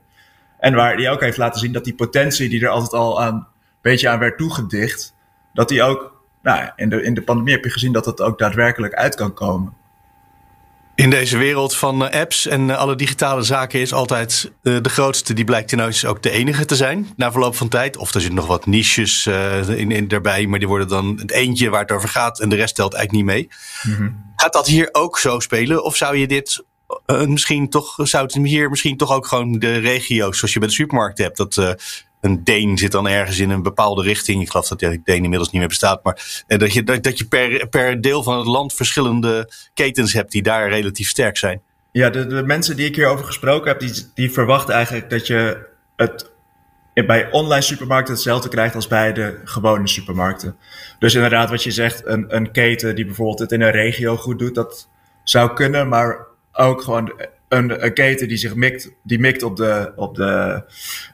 En 0.59 0.75
waar 0.75 0.97
die 0.97 1.11
ook 1.11 1.21
heeft 1.21 1.37
laten 1.37 1.61
zien 1.61 1.73
dat 1.73 1.85
die 1.85 1.95
potentie 1.95 2.49
die 2.49 2.63
er 2.63 2.69
altijd 2.69 2.93
al 2.93 3.23
aan, 3.23 3.35
een 3.35 3.47
beetje 3.83 4.09
aan 4.09 4.19
werd 4.19 4.39
toegedicht, 4.39 5.15
dat 5.55 5.69
die 5.69 5.83
ook, 5.83 6.23
nou, 6.43 6.71
in 6.77 6.89
de, 6.89 7.03
in 7.03 7.15
de 7.15 7.23
pandemie 7.23 7.55
heb 7.55 7.65
je 7.65 7.71
gezien 7.71 7.93
dat 7.93 8.05
dat 8.05 8.21
ook 8.21 8.39
daadwerkelijk 8.39 8.95
uit 8.95 9.15
kan 9.15 9.35
komen. 9.35 9.76
In 10.97 11.11
deze 11.11 11.39
wereld 11.39 11.77
van 11.77 12.07
eh, 12.07 12.21
apps 12.21 12.47
en 12.47 12.71
eh, 12.71 12.77
alle 12.77 12.97
digitale 12.97 13.43
zaken 13.43 13.81
is 13.81 13.93
altijd 13.93 14.53
uh, 14.63 14.77
de 14.83 14.89
grootste, 14.89 15.35
die 15.35 15.45
blijkt 15.45 15.73
ineens 15.73 16.05
ook 16.05 16.23
de 16.23 16.31
enige 16.31 16.65
te 16.65 16.77
zijn 16.77 17.13
na 17.17 17.33
verloop 17.33 17.57
van 17.57 17.69
tijd. 17.69 17.97
Of 17.97 18.15
er 18.15 18.21
zitten 18.21 18.39
nog 18.39 18.47
wat 18.47 18.67
niches 18.67 19.27
in, 19.67 19.91
in, 19.91 20.09
daarbij, 20.09 20.47
maar 20.47 20.59
die 20.59 20.69
worden 20.69 20.89
dan 20.89 21.19
het 21.21 21.31
eentje 21.31 21.71
waar 21.71 21.81
het 21.81 21.91
over 21.91 22.09
gaat 22.09 22.41
en 22.41 22.49
de 22.49 22.57
rest 22.57 22.75
telt 22.75 22.95
eigenlijk 22.95 23.27
niet 23.27 23.35
mee. 23.35 23.49
Mm 23.83 23.95
-hmm. 23.95 24.33
Gaat 24.37 24.53
dat 24.53 24.67
hier 24.67 24.89
ook 24.93 25.19
zo 25.19 25.41
spelen? 25.41 25.85
Of 25.85 25.97
zou 25.97 26.17
je 26.17 26.27
dit 26.27 26.65
misschien 27.07 27.69
toch, 27.69 27.95
zou 27.97 28.25
het 28.25 28.35
hier 28.35 28.71
misschien 28.71 28.97
toch 28.97 29.13
ook 29.13 29.27
gewoon 29.27 29.53
de 29.53 29.79
regio's, 29.79 30.39
zoals 30.39 30.53
je 30.53 30.59
bij 30.59 30.69
de 30.69 30.75
supermarkt 30.75 31.19
hebt, 31.19 31.37
dat 31.37 31.77
een 32.21 32.45
Deen 32.45 32.79
zit 32.79 32.93
dan 32.93 33.09
ergens 33.09 33.39
in 33.39 33.51
een 33.51 33.63
bepaalde 33.63 34.03
richting. 34.03 34.43
Ik 34.43 34.51
geloof 34.51 34.69
dat 34.69 34.79
de 34.79 35.01
Deen 35.05 35.23
inmiddels 35.23 35.51
niet 35.51 35.61
meer 35.61 35.69
bestaat. 35.69 36.05
Maar 36.05 36.45
eh, 36.47 36.59
dat 36.59 36.73
je, 36.73 37.01
dat 37.01 37.19
je 37.19 37.27
per, 37.27 37.69
per 37.69 38.01
deel 38.01 38.23
van 38.23 38.39
het 38.39 38.47
land 38.47 38.73
verschillende 38.73 39.51
ketens 39.75 40.13
hebt 40.13 40.33
die 40.33 40.43
daar 40.43 40.69
relatief 40.69 41.09
sterk 41.09 41.37
zijn. 41.37 41.63
Ja, 41.93 42.11
de, 42.11 42.27
de 42.27 42.43
mensen 42.43 42.77
die 42.77 42.87
ik 42.87 42.97
hierover 42.97 43.25
gesproken 43.25 43.69
heb, 43.69 43.81
die, 43.81 44.11
die 44.15 44.31
verwachten 44.31 44.75
eigenlijk 44.75 45.11
dat 45.11 45.27
je 45.27 45.67
het 45.97 46.31
bij 47.05 47.31
online 47.31 47.63
supermarkten 47.63 48.15
hetzelfde 48.15 48.49
krijgt 48.49 48.75
als 48.75 48.87
bij 48.87 49.13
de 49.13 49.41
gewone 49.45 49.89
supermarkten. 49.89 50.57
Dus 50.99 51.15
inderdaad, 51.15 51.51
wat 51.51 51.63
je 51.63 51.71
zegt, 51.71 52.07
een, 52.07 52.37
een 52.37 52.51
keten 52.51 52.95
die 52.95 53.05
bijvoorbeeld 53.05 53.39
het 53.39 53.53
in 53.53 53.61
een 53.61 53.71
regio 53.71 54.17
goed 54.17 54.39
doet, 54.39 54.55
dat 54.55 54.89
zou 55.25 55.53
kunnen, 55.53 55.89
maar 55.89 56.27
ook 56.53 56.83
gewoon 56.83 57.13
een, 57.49 57.85
een, 57.85 57.95
keten 57.95 58.29
die 58.29 58.37
zich 58.37 58.55
mikt, 58.55 58.91
die 59.03 59.19
mikt 59.19 59.43
op 59.43 59.57
de, 59.57 59.93
op 59.97 60.15
de 60.15 60.63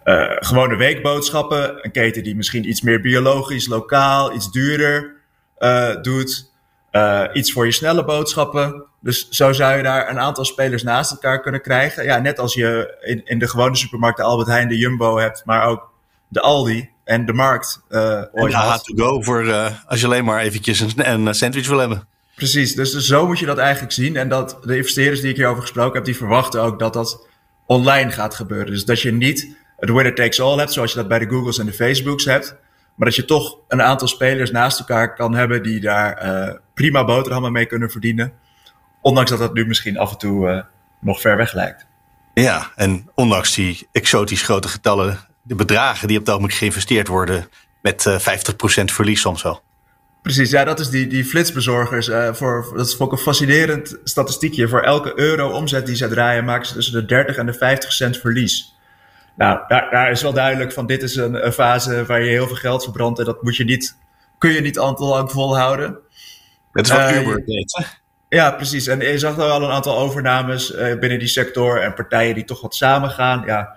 uh, 0.04 0.30
gewone 0.38 0.76
weekboodschappen. 0.76 1.84
Een 1.84 1.90
keten 1.90 2.22
die 2.22 2.36
misschien 2.36 2.68
iets 2.68 2.82
meer 2.82 3.00
biologisch, 3.00 3.66
lokaal, 3.66 4.34
iets 4.34 4.50
duurder 4.50 5.16
uh, 5.58 6.02
doet. 6.02 6.50
Uh, 6.92 7.24
iets 7.32 7.52
voor 7.52 7.64
je 7.64 7.72
snelle 7.72 8.04
boodschappen. 8.04 8.84
Dus 9.00 9.28
zo 9.28 9.52
zou 9.52 9.76
je 9.76 9.82
daar 9.82 10.10
een 10.10 10.20
aantal 10.20 10.44
spelers 10.44 10.82
naast 10.82 11.10
elkaar 11.10 11.40
kunnen 11.40 11.60
krijgen. 11.60 12.04
Ja, 12.04 12.18
net 12.18 12.38
als 12.38 12.54
je 12.54 12.98
in, 13.00 13.24
in 13.24 13.38
de 13.38 13.48
gewone 13.48 13.76
supermarkt 13.76 14.16
de 14.16 14.22
Albert 14.22 14.48
Heijn, 14.48 14.68
de 14.68 14.78
Jumbo 14.78 15.18
hebt, 15.18 15.42
maar 15.44 15.66
ook 15.66 15.90
de 16.28 16.40
Aldi 16.40 16.90
en 17.04 17.26
de 17.26 17.32
Markt. 17.32 17.80
En 17.88 18.28
de 18.32 18.80
to 18.82 19.04
go 19.04 19.22
voor 19.22 19.52
als 19.86 20.00
je 20.00 20.06
alleen 20.06 20.24
maar 20.24 20.40
eventjes 20.40 20.80
een, 20.80 21.10
een 21.10 21.34
sandwich 21.34 21.68
wil 21.68 21.78
hebben. 21.78 22.08
Precies, 22.34 22.74
dus, 22.74 22.92
zo 22.92 23.26
moet 23.26 23.38
je 23.38 23.46
dat 23.46 23.58
eigenlijk 23.58 23.92
zien. 23.92 24.16
En 24.16 24.28
dat 24.28 24.58
de 24.62 24.76
investeerders 24.76 25.20
die 25.20 25.30
ik 25.30 25.36
hierover 25.36 25.62
gesproken 25.62 25.94
heb, 25.94 26.04
die 26.04 26.16
verwachten 26.16 26.62
ook 26.62 26.78
dat 26.78 26.92
dat 26.92 27.26
online 27.66 28.10
gaat 28.10 28.34
gebeuren. 28.34 28.72
Dus 28.72 28.84
dat 28.84 29.00
je 29.00 29.12
niet 29.12 29.56
het 29.76 29.90
winner 29.90 30.14
takes 30.14 30.40
all 30.40 30.58
hebt, 30.58 30.72
zoals 30.72 30.90
je 30.90 30.96
dat 30.96 31.08
bij 31.08 31.18
de 31.18 31.28
Googles 31.28 31.58
en 31.58 31.66
de 31.66 31.72
Facebooks 31.72 32.24
hebt. 32.24 32.56
Maar 32.94 33.08
dat 33.08 33.16
je 33.16 33.24
toch 33.24 33.58
een 33.68 33.82
aantal 33.82 34.08
spelers 34.08 34.50
naast 34.50 34.78
elkaar 34.78 35.14
kan 35.14 35.34
hebben 35.34 35.62
die 35.62 35.80
daar 35.80 36.26
uh, 36.26 36.54
prima 36.74 37.04
boterhammen 37.04 37.52
mee 37.52 37.66
kunnen 37.66 37.90
verdienen. 37.90 38.32
Ondanks 39.00 39.30
dat 39.30 39.38
dat 39.38 39.54
nu 39.54 39.66
misschien 39.66 39.98
af 39.98 40.10
en 40.10 40.18
toe 40.18 40.48
uh, 40.48 40.62
nog 41.00 41.20
ver 41.20 41.36
weg 41.36 41.52
lijkt. 41.52 41.86
Ja, 42.34 42.70
en 42.76 43.10
ondanks 43.14 43.54
die 43.54 43.88
exotisch 43.92 44.42
grote 44.42 44.68
getallen, 44.68 45.18
de 45.42 45.54
bedragen 45.54 46.08
die 46.08 46.18
op 46.18 46.24
het 46.24 46.34
ogenblik 46.34 46.56
geïnvesteerd 46.56 47.08
worden 47.08 47.48
met 47.82 48.04
uh, 48.04 48.18
50% 48.18 48.24
verlies 48.84 49.20
soms 49.20 49.42
wel. 49.42 49.62
Precies, 50.22 50.50
ja, 50.50 50.64
dat 50.64 50.80
is 50.80 50.88
die, 50.88 51.06
die 51.06 51.24
flitsbezorgers. 51.24 52.08
Uh, 52.08 52.32
voor, 52.32 52.72
dat 52.76 52.86
is 52.86 53.00
ook 53.00 53.12
een 53.12 53.18
fascinerend 53.18 53.98
statistiekje. 54.04 54.68
Voor 54.68 54.80
elke 54.80 55.12
euro 55.18 55.48
omzet 55.48 55.86
die 55.86 55.96
zij 55.96 56.08
draaien, 56.08 56.44
maken 56.44 56.66
ze 56.66 56.74
tussen 56.74 56.94
de 56.94 57.04
30 57.04 57.36
en 57.36 57.46
de 57.46 57.54
50 57.54 57.92
cent 57.92 58.16
verlies. 58.16 58.76
Nou, 59.36 59.60
daar, 59.68 59.90
daar 59.90 60.10
is 60.10 60.22
wel 60.22 60.32
duidelijk 60.32 60.72
van, 60.72 60.86
dit 60.86 61.02
is 61.02 61.16
een, 61.16 61.46
een, 61.46 61.52
fase 61.52 62.06
waar 62.06 62.22
je 62.22 62.30
heel 62.30 62.46
veel 62.46 62.56
geld 62.56 62.82
verbrandt 62.82 63.18
en 63.18 63.24
dat 63.24 63.42
moet 63.42 63.56
je 63.56 63.64
niet, 63.64 63.96
kun 64.38 64.50
je 64.50 64.60
niet 64.60 64.78
al 64.78 64.94
te 64.94 65.04
lang 65.04 65.30
volhouden. 65.30 65.98
Dat 66.72 66.84
is 66.84 66.92
wat 66.92 67.10
uh, 67.10 67.20
Uber 67.20 67.44
deed, 67.44 67.86
Ja, 68.28 68.50
precies. 68.50 68.86
En 68.86 69.00
je 69.00 69.18
zag 69.18 69.38
al 69.38 69.62
een 69.62 69.70
aantal 69.70 69.98
overnames 69.98 70.74
uh, 70.74 70.98
binnen 70.98 71.18
die 71.18 71.28
sector 71.28 71.80
en 71.80 71.94
partijen 71.94 72.34
die 72.34 72.44
toch 72.44 72.60
wat 72.60 72.74
samengaan. 72.74 73.42
Ja, 73.46 73.76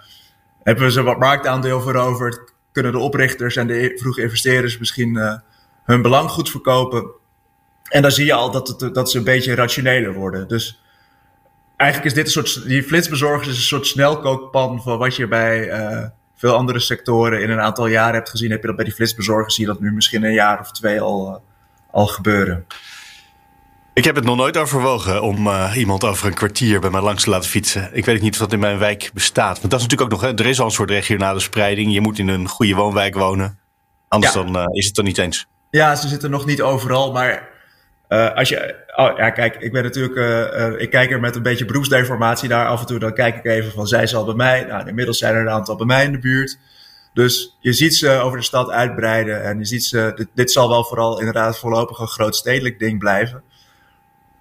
hebben 0.64 0.92
ze 0.92 1.04
wat 1.04 1.20
marktaandeel 1.20 1.82
veroverd. 1.82 2.54
Kunnen 2.72 2.92
de 2.92 2.98
oprichters 2.98 3.56
en 3.56 3.68
de 3.68 3.98
vroege 4.00 4.22
investeerders 4.22 4.78
misschien 4.78 5.42
hun 5.86 6.02
belang 6.02 6.30
goed 6.30 6.50
verkopen. 6.50 7.06
En 7.90 8.02
dan 8.02 8.12
zie 8.12 8.26
je 8.26 8.34
al 8.34 8.52
dat, 8.52 8.68
het, 8.68 8.94
dat 8.94 9.12
ze 9.12 9.18
een 9.18 9.24
beetje 9.24 9.56
rationeler 9.56 10.14
worden. 10.14 10.48
Dus 10.48 10.82
eigenlijk 11.76 12.10
is 12.10 12.16
dit 12.16 12.26
een 12.26 12.44
soort. 12.44 12.68
Die 12.68 12.84
flitsbezorgers 12.84 13.48
is 13.48 13.56
een 13.56 13.62
soort 13.62 13.88
snelkookpan 13.88 14.82
van 14.82 14.98
wat 14.98 15.16
je 15.16 15.28
bij 15.28 15.80
uh, 15.80 16.04
veel 16.36 16.56
andere 16.56 16.80
sectoren 16.80 17.42
in 17.42 17.50
een 17.50 17.60
aantal 17.60 17.88
jaren 17.88 18.14
hebt 18.14 18.30
gezien. 18.30 18.52
Heb 18.52 18.62
je 18.62 18.68
dat 18.68 18.76
bij 18.76 18.86
die 18.86 18.94
flitsbezorgers? 18.94 19.56
Zie 19.56 19.66
je 19.66 19.72
dat 19.72 19.82
nu 19.82 19.92
misschien 19.92 20.24
een 20.24 20.34
jaar 20.34 20.60
of 20.60 20.72
twee 20.72 21.02
al, 21.02 21.30
uh, 21.30 21.36
al 21.92 22.08
gebeuren. 22.08 22.66
Ik 23.94 24.04
heb 24.04 24.16
het 24.16 24.26
nog 24.26 24.36
nooit 24.36 24.58
overwogen 24.58 25.22
om 25.22 25.48
uh, 25.48 25.72
iemand 25.76 26.04
over 26.04 26.28
een 26.28 26.34
kwartier 26.34 26.80
bij 26.80 26.90
mij 26.90 27.02
langs 27.02 27.24
te 27.24 27.30
laten 27.30 27.50
fietsen. 27.50 27.90
Ik 27.94 28.06
weet 28.06 28.22
niet 28.22 28.34
of 28.34 28.40
dat 28.40 28.54
in 28.54 28.60
mijn 28.60 28.78
wijk 28.78 29.12
bestaat. 29.14 29.60
Want 29.60 29.72
dat 29.72 29.80
is 29.80 29.88
natuurlijk 29.88 30.14
ook 30.14 30.22
nog. 30.22 30.30
Hè, 30.30 30.38
er 30.38 30.50
is 30.50 30.60
al 30.60 30.66
een 30.66 30.72
soort 30.72 30.90
regionale 30.90 31.40
spreiding. 31.40 31.94
Je 31.94 32.02
moet 32.02 32.20
in 32.20 32.28
een 32.28 32.48
goede 32.48 32.76
woonwijk 32.76 33.16
wonen. 33.16 33.60
Anders 34.08 34.34
ja. 34.34 34.44
dan 34.44 34.74
is 34.74 34.88
het 34.88 34.98
er 34.98 35.04
niet 35.04 35.18
eens. 35.18 35.48
Ja, 35.76 35.96
ze 35.96 36.08
zitten 36.08 36.30
nog 36.30 36.46
niet 36.46 36.62
overal, 36.62 37.12
maar 37.12 37.50
uh, 38.10 38.34
als 38.34 38.50
je, 38.50 38.76
oh 38.96 39.18
ja, 39.18 39.30
kijk, 39.30 39.56
ik 39.56 39.72
ben 39.72 39.84
natuurlijk, 39.84 40.16
uh, 40.16 40.70
uh, 40.70 40.82
ik 40.82 40.90
kijk 40.90 41.12
er 41.12 41.20
met 41.20 41.36
een 41.36 41.42
beetje 41.42 41.66
beroepsdeformatie 41.66 42.50
naar 42.50 42.68
af 42.68 42.80
en 42.80 42.86
toe. 42.86 43.00
Dan 43.00 43.14
kijk 43.14 43.36
ik 43.36 43.46
even 43.46 43.72
van, 43.72 43.88
zij 43.88 44.08
zal 44.08 44.26
bij 44.26 44.34
mij. 44.34 44.66
Nou, 44.66 44.88
inmiddels 44.88 45.18
zijn 45.18 45.36
er 45.36 45.42
een 45.42 45.50
aantal 45.50 45.76
bij 45.76 45.86
mij 45.86 46.06
in 46.06 46.12
de 46.12 46.20
buurt. 46.20 46.58
Dus 47.14 47.58
je 47.60 47.74
ziet 47.74 47.96
ze 47.96 48.10
over 48.10 48.38
de 48.38 48.44
stad 48.44 48.70
uitbreiden. 48.70 49.44
En 49.44 49.58
je 49.58 49.66
ziet 49.66 49.84
ze, 49.84 50.28
dit, 50.34 50.52
zal 50.52 50.70
wel 50.70 50.84
vooral 50.84 51.20
inderdaad 51.20 51.60
voorlopig 51.60 52.00
een 52.00 52.08
groot 52.08 52.36
stedelijk 52.36 52.80
ding 52.80 53.00
blijven. 53.00 53.44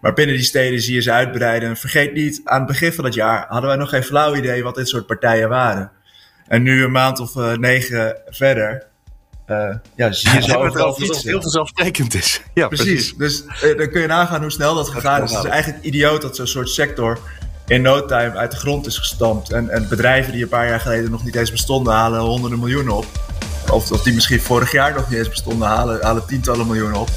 Maar 0.00 0.12
binnen 0.12 0.36
die 0.36 0.44
steden 0.44 0.80
zie 0.80 0.94
je 0.94 1.02
ze 1.02 1.12
uitbreiden. 1.12 1.68
En 1.68 1.76
vergeet 1.76 2.12
niet, 2.12 2.40
aan 2.44 2.58
het 2.58 2.68
begin 2.68 2.92
van 2.92 3.04
het 3.04 3.14
jaar 3.14 3.46
hadden 3.48 3.68
wij 3.68 3.78
nog 3.78 3.88
geen 3.88 4.04
flauw 4.04 4.34
idee 4.34 4.62
wat 4.62 4.74
dit 4.74 4.88
soort 4.88 5.06
partijen 5.06 5.48
waren. 5.48 5.90
En 6.46 6.62
nu 6.62 6.84
een 6.84 6.92
maand 6.92 7.20
of 7.20 7.34
negen 7.56 8.20
verder, 8.26 8.92
uh, 9.46 9.74
ja, 9.94 10.12
zie 10.12 10.34
je 10.34 10.42
zo 10.42 10.54
overal 10.54 11.02
iets 11.02 11.22
heel 11.22 11.42
vanzelfsprekend 11.42 12.14
is. 12.14 12.40
Ja, 12.54 12.68
precies. 12.68 13.14
precies. 13.14 13.44
Dus 13.46 13.70
uh, 13.70 13.78
dan 13.78 13.90
kun 13.90 14.00
je 14.00 14.06
nagaan 14.06 14.40
hoe 14.40 14.50
snel 14.50 14.74
dat 14.74 14.88
gegaan 14.88 15.22
is. 15.22 15.30
Het 15.30 15.44
is 15.44 15.50
eigenlijk 15.50 15.84
idioot 15.84 16.22
dat 16.22 16.36
zo'n 16.36 16.46
soort 16.46 16.68
sector 16.68 17.18
in 17.66 17.82
no 17.82 18.04
time 18.04 18.36
uit 18.36 18.50
de 18.50 18.56
grond 18.56 18.86
is 18.86 18.98
gestampt. 18.98 19.50
En, 19.50 19.70
en 19.70 19.88
bedrijven 19.88 20.32
die 20.32 20.42
een 20.42 20.48
paar 20.48 20.68
jaar 20.68 20.80
geleden 20.80 21.10
nog 21.10 21.24
niet 21.24 21.34
eens 21.34 21.50
bestonden, 21.50 21.92
halen 21.92 22.20
honderden 22.20 22.58
miljoenen 22.58 22.92
op. 22.92 23.06
Of, 23.72 23.92
of 23.92 24.02
die 24.02 24.14
misschien 24.14 24.40
vorig 24.40 24.72
jaar 24.72 24.94
nog 24.94 25.10
niet 25.10 25.18
eens 25.18 25.28
bestonden, 25.28 25.68
halen, 25.68 26.02
halen 26.02 26.26
tientallen 26.26 26.66
miljoenen 26.66 27.00
op. 27.00 27.08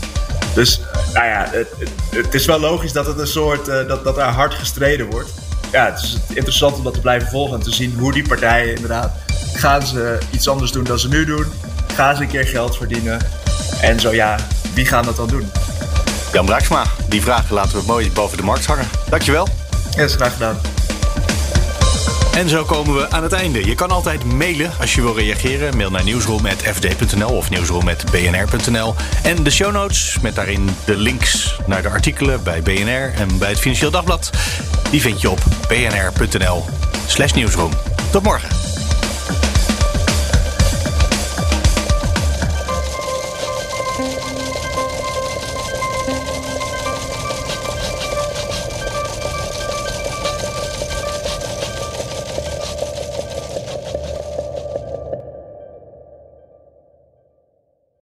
Dus 0.54 0.82
nou 1.14 1.26
ja, 1.26 1.48
het, 1.50 1.68
het, 1.80 1.90
het, 2.10 2.34
is 2.34 2.46
wel 2.46 2.60
logisch 2.60 2.94
dat 2.94 3.06
het 3.06 3.20
een 3.20 3.28
soort, 3.28 3.68
uh, 3.68 3.88
dat, 3.88 4.04
dat 4.04 4.16
daar 4.16 4.34
hard 4.34 4.54
gestreden 4.54 5.10
wordt. 5.10 5.34
Ja, 5.72 5.86
het 5.86 6.04
is 6.04 6.18
interessant 6.28 6.78
om 6.78 6.84
dat 6.84 6.94
te 6.94 7.02
blijven 7.02 7.30
volgen 7.30 7.58
en 7.58 7.64
te 7.64 7.72
zien 7.72 7.98
hoe 8.00 8.14
die 8.14 8.28
partijen 8.28 8.76
inderdaad 8.76 9.12
gaan 9.54 9.88
ze 9.88 10.18
iets 10.32 10.48
anders 10.48 10.72
doen 10.72 10.84
dan 10.84 11.00
ze 11.00 11.08
nu 11.08 11.26
doen 11.26 11.46
Ga 11.98 12.16
ze 12.16 12.22
een 12.22 12.28
keer 12.28 12.48
geld 12.48 12.78
verdienen. 12.78 13.20
En 13.82 14.00
zo 14.00 14.14
ja, 14.14 14.36
wie 14.74 14.86
gaan 14.86 15.04
dat 15.04 15.16
dan 15.16 15.28
doen? 15.28 15.52
Jan 16.34 16.46
Braaksma, 16.46 16.84
die 17.08 17.22
vraag 17.22 17.50
laten 17.50 17.80
we 17.80 17.84
mooi 17.86 18.12
boven 18.12 18.38
de 18.38 18.44
markt 18.44 18.66
hangen. 18.66 18.88
Dankjewel. 19.10 19.48
Ja, 19.96 20.04
is 20.04 20.16
graag 20.16 20.34
gedaan. 20.34 20.58
En 22.34 22.50
zo 22.50 22.64
komen 22.64 22.96
we 22.96 23.12
aan 23.12 23.24
het 23.24 23.34
einde. 23.34 23.66
Je 23.66 23.76
kan 23.76 23.90
altijd 23.90 24.24
mailen 24.24 24.72
als 24.80 24.96
je 24.96 25.02
wil 25.02 25.16
reageren. 25.16 25.78
Mail 25.78 25.90
naar 25.90 26.04
nieuwsroom.fd.nl 26.04 27.30
of 27.30 27.50
nieuwsroom.bnr.nl. 27.50 28.96
En 29.24 29.44
de 29.44 29.52
show 29.52 29.72
notes 29.72 30.18
met 30.22 30.36
daarin 30.36 30.70
de 30.86 30.96
links 30.96 31.60
naar 31.66 31.82
de 31.82 31.90
artikelen 31.90 32.44
bij 32.44 32.62
BNR 32.62 33.14
en 33.14 33.38
bij 33.38 33.50
het 33.50 33.60
Financieel 33.60 33.92
Dagblad. 33.92 34.30
Die 34.92 35.02
vind 35.02 35.22
je 35.22 35.30
op 35.30 35.40
bnr.nl 35.68 36.66
slash 37.08 37.32
nieuwsroom. 37.32 37.72
Tot 38.12 38.24
morgen. 38.24 38.67